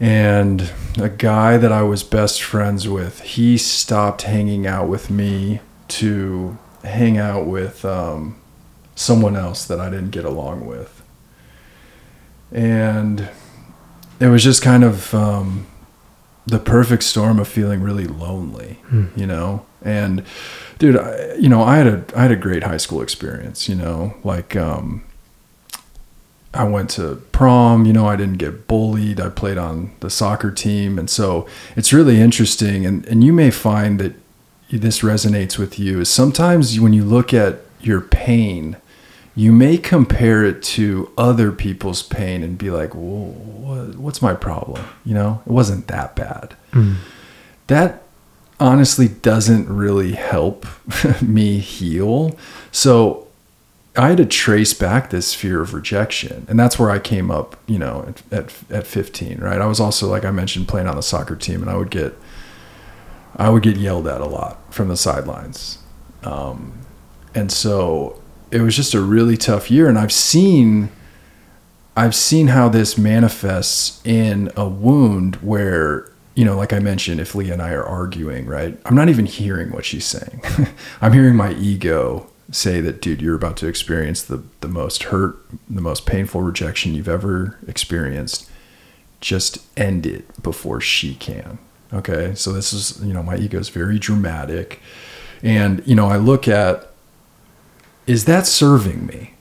[0.00, 5.60] And a guy that I was best friends with, he stopped hanging out with me
[5.88, 8.36] to hang out with um,
[8.94, 11.02] someone else that I didn't get along with.
[12.52, 13.28] And
[14.20, 15.66] it was just kind of um,
[16.46, 18.78] the perfect storm of feeling really lonely,
[19.16, 19.64] you know?
[19.82, 20.24] And
[20.78, 23.74] dude, I, you know, I had a I had a great high school experience, you
[23.74, 25.04] know, like um
[26.54, 29.20] I went to prom, you know, I didn't get bullied.
[29.20, 30.98] I played on the soccer team.
[30.98, 32.86] And so it's really interesting.
[32.86, 34.14] And, and you may find that
[34.70, 38.76] this resonates with you is sometimes when you look at your pain,
[39.36, 44.34] you may compare it to other people's pain and be like, Whoa, what, what's my
[44.34, 44.84] problem?
[45.04, 46.54] You know, it wasn't that bad.
[46.72, 46.96] Mm.
[47.66, 48.02] That
[48.60, 50.66] honestly doesn't really help
[51.22, 52.36] me heal.
[52.70, 53.23] So
[53.96, 56.46] I had to trace back this fear of rejection.
[56.48, 59.60] And that's where I came up, you know, at, at, at 15, right?
[59.60, 62.14] I was also, like I mentioned, playing on the soccer team and I would get,
[63.36, 65.78] I would get yelled at a lot from the sidelines.
[66.24, 66.80] Um,
[67.34, 69.88] and so it was just a really tough year.
[69.88, 70.90] And I've seen,
[71.96, 77.36] I've seen how this manifests in a wound where you know, like I mentioned, if
[77.36, 80.42] Leah and I are arguing, right, I'm not even hearing what she's saying.
[81.00, 85.38] I'm hearing my ego say that, dude, you're about to experience the, the most hurt,
[85.68, 88.48] the most painful rejection you've ever experienced.
[89.20, 91.58] Just end it before she can.
[91.92, 92.34] Okay.
[92.34, 94.80] So this is, you know, my ego is very dramatic.
[95.42, 96.90] And, you know, I look at,
[98.06, 99.34] is that serving me?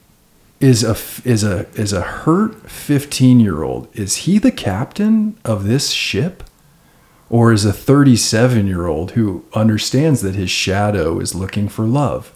[0.59, 0.95] Is a,
[1.27, 6.43] is a, is a hurt 15 year old, is he the captain of this ship?
[7.30, 12.32] or is a 37 year old who understands that his shadow is looking for love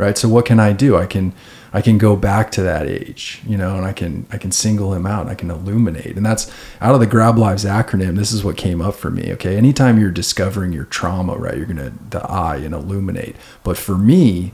[0.00, 1.32] right so what can i do i can
[1.72, 4.94] i can go back to that age you know and i can i can single
[4.94, 6.50] him out and i can illuminate and that's
[6.80, 10.00] out of the grab lives acronym this is what came up for me okay anytime
[10.00, 14.52] you're discovering your trauma right you're gonna the i and illuminate but for me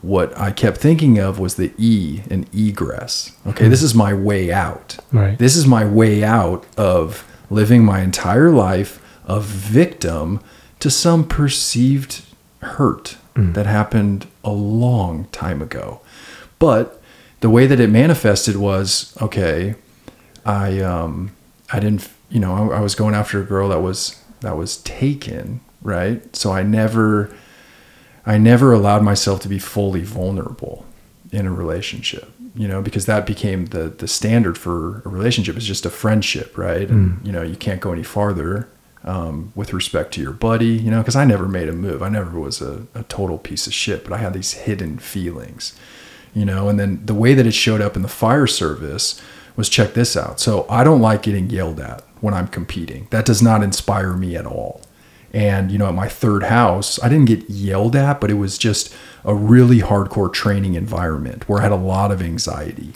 [0.00, 3.36] what I kept thinking of was the E and egress.
[3.46, 3.70] Okay, mm-hmm.
[3.70, 4.96] this is my way out.
[5.12, 5.38] Right.
[5.38, 10.40] This is my way out of living my entire life a victim
[10.80, 12.22] to some perceived
[12.60, 13.54] hurt mm.
[13.54, 16.00] that happened a long time ago.
[16.58, 17.00] But
[17.40, 19.74] the way that it manifested was okay.
[20.44, 21.32] I um,
[21.72, 24.78] I didn't you know I, I was going after a girl that was that was
[24.78, 26.34] taken right.
[26.34, 27.34] So I never
[28.24, 30.84] I never allowed myself to be fully vulnerable
[31.30, 35.66] in a relationship you know because that became the the standard for a relationship is
[35.66, 37.26] just a friendship right and mm.
[37.26, 38.68] you know you can't go any farther
[39.04, 42.02] um, with respect to your buddy, you know, because I never made a move.
[42.02, 45.74] I never was a, a, total piece of shit, but I had these hidden feelings,
[46.34, 49.20] you know, and then the way that it showed up in the fire service
[49.56, 50.40] was check this out.
[50.40, 53.08] So I don't like getting yelled at when I'm competing.
[53.10, 54.82] That does not inspire me at all.
[55.32, 58.58] And, you know, at my third house, I didn't get yelled at, but it was
[58.58, 62.94] just a really hardcore training environment where I had a lot of anxiety.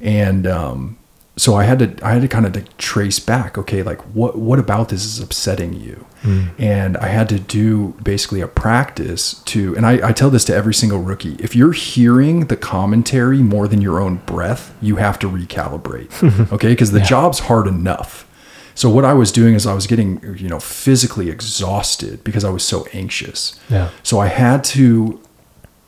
[0.00, 0.98] And, um,
[1.36, 3.58] so I had to I had to kind of trace back.
[3.58, 6.06] Okay, like what what about this is upsetting you?
[6.22, 6.50] Mm.
[6.58, 9.76] And I had to do basically a practice to.
[9.76, 13.66] And I, I tell this to every single rookie: if you're hearing the commentary more
[13.66, 16.52] than your own breath, you have to recalibrate.
[16.52, 17.04] okay, because the yeah.
[17.04, 18.30] job's hard enough.
[18.76, 22.50] So what I was doing is I was getting you know physically exhausted because I
[22.50, 23.58] was so anxious.
[23.68, 23.90] Yeah.
[24.04, 25.20] So I had to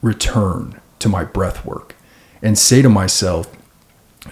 [0.02, 1.94] return to my breath work
[2.42, 3.50] and say to myself,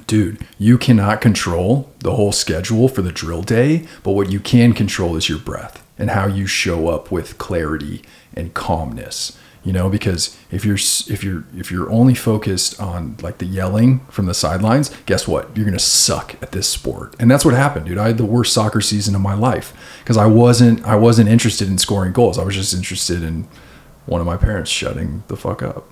[0.07, 4.73] dude, you cannot control the whole schedule for the drill day, but what you can
[4.73, 8.03] control is your breath and how you show up with clarity
[8.35, 9.39] and calmness.
[9.63, 14.01] You know, because if you're if you're if you're only focused on like the yelling
[14.11, 15.57] from the sidelines, guess what?
[15.57, 17.97] You're gonna suck at this sport, and that's what happened, dude.
[17.97, 21.69] I had the worst soccer season of my life because I wasn't I wasn't interested
[21.69, 22.39] in scoring goals.
[22.39, 23.49] I was just interested in
[24.05, 25.89] one of my parents shutting the fuck up.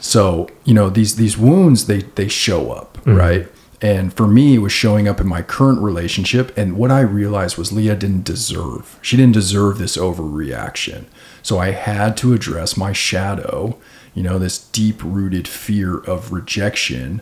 [0.00, 3.16] So, you know, these these wounds they they show up, mm-hmm.
[3.16, 3.48] right?
[3.82, 6.56] And for me, it was showing up in my current relationship.
[6.56, 8.98] And what I realized was Leah didn't deserve.
[9.02, 11.04] She didn't deserve this overreaction.
[11.42, 13.78] So I had to address my shadow,
[14.14, 17.20] you know, this deep rooted fear of rejection,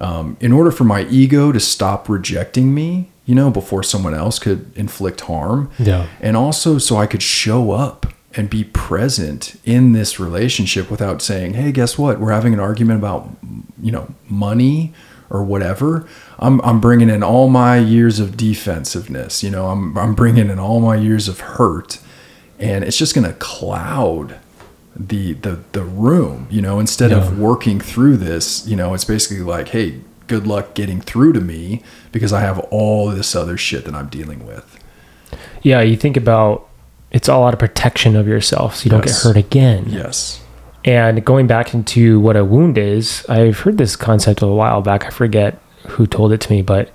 [0.00, 4.38] um, in order for my ego to stop rejecting me, you know, before someone else
[4.38, 5.70] could inflict harm.
[5.78, 6.06] Yeah.
[6.20, 11.54] And also so I could show up and be present in this relationship without saying,
[11.54, 12.20] "Hey, guess what?
[12.20, 13.28] We're having an argument about,
[13.80, 14.92] you know, money
[15.30, 16.06] or whatever."
[16.38, 20.58] I'm I'm bringing in all my years of defensiveness, you know, I'm I'm bringing in
[20.58, 21.98] all my years of hurt,
[22.58, 24.38] and it's just going to cloud
[24.96, 27.18] the the the room, you know, instead yeah.
[27.18, 31.40] of working through this, you know, it's basically like, "Hey, good luck getting through to
[31.40, 31.82] me
[32.12, 34.78] because I have all this other shit that I'm dealing with."
[35.62, 36.68] Yeah, you think about
[37.14, 39.86] it's all out of protection of yourself so you don't get hurt again.
[39.88, 40.42] Yes.
[40.84, 45.06] And going back into what a wound is, I've heard this concept a while back.
[45.06, 46.90] I forget who told it to me, but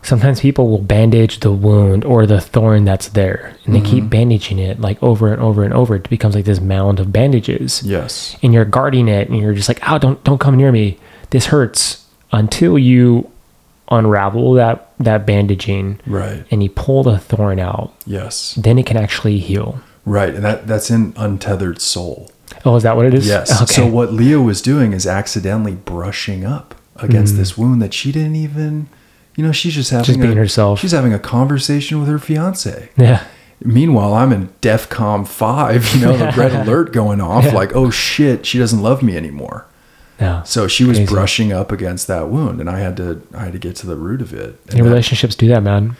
[0.00, 3.90] sometimes people will bandage the wound or the thorn that's there and they mm-hmm.
[3.90, 5.96] keep bandaging it like over and over and over.
[5.96, 7.82] It becomes like this mound of bandages.
[7.82, 8.36] Yes.
[8.42, 10.98] And you're guarding it and you're just like, oh, don't, don't come near me.
[11.28, 13.30] This hurts until you
[13.90, 16.44] unravel that that bandaging Right.
[16.50, 18.54] and you pull the thorn out, Yes.
[18.56, 19.80] then it can actually heal.
[20.06, 20.34] Right.
[20.34, 22.30] And that that's in untethered soul.
[22.64, 23.26] Oh, is that what it is?
[23.26, 23.62] Yes.
[23.62, 23.72] Okay.
[23.74, 27.38] So what Leah was doing is accidentally brushing up against Mm.
[27.38, 28.86] this wound that she didn't even,
[29.36, 30.78] you know, she's just having Just being a, herself.
[30.80, 32.90] She's having a conversation with her fiance.
[32.96, 33.20] yeah.
[33.64, 37.54] Meanwhile, I'm in DEFCON five, you know, the red alert going off, Yeah.
[37.54, 39.66] like, oh shit, she doesn't love me anymore.
[40.22, 40.42] Yeah.
[40.44, 41.12] So she was Crazy.
[41.14, 43.96] brushing up against that wound, and I had to, I had to get to the
[43.96, 44.58] root of it.
[44.68, 45.96] And Your that- relationships do that, man.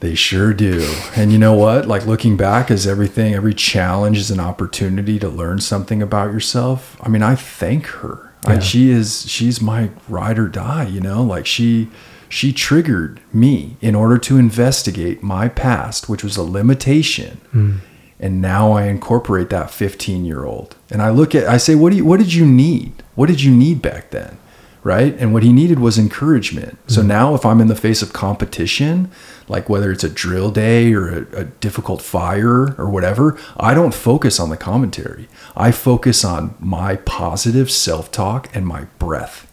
[0.00, 0.90] They sure do.
[1.14, 1.86] And you know what?
[1.86, 6.96] Like looking back, is everything, every challenge is an opportunity to learn something about yourself.
[7.02, 8.32] I mean, I thank her.
[8.46, 10.84] I, she is, she's my ride or die.
[10.86, 11.90] You know, like she,
[12.30, 17.38] she triggered me in order to investigate my past, which was a limitation.
[17.50, 17.72] Hmm.
[18.20, 20.76] And now I incorporate that 15 year old.
[20.90, 23.02] And I look at, I say, what do you, what did you need?
[23.14, 24.38] What did you need back then?
[24.82, 25.14] Right.
[25.18, 26.78] And what he needed was encouragement.
[26.86, 27.08] So mm-hmm.
[27.08, 29.10] now if I'm in the face of competition,
[29.46, 33.92] like whether it's a drill day or a, a difficult fire or whatever, I don't
[33.92, 35.28] focus on the commentary.
[35.54, 39.50] I focus on my positive self talk and my breath.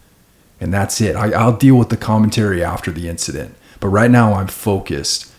[0.59, 1.15] And that's it.
[1.15, 3.55] I, I'll deal with the commentary after the incident.
[3.79, 5.31] But right now, I'm focused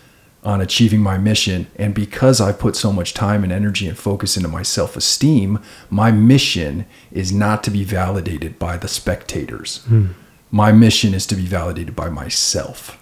[0.49, 1.67] on achieving my mission.
[1.75, 5.59] And because I put so much time and energy and focus into my self esteem,
[5.89, 9.83] my mission is not to be validated by the spectators.
[9.85, 10.07] Hmm.
[10.51, 12.97] My mission is to be validated by myself.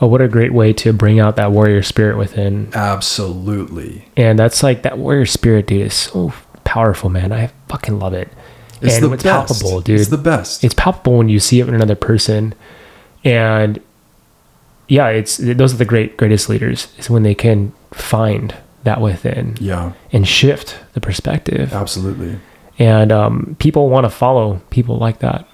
[0.00, 2.70] Oh, what a great way to bring out that warrior spirit within.
[2.74, 4.08] Absolutely.
[4.16, 6.32] And that's like that warrior spirit, dude, is so
[6.64, 7.32] powerful, man.
[7.32, 8.28] I fucking love it.
[8.80, 9.48] It's and the it's best.
[9.48, 10.00] palpable, dude.
[10.00, 10.64] It's the best.
[10.64, 12.54] it's palpable when you see it in another person
[13.24, 13.80] and
[14.88, 18.54] yeah it's those are the great greatest leaders is when they can find
[18.84, 22.38] that within yeah, and shift the perspective absolutely.
[22.78, 25.46] and um, people want to follow people like that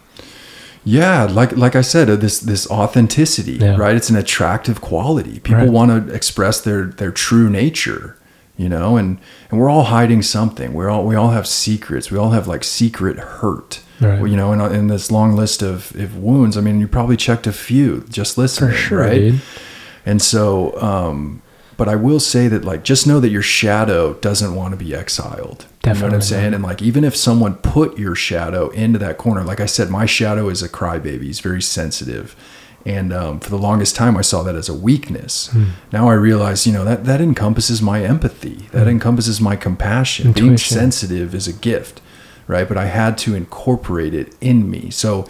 [0.85, 3.77] Yeah, like like I said, uh, this this authenticity, Yeah.
[3.77, 3.95] right?
[3.97, 5.41] It's an attractive quality.
[5.41, 5.71] People Right.
[5.79, 8.17] want to express their their true nature,
[8.59, 9.19] you know, and
[9.51, 10.75] and we're all hiding something.
[10.75, 12.11] We're all we all have secrets.
[12.11, 13.81] We all have like secret hurt.
[14.01, 14.21] Right.
[14.29, 17.47] You know, in, in this long list of, of wounds, I mean, you probably checked
[17.47, 19.15] a few just listening, for sure right?
[19.15, 19.41] dude
[20.07, 21.43] And so, um,
[21.77, 24.95] but I will say that, like, just know that your shadow doesn't want to be
[24.95, 25.67] exiled.
[25.85, 26.55] you know what I'm saying?
[26.55, 30.07] And like, even if someone put your shadow into that corner, like I said, my
[30.07, 31.23] shadow is a crybaby.
[31.23, 32.35] He's very sensitive.
[32.87, 35.49] And um, for the longest time, I saw that as a weakness.
[35.49, 35.65] Hmm.
[35.93, 38.69] Now I realize, you know, that that encompasses my empathy.
[38.73, 40.33] That encompasses my compassion.
[40.33, 40.57] Being Hmm.
[40.57, 42.01] Sensitive is a gift,
[42.47, 42.67] right?
[42.69, 44.91] But I had to incorporate it in me.
[44.91, 45.27] So,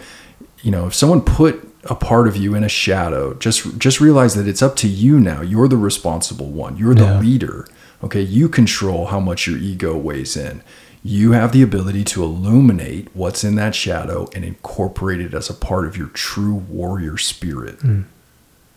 [0.61, 4.35] you know, if someone put a part of you in a shadow, just just realize
[4.35, 5.41] that it's up to you now.
[5.41, 6.77] You're the responsible one.
[6.77, 7.19] You're the Yeah.
[7.19, 7.67] leader.
[8.03, 10.61] Okay, you control how much your ego weighs in.
[11.03, 15.53] You have the ability to illuminate what's in that shadow and incorporate it as a
[15.53, 17.79] part of your true warrior spirit.
[17.79, 18.01] Hmm.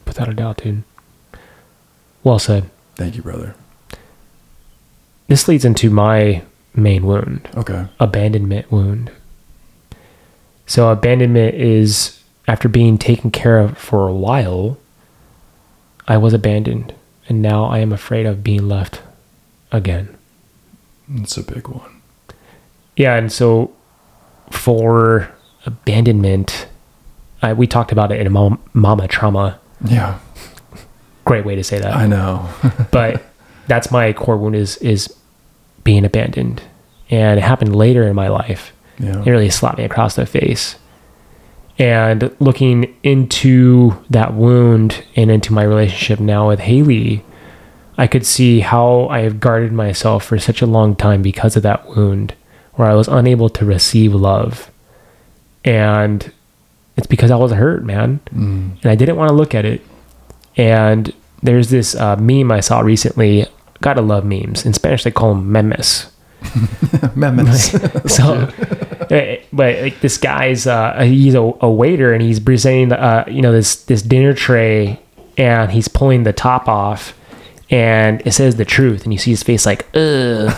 [0.06, 0.82] without a doubt dude
[2.24, 3.54] well said Thank you, brother.
[5.28, 6.42] this leads into my
[6.74, 7.86] main wound Okay.
[7.98, 9.10] abandonment wound.
[10.66, 14.78] So, abandonment is after being taken care of for a while,
[16.08, 16.94] I was abandoned,
[17.28, 19.00] and now I am afraid of being left
[19.70, 20.16] again.
[21.16, 21.91] It's a big one.
[22.97, 23.73] Yeah, and so
[24.51, 25.31] for
[25.66, 26.66] abandonment,
[27.40, 29.59] I, we talked about it in mom, mama trauma.
[29.85, 30.19] Yeah,
[31.24, 31.94] Great way to say that.
[31.94, 32.48] I know.
[32.90, 33.23] but
[33.69, 35.14] that's my core wound is is
[35.85, 36.62] being abandoned,
[37.10, 38.73] and it happened later in my life.
[38.98, 39.23] yeah.
[39.24, 40.77] it really slapped me across the face.
[41.78, 47.24] And looking into that wound and into my relationship now with Haley,
[47.97, 51.62] I could see how I have guarded myself for such a long time because of
[51.62, 52.35] that wound,
[52.74, 54.70] where I was unable to receive love.
[55.64, 56.32] And
[56.96, 58.20] it's because I was hurt, man.
[58.30, 58.82] Mm.
[58.82, 59.82] And I didn't want to look at it.
[60.56, 61.12] And
[61.42, 63.46] there's this uh, meme I saw recently.
[63.80, 64.64] Gotta love memes.
[64.64, 66.12] In Spanish, they call them memes
[67.14, 67.70] Memes.
[68.12, 68.34] so
[69.10, 73.42] uh, but like this guy's uh he's a, a waiter and he's presenting uh you
[73.42, 75.00] know this this dinner tray
[75.36, 77.18] and he's pulling the top off
[77.72, 80.52] and it says the truth and you see his face like ugh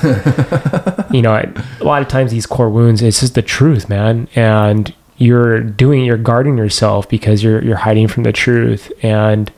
[1.15, 1.35] you know
[1.81, 6.05] a lot of times these core wounds it's just the truth man and you're doing
[6.05, 9.51] you're guarding yourself because you're you're hiding from the truth and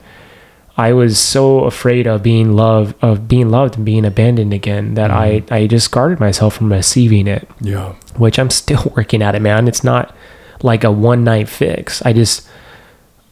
[0.79, 5.09] I was so afraid of being loved, of being loved and being abandoned again that
[5.09, 5.51] I, mm-hmm.
[5.51, 7.93] I just guarded myself from receiving it, yeah.
[8.15, 9.67] which I'm still working at it, man.
[9.67, 10.15] It's not
[10.61, 12.03] like a one night fix.
[12.05, 12.47] I just,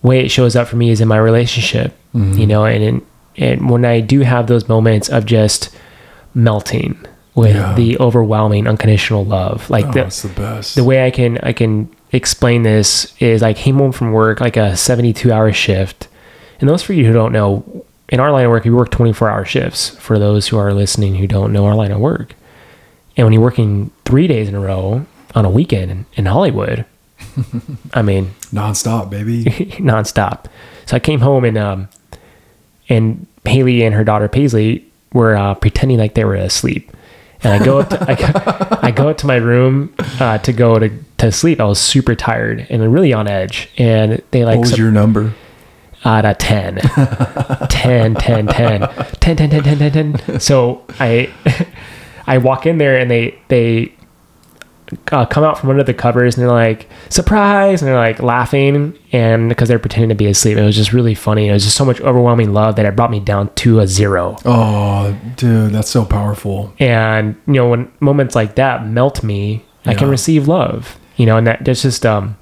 [0.02, 2.34] way it shows up for me is in my relationship, mm-hmm.
[2.34, 3.06] you know, and, in,
[3.38, 5.70] and when I do have those moments of just
[6.34, 6.98] melting
[7.36, 7.74] with Yeah.
[7.76, 10.76] the overwhelming unconditional love, like Oh, the, the best.
[10.76, 14.56] the way I can I can explain this is I came home from work like
[14.57, 16.07] a 72 hour shift.
[16.62, 19.30] And those for you who don't know, in our line of work, we work 24
[19.30, 22.34] hour shifts for those who are listening who don't know our line of work.
[23.18, 26.86] And when you're working three days in a row on a weekend in, in Hollywood,
[27.94, 29.44] I mean, nonstop, baby.
[29.80, 30.45] nonstop.
[30.86, 31.90] So I came home and um,
[32.90, 36.91] and Haley and her daughter Paisley were uh, pretending like they were asleep.
[37.44, 40.52] And I go up to, I, go, I go up to my room uh, to
[40.53, 40.90] go to,
[41.20, 41.60] to sleep.
[41.60, 43.70] I was super tired and really on edge.
[43.78, 45.34] And they like what was some- your number?
[46.06, 46.76] out of 10
[47.70, 48.90] 10 10 10 10
[49.20, 51.34] 10 10 10 10 10 so i
[52.28, 53.91] i walk in there and they they
[55.12, 57.82] uh, come out from under the covers and they're like surprise!
[57.82, 60.57] And they're like laughing and because they're pretending to be asleep.
[60.57, 61.48] It was just really funny.
[61.49, 64.38] It was just so much overwhelming love that it brought me down to a zero.
[64.45, 66.74] Oh, dude, that's so powerful.
[66.80, 71.38] and you know when moments like that melt me i can receive love you know
[71.38, 72.36] and that that's just um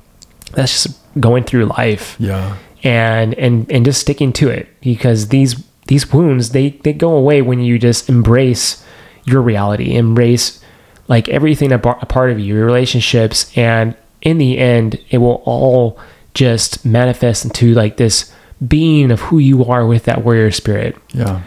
[0.53, 2.15] that's just going through life.
[2.20, 2.56] Yeah.
[2.84, 7.41] and and and just sticking to it because these these wounds they they go away
[7.41, 8.84] when you just embrace
[9.26, 10.62] your reality embrace
[11.08, 15.18] like everything a, bar- a part of you your relationships and in the end it
[15.20, 16.00] will all
[16.34, 18.32] just manifest into like this
[18.68, 21.42] being of who you are with that warrior spirit Yeah.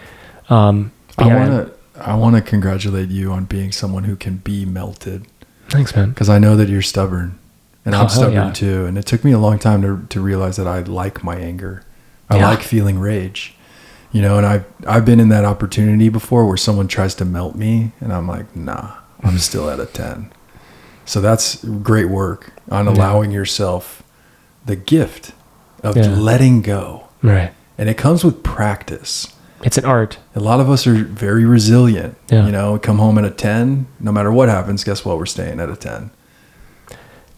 [0.50, 1.72] um I yeah, want to
[2.02, 5.26] I want to congratulate you on being someone who can be melted
[5.70, 7.38] thanks man because I know that you're stubborn
[7.84, 8.52] and Oh, I'm stubborn yeah.
[8.52, 11.36] too and it took me a long time to to realize that I like my
[11.36, 11.82] anger.
[12.28, 12.50] I Yeah.
[12.50, 13.54] like feeling rage.
[14.12, 17.24] You know, and I have I've been in that opportunity before where someone tries to
[17.24, 20.30] melt me and I'm like, "Nah, I'm still at a 10."
[21.04, 22.92] So that's great work on Yeah.
[22.92, 24.02] allowing yourself
[24.64, 25.32] the gift
[25.82, 26.08] of Yeah.
[26.08, 27.02] letting go.
[27.22, 29.28] right And it comes with practice.
[29.62, 32.14] it's an art A lot of us are very resilient.
[32.30, 32.44] Yeah.
[32.46, 35.18] You know, come home at a 10, no matter what happens, guess what?
[35.18, 36.10] We're staying at a 10.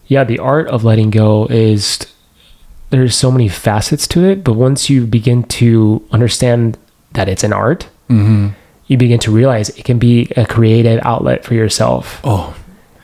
[0.07, 1.99] yeah the art of letting go is
[2.89, 6.77] there's so many facets to it but once you begin to understand
[7.13, 8.47] that it's an art Mm-hmm.
[8.89, 12.19] You begin to realize it can be a creative outlet for yourself.
[12.25, 12.53] Oh,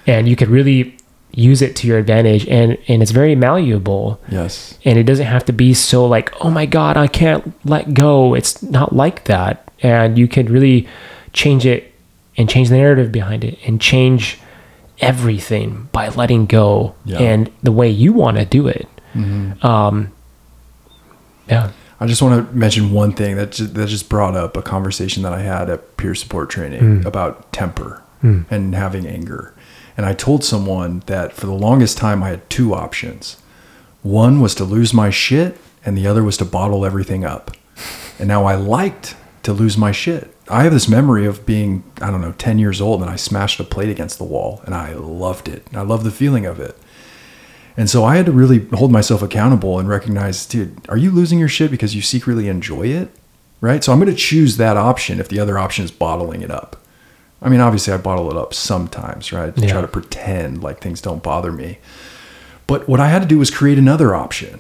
[0.06, 0.98] and you could really
[1.32, 4.20] use it to your advantage and and it's very malleable.
[4.30, 4.78] Yes.
[4.84, 8.34] and it doesn't have to be so like oh my god i can't let go.
[8.36, 9.62] It's not like that.
[9.84, 10.88] And you can really
[11.34, 11.92] change it
[12.38, 14.40] and change the narrative behind it and change
[15.00, 17.20] everything by letting go Yeah.
[17.20, 18.88] and the way you want to do it.
[19.14, 19.66] Mm-hmm.
[19.66, 20.12] um
[21.50, 24.62] yeah I just want to mention one thing that just, that just brought up a
[24.62, 27.06] conversation that I had at peer support training Mm.
[27.06, 28.46] about temper Mm.
[28.52, 29.54] and having anger.
[29.98, 33.38] And I told someone that for the longest time I had two options.
[34.04, 37.52] One was to lose my shit, and the other was to bottle everything up.
[38.20, 40.36] And now I liked to lose my shit.
[40.50, 43.60] I have this memory of being, I don't know, 10 years old and I smashed
[43.60, 45.66] a plate against the wall and I loved it.
[45.74, 46.78] I love the feeling of it.
[47.78, 51.40] And so I had to really hold myself accountable and recognize, dude, are you losing
[51.40, 53.10] your shit because you secretly enjoy it?
[53.62, 53.84] Right?
[53.84, 56.78] So I'm going to choose that option if the other option is bottling it up.
[57.42, 59.54] I mean, obviously, I bottle it up sometimes, right?
[59.56, 59.72] To Yeah.
[59.74, 61.80] try to pretend like things don't bother me.
[62.68, 64.60] But what I had to do was create another option.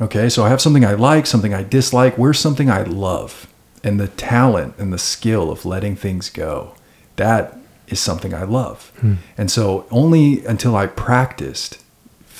[0.00, 2.18] Okay, so I have something I like, something I dislike.
[2.18, 3.46] Where's something I love?
[3.82, 6.74] And the talent and the skill of letting things go.
[7.16, 7.56] That
[7.88, 8.92] is something I love.
[9.00, 9.14] Hmm.
[9.38, 11.78] And so only until I practiced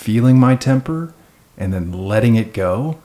[0.06, 1.12] feeling my temper
[1.58, 2.96] and then letting it go,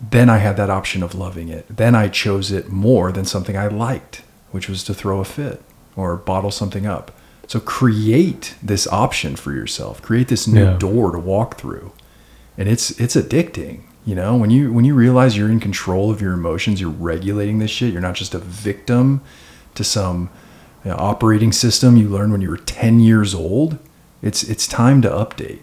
[0.00, 1.66] then I had that option of loving it.
[1.68, 4.22] Then I chose it more than something I liked,
[4.52, 5.60] which was to throw a fit
[5.96, 7.10] or bottle something up.
[7.46, 10.00] So create this option for yourself.
[10.00, 10.78] Create this new Yeah.
[10.78, 11.92] door to walk through.
[12.56, 13.80] And it's it's addicting.
[14.06, 17.58] You know, when you when you realize you're in control of your emotions, you're regulating
[17.58, 17.92] this shit.
[17.92, 19.20] You're not just a victim
[19.74, 20.30] to some
[20.84, 23.78] you know, operating system you learned when you were 10 years old.
[24.24, 25.60] It's it's time to update.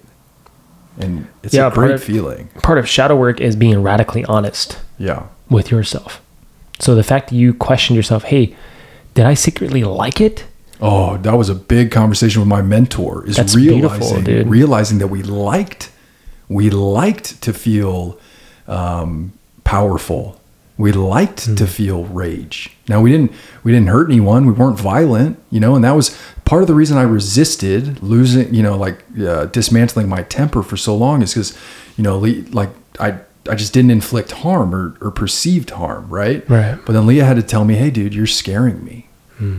[0.99, 2.49] And it's Yeah, a great of- feeling.
[2.61, 5.23] part of shadow work is being radically honest Yeah.
[5.49, 6.21] with yourself
[6.79, 8.55] so the fact that you question yourself hey
[9.13, 10.45] did i secretly like it
[10.83, 13.23] Oh, that was a big conversation with my mentor.
[13.27, 15.91] Is That's realizing realizing that we liked
[16.49, 18.17] we liked to feel
[18.67, 19.31] um,
[19.63, 20.40] powerful.
[20.81, 21.55] We liked Hmm.
[21.55, 22.57] to feel rage.
[22.89, 23.31] Now we didn't
[23.63, 24.45] we didn't hurt anyone.
[24.45, 26.07] We weren't violent, you know, and that was
[26.45, 28.97] part of the reason I resisted losing, you know, like
[29.31, 31.57] uh, dismantling my temper for so long is because,
[31.97, 32.17] you know,
[32.51, 33.09] like I
[33.49, 36.47] I just didn't inflict harm or, or perceived harm, right?
[36.49, 36.77] Right.
[36.85, 39.07] But then Leah had to tell me, "Hey, dude, you're scaring me.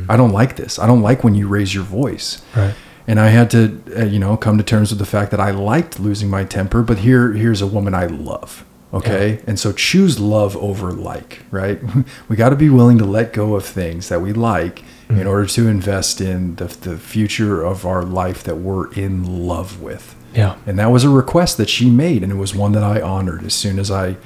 [0.09, 0.79] I don't like this.
[0.79, 2.75] I don't like when you raise your voice." Right.
[3.09, 3.61] And I had to,
[3.99, 6.83] uh, you know, come to terms with the fact that I liked losing my temper,
[6.83, 8.65] but here, here's a woman I love.
[8.93, 9.41] Okay.
[9.47, 11.81] And so choose love over like, right?
[12.29, 15.19] we got to be willing to let go of things that we like mm-hmm.
[15.19, 19.81] in order to invest in the, the future of our life that we're in love
[19.81, 20.15] with.
[20.35, 20.57] Yeah.
[20.67, 23.45] And that was a request that she made, and it was one that I honored
[23.45, 24.17] as soon as I,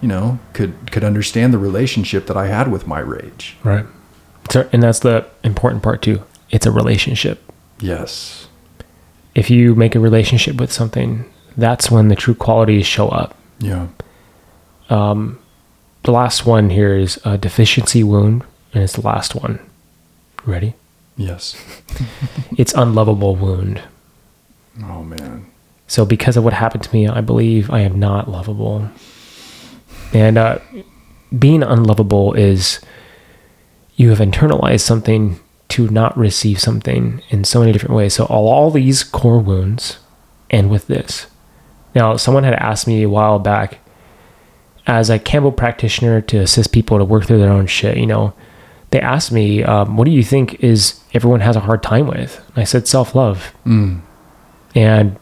[0.00, 3.56] you know, could could understand the relationship that I had with my rage.
[3.64, 3.86] Right.
[4.50, 6.22] So, and that's the important part too.
[6.50, 7.40] It's a relationship.
[7.80, 8.48] Yes.
[9.34, 11.24] If you make a relationship with something,
[11.56, 13.34] that's when the true qualities show up.
[13.58, 13.88] Yeah.
[14.88, 19.58] The last one here is a deficiency wound, and it's the last one.
[20.44, 20.74] Ready?
[21.16, 21.56] Yes.
[22.56, 23.82] It's unlovable wound.
[24.82, 25.46] Oh man.
[25.86, 28.88] So because of what happened to me, I believe I am not lovable.
[30.14, 30.58] And uh,
[31.38, 32.80] being unlovable is
[33.96, 35.38] you have internalized something
[35.68, 38.14] to not receive something in so many different ways.
[38.14, 39.98] So all, all these core wounds
[40.50, 41.26] end with this.
[41.94, 43.78] Now, someone had asked me a while back,
[44.86, 48.32] as a Kambo practitioner to assist people to work through their own shit, you know,
[48.90, 52.40] they asked me, um, what do you think is everyone has a hard time with?
[52.54, 53.52] And I said self-love.
[53.66, 54.00] Mm.
[54.74, 55.16] And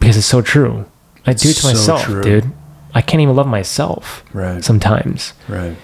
[0.00, 0.84] because it's so true.
[1.26, 2.22] I do it to So myself, true.
[2.22, 2.50] dude.
[2.94, 4.64] I can't even love myself Right.
[4.64, 5.34] sometimes.
[5.48, 5.76] right.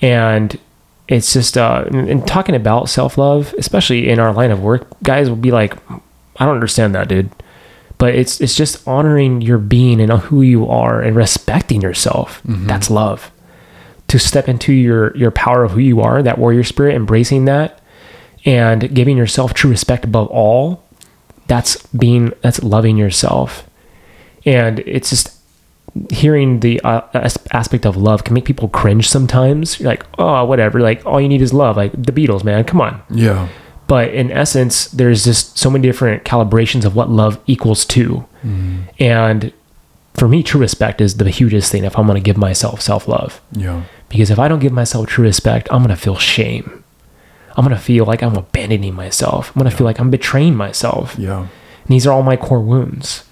[0.00, 0.56] And
[1.08, 5.28] it's just uh and, and talking about self-love, especially in our line of work, guys
[5.28, 7.30] will be like, I don't understand that, dude.
[7.98, 12.40] But it's it's just honoring your being and who you are and respecting yourself.
[12.44, 13.30] That's love.
[14.08, 17.80] To step into your your power of who you are, that warrior spirit, embracing that
[18.44, 20.84] and giving yourself true respect above all,
[21.48, 23.68] that's being that's loving yourself.
[24.46, 25.34] And it's just
[26.10, 27.00] hearing the uh,
[27.50, 29.80] aspect of love can make people cringe sometimes.
[29.80, 30.80] You're like, oh, whatever.
[30.80, 31.76] Like, all you need is love.
[31.76, 32.62] Like the Beatles, man.
[32.64, 33.02] Come on.
[33.10, 33.48] Yeah.
[33.88, 38.26] But in essence, there's just so many different calibrations of what love equals to.
[38.44, 38.82] Mm-hmm.
[39.00, 39.52] And
[40.14, 43.08] for me, true respect is the hugest thing if I'm going to give myself self
[43.08, 43.40] love.
[43.52, 43.82] Yeah.
[44.10, 46.84] Because if I don't give myself true respect, I'm going to feel shame.
[47.56, 49.48] I'm going to feel like I'm abandoning myself.
[49.48, 51.16] I'm going to feel like I'm betraying myself.
[51.18, 51.40] Yeah.
[51.40, 51.48] And
[51.88, 53.24] these are all my core wounds.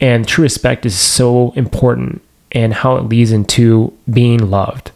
[0.00, 2.20] And true respect is so important
[2.52, 4.90] and how it leads into being loved.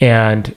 [0.00, 0.54] And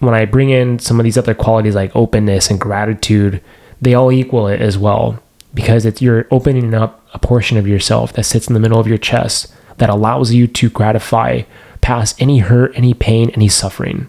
[0.00, 3.40] when I bring in some of these other qualities like openness and gratitude,
[3.80, 5.22] they all equal it as well
[5.54, 8.86] because it's you're opening up a portion of yourself that sits in the middle of
[8.86, 11.42] your chest that allows you to gratify
[11.80, 14.08] past any hurt, any pain, any suffering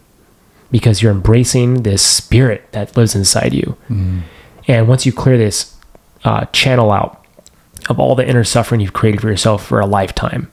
[0.72, 3.76] because you're embracing this spirit that lives inside you.
[4.68, 5.76] And once you clear this
[6.24, 7.26] uh, channel out
[7.90, 10.50] of all the inner suffering you've created for yourself for a lifetime,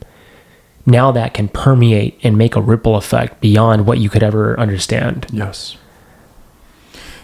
[0.89, 5.27] now that can permeate and make a ripple effect beyond what you could ever understand.
[5.31, 5.77] Yes.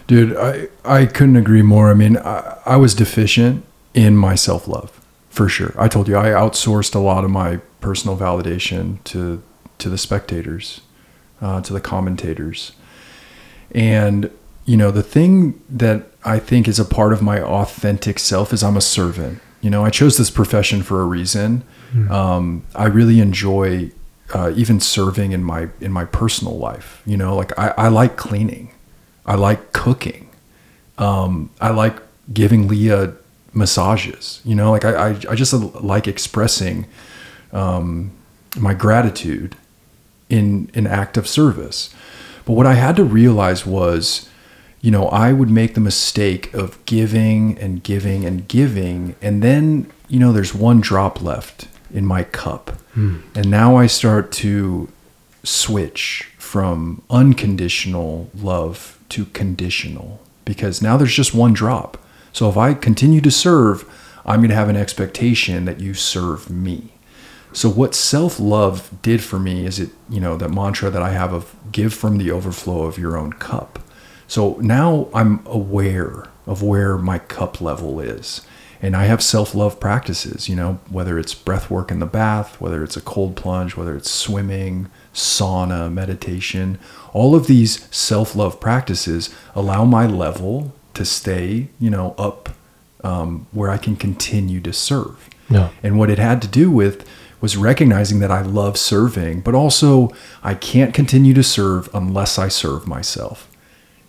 [0.06, 1.90] Dude, I, I couldn't agree more.
[1.90, 3.64] I mean, I, I was deficient
[3.94, 5.74] in my self love, for sure.
[5.78, 9.42] I told you I outsourced a lot of my personal validation to
[9.78, 10.80] to the spectators,
[11.40, 12.72] uh, to the commentators,
[13.72, 14.30] and
[14.64, 18.62] you know the thing that I think is a part of my authentic self is
[18.62, 19.40] I'm a servant.
[19.60, 21.64] You know, I chose this profession for a reason.
[22.10, 23.90] Um, I really enjoy
[24.34, 27.02] uh, even serving in my in my personal life.
[27.06, 28.72] You know, like I, I like cleaning,
[29.24, 30.28] I like cooking,
[30.98, 31.96] um, I like
[32.32, 33.14] giving Leah
[33.52, 34.40] massages.
[34.44, 36.86] You know, like I I, I just like expressing
[37.52, 38.10] um,
[38.56, 39.56] my gratitude
[40.28, 41.94] in an act of service.
[42.44, 44.28] But what I had to realize was,
[44.80, 49.90] you know, I would make the mistake of giving and giving and giving, and then,
[50.08, 52.70] you know, there's one drop left in my cup.
[52.94, 53.18] Hmm.
[53.34, 54.88] And now I start to
[55.42, 61.98] switch from unconditional love to conditional because now there's just one drop.
[62.32, 63.84] So if I continue to serve,
[64.24, 66.92] I'm going to have an expectation that you serve me.
[67.52, 71.32] So what self-love did for me is it, you know, that mantra that I have
[71.32, 73.78] of give from the overflow of your own cup.
[74.28, 78.46] So now I'm aware of where my cup level is.
[78.82, 82.84] And I have self-love practices, you know, whether it's breath work in the bath, whether
[82.84, 86.78] it's a cold plunge, whether it's swimming, sauna, meditation,
[87.12, 92.50] all of these self-love practices allow my level to stay, you know, up
[93.02, 95.28] um, where I can continue to serve.
[95.48, 95.70] No.
[95.82, 97.08] And what it had to do with
[97.40, 100.10] was recognizing that I love serving, but also
[100.42, 103.48] I can't continue to serve unless I serve myself.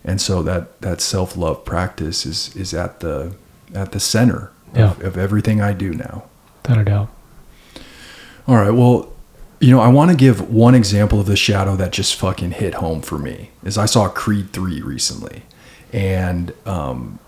[0.04, 3.34] And so that that self-love practice is is at the
[3.74, 4.92] at the center Yeah.
[4.92, 6.24] of, of everything I do now.
[6.62, 7.08] Without a doubt.
[8.46, 8.70] All right.
[8.70, 9.12] Well,
[9.60, 12.74] you know, I want to give one example of the shadow that just fucking hit
[12.74, 13.50] home for me.
[13.64, 15.42] Is I saw Creed three recently,
[15.92, 17.18] and um,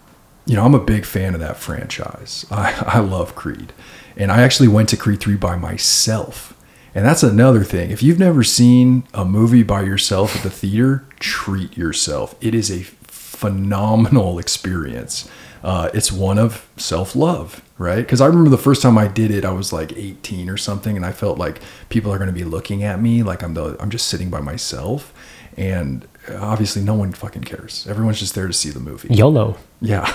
[0.47, 2.47] you know, I'm a big fan of that franchise.
[2.51, 3.73] I, I love Creed,
[4.17, 6.57] and I actually went to Creed three by myself.
[6.93, 7.93] And that's another thing.
[7.93, 12.35] If you've never seen a movie by yourself at the theater, treat yourself.
[12.41, 15.29] It is a phenomenal experience.
[15.63, 17.97] Uh, it's one of self love, right?
[17.97, 20.97] Because I remember the first time I did it, I was like 18 or something,
[20.97, 23.77] and I felt like people are going to be looking at me like I'm the
[23.81, 25.13] I'm just sitting by myself,
[25.57, 26.07] and
[26.39, 27.87] obviously no one fucking cares.
[27.89, 29.15] Everyone's just there to see the movie.
[29.15, 29.57] YOLO.
[29.81, 30.07] Yeah.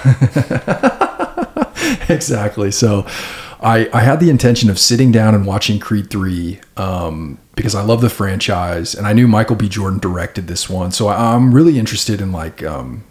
[2.09, 2.71] exactly.
[2.71, 3.05] So
[3.61, 7.81] I, I had the intention of sitting down and watching Creed 3 um, because I
[7.81, 9.67] love the franchise and I knew Michael B.
[9.69, 10.91] Jordan directed this one.
[10.91, 13.03] So I, I'm really interested in like um,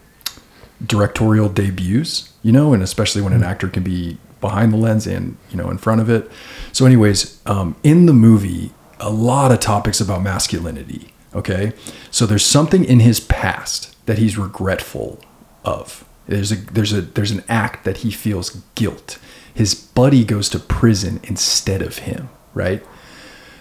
[0.87, 5.37] directorial debuts, you know, and especially when an actor can be behind the lens and,
[5.51, 6.31] you know, in front of it.
[6.73, 11.13] So, anyways, um, in the movie, a lot of topics about masculinity.
[11.35, 11.73] Okay.
[12.11, 15.21] So there's something in his past that he's regretful
[15.65, 16.05] of.
[16.27, 19.19] There's a there's a there's an act that he feels guilt.
[19.53, 22.85] His buddy goes to prison instead of him, right?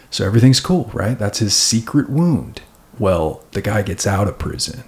[0.09, 1.17] So everything's cool, right?
[1.17, 2.61] That's his secret wound.
[2.99, 4.83] Well, the guy gets out of prison.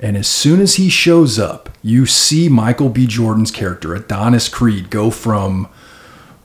[0.00, 3.06] And as soon as he shows up, you see Michael B.
[3.06, 5.68] Jordan's character, Adonis Creed, go from,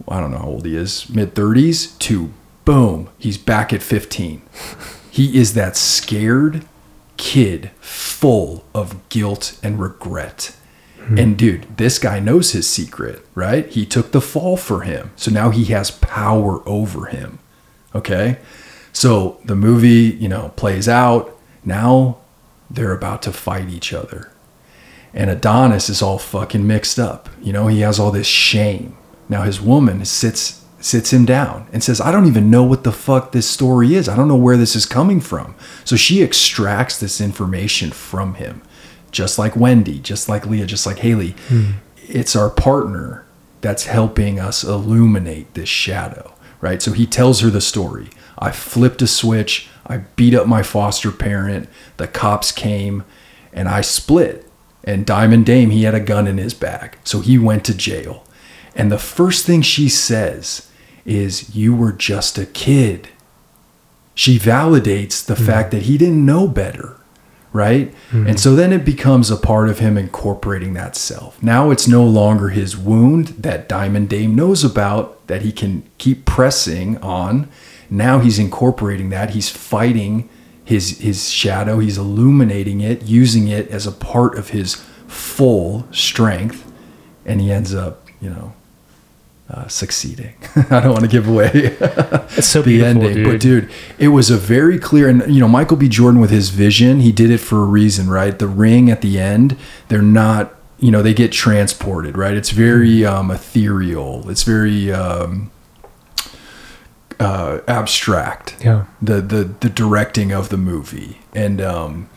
[0.08, 2.32] I don't know how old he is, mid 30s, to
[2.66, 4.42] boom, he's back at 15.
[5.10, 6.66] He is that scared
[7.16, 10.54] kid full of guilt and regret.
[10.98, 11.18] Hmm.
[11.18, 13.68] And dude, this guy knows his secret, right?
[13.68, 15.12] He took the fall for him.
[15.16, 17.40] So now he has power over him.
[17.94, 18.40] Okay?
[18.92, 21.40] So the movie, you know, plays out.
[21.64, 22.18] Now
[22.70, 24.32] they're about to fight each other.
[25.14, 27.30] And Adonis is all fucking mixed up.
[27.42, 28.98] You know, he has all this shame.
[29.30, 32.92] Now his woman sits sits him down and says, "I don't even know what the
[32.92, 34.08] fuck this story is.
[34.08, 38.62] I don't know where this is coming from." So she extracts this information from him.
[39.10, 41.36] Just like Wendy, just like Leah, just like Haley.
[41.48, 41.72] Hmm.
[42.08, 43.24] It's our partner
[43.62, 46.82] that's helping us illuminate this shadow, right?
[46.82, 48.10] So he tells her the story.
[48.38, 49.70] I flipped a switch.
[49.88, 51.70] I beat up my foster parent.
[51.98, 53.04] The cops came
[53.54, 54.50] and I split.
[54.84, 56.98] And Diamond Dame, he had a gun in his bag.
[57.04, 58.24] So he went to jail.
[58.76, 60.70] And the first thing she says
[61.06, 63.10] is, You were just a kid.
[64.14, 65.46] She validates the hmm.
[65.46, 66.98] fact that he didn't know better,
[67.52, 67.94] right?
[68.12, 68.28] Hmm.
[68.28, 71.42] And so then it becomes a part of him incorporating that self.
[71.42, 76.26] Now it's no longer his wound that Diamond Dame knows about that he can keep
[76.26, 77.50] pressing on.
[77.90, 79.32] Now he's incorporating that.
[79.32, 80.30] He's fighting
[80.64, 81.80] his his shadow.
[81.80, 84.76] He's illuminating it, using it as a part of his
[85.08, 86.72] full strength,
[87.26, 88.54] and he ends up, you know,
[89.50, 90.34] uh, succeeding.
[90.72, 93.26] I don't want to give away It's so the ending, dude.
[93.28, 95.88] but dude, it was a very clear and you know Michael B.
[95.88, 98.38] Jordan with his vision, he did it for a reason, right?
[98.38, 99.56] The ring at the end,
[99.90, 102.36] they're not, you know, they get transported, right?
[102.36, 104.28] It's very um, ethereal.
[104.32, 105.52] It's very um,
[107.20, 108.86] uh, abstract Yeah.
[109.02, 111.20] the the the directing of the movie.
[111.34, 112.10] And um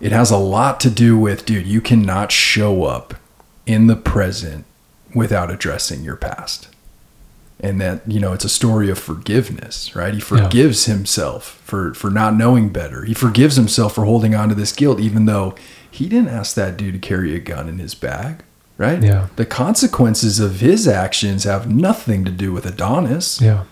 [0.00, 3.14] it has a lot to do with dude you cannot show up
[3.66, 4.64] in the present
[5.14, 6.68] without addressing your past.
[7.60, 10.14] And that you know it's a story of forgiveness right?
[10.14, 13.04] He forgives himself for for not knowing better.
[13.04, 15.54] He forgives himself for holding on to this guilt even though
[15.90, 18.42] he didn't ask that dude to carry a gun in his bag
[18.76, 19.02] right?
[19.02, 19.26] Yeah.
[19.34, 23.40] the consequences of his actions have nothing to do with adonis.
[23.40, 23.64] Yeah.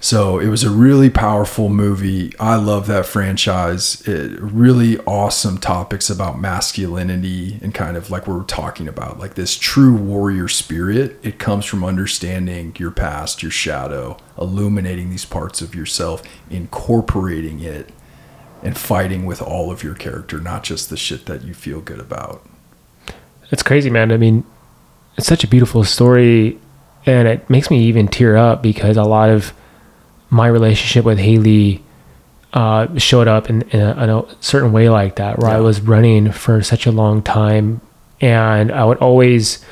[0.00, 2.32] So it was a really powerful movie.
[2.38, 4.06] I love that franchise.
[4.06, 9.34] It, really awesome topics about masculinity and kind of like we we're talking about, like
[9.34, 11.18] this true warrior spirit.
[11.22, 17.90] It comes from understanding your past, your shadow, illuminating these parts of yourself, incorporating it,
[18.62, 22.00] and fighting with all of your character, not just the shit that you feel good
[22.00, 22.46] about.
[23.50, 24.12] It's crazy, man.
[24.12, 24.44] I mean,
[25.16, 26.58] it's such a beautiful story,
[27.04, 29.52] and it makes me even tear up because a lot of
[30.30, 31.82] my relationship with Haley
[32.52, 35.80] uh, showed up in, in, a, in a certain way like that, where I was
[35.80, 37.80] running for such a long time,
[38.20, 39.64] and I would always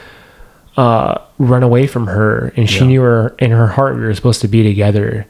[0.76, 2.86] uh, run away from her, and she Yeah.
[2.86, 5.26] knew her in her heart we were supposed to be together.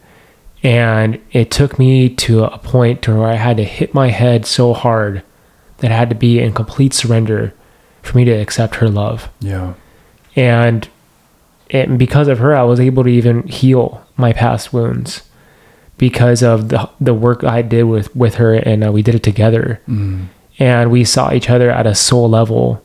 [0.62, 4.44] And it took me to a point to where I had to hit my head
[4.46, 5.22] so hard
[5.78, 7.54] that I had to be in complete surrender
[8.02, 9.28] for me to accept her love.
[9.38, 9.74] Yeah.
[10.34, 10.88] And
[11.70, 15.22] and because of her, I was able to even heal my past wounds
[15.98, 19.22] because of the the work I did with with her, and uh, we did it
[19.22, 19.80] together.
[19.88, 20.26] Mm.
[20.58, 22.82] And we saw each other at a soul level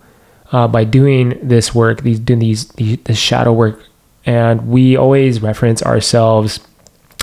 [0.52, 3.82] uh, by doing this work, these doing these, these this shadow work,
[4.26, 6.60] and we always reference ourselves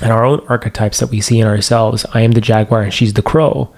[0.01, 2.06] and our own archetypes that we see in ourselves.
[2.14, 3.68] I am the jaguar, and she's the crow,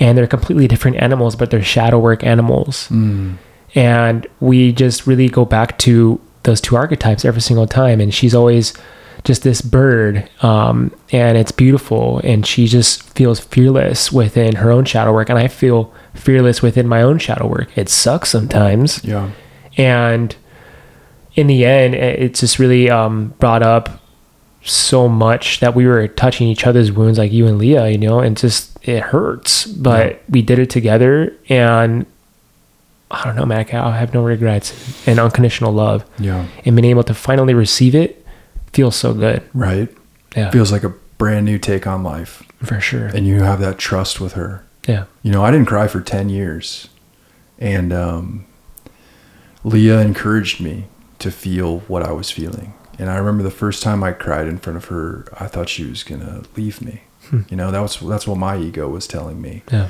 [0.00, 3.36] and they're completely different animals, but they're shadow work animals Mm.
[3.74, 8.34] and we just really go back to those two archetypes every single time and she's
[8.34, 8.72] always
[9.24, 12.18] just this bird, um, and it's beautiful.
[12.24, 16.86] And she just feels fearless within her own shadow work, and I feel fearless within
[16.86, 17.68] my own shadow work.
[17.74, 19.30] It sucks sometimes, Yeah.
[19.78, 20.36] and
[21.36, 24.02] in the end, it- it's just really um, brought up
[24.62, 28.20] so much that we were touching each other's wounds, like you and Leah, you know,
[28.20, 30.16] and just it hurts, but Yeah.
[30.28, 32.04] we did it together, and
[33.14, 34.72] I don't know, man, I have no regrets
[35.06, 36.46] and unconditional love, Yeah.
[36.64, 38.24] and being able to finally receive it
[38.72, 39.42] feels so good.
[39.54, 39.88] Right.
[40.36, 42.42] Yeah, Feels like a brand new take on life.
[42.64, 43.06] for sure.
[43.06, 44.64] And you have that trust with her.
[44.88, 46.88] Yeah, You know, I didn't cry for 10 years.
[47.58, 48.44] And um,
[49.62, 50.86] Leah encouraged me
[51.20, 52.74] to feel what I was feeling.
[52.98, 55.84] And I remember the first time I cried in front of her, I thought she
[55.84, 57.02] was going to leave me.
[57.48, 59.62] You know, that was that's what my ego was telling me.
[59.72, 59.88] yeah,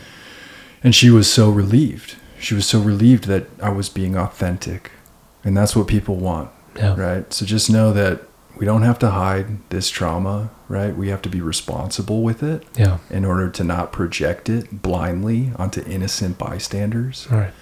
[0.84, 2.14] And she was so relieved.
[2.44, 4.90] She was so relieved that I was being authentic.
[5.44, 7.32] And that's what people want, yeah, right?
[7.32, 8.22] So just know that
[8.56, 10.96] we don't have to hide this trauma, right?
[10.96, 12.98] We have to be responsible with it yeah.
[13.10, 17.26] in order to not project it blindly onto innocent bystanders.
[17.30, 17.52] All right.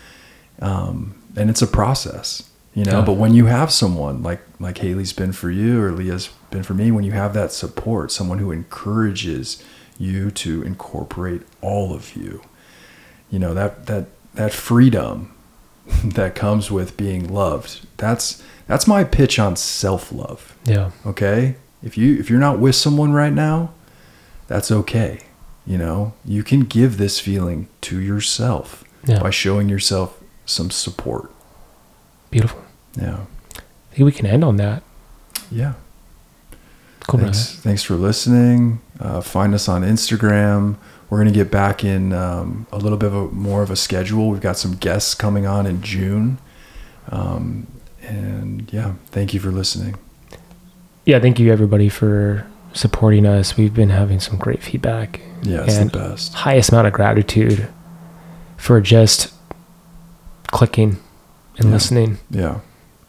[0.60, 2.98] Um, and it's a process, you know.
[3.00, 3.04] Yeah.
[3.04, 6.74] But when you have someone like like Haley's been for you or Leah's been for
[6.74, 9.62] me, when you have that support, someone who encourages
[9.98, 12.42] you to incorporate all of you,
[13.30, 15.34] you know that that that freedom
[16.04, 17.86] that comes with being loved.
[17.96, 22.74] That's that's my pitch on self love Yeah, okay if you if you're not with
[22.74, 23.72] someone right now
[24.46, 25.20] that's okay
[25.66, 29.18] you know you can give this feeling to yourself yeah.
[29.20, 31.30] by showing yourself some support
[32.30, 32.62] Beautiful.
[32.96, 33.24] yeah
[33.56, 34.82] I think we can end on that.
[35.50, 35.74] yeah
[37.08, 37.32] Cool, brother.
[37.34, 40.76] thanks thanks for listening uh, find us on instagram
[41.12, 43.76] we're going to get back in um, a little bit of a more of a
[43.76, 44.30] schedule.
[44.30, 46.38] We've got some guests coming on in june.
[47.10, 47.66] Um,
[48.00, 49.96] and yeah thank you for listening.
[51.04, 53.58] Yeah, thank you everybody for supporting us.
[53.58, 55.20] We've been having some great feedback.
[55.42, 56.32] yeah it's And- the best.
[56.32, 57.68] highest amount of gratitude
[58.56, 59.34] for just
[60.46, 60.96] clicking
[61.58, 61.72] and Yeah.
[61.74, 62.18] listening.
[62.30, 62.60] Yeah.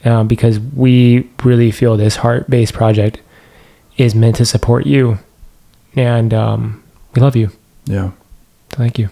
[0.03, 3.21] Um, because we really feel this heart-based project
[3.95, 5.19] is meant to support you.
[5.95, 6.83] And um,
[7.15, 7.49] we love you
[7.85, 8.11] yeah.
[8.69, 9.09] Thank you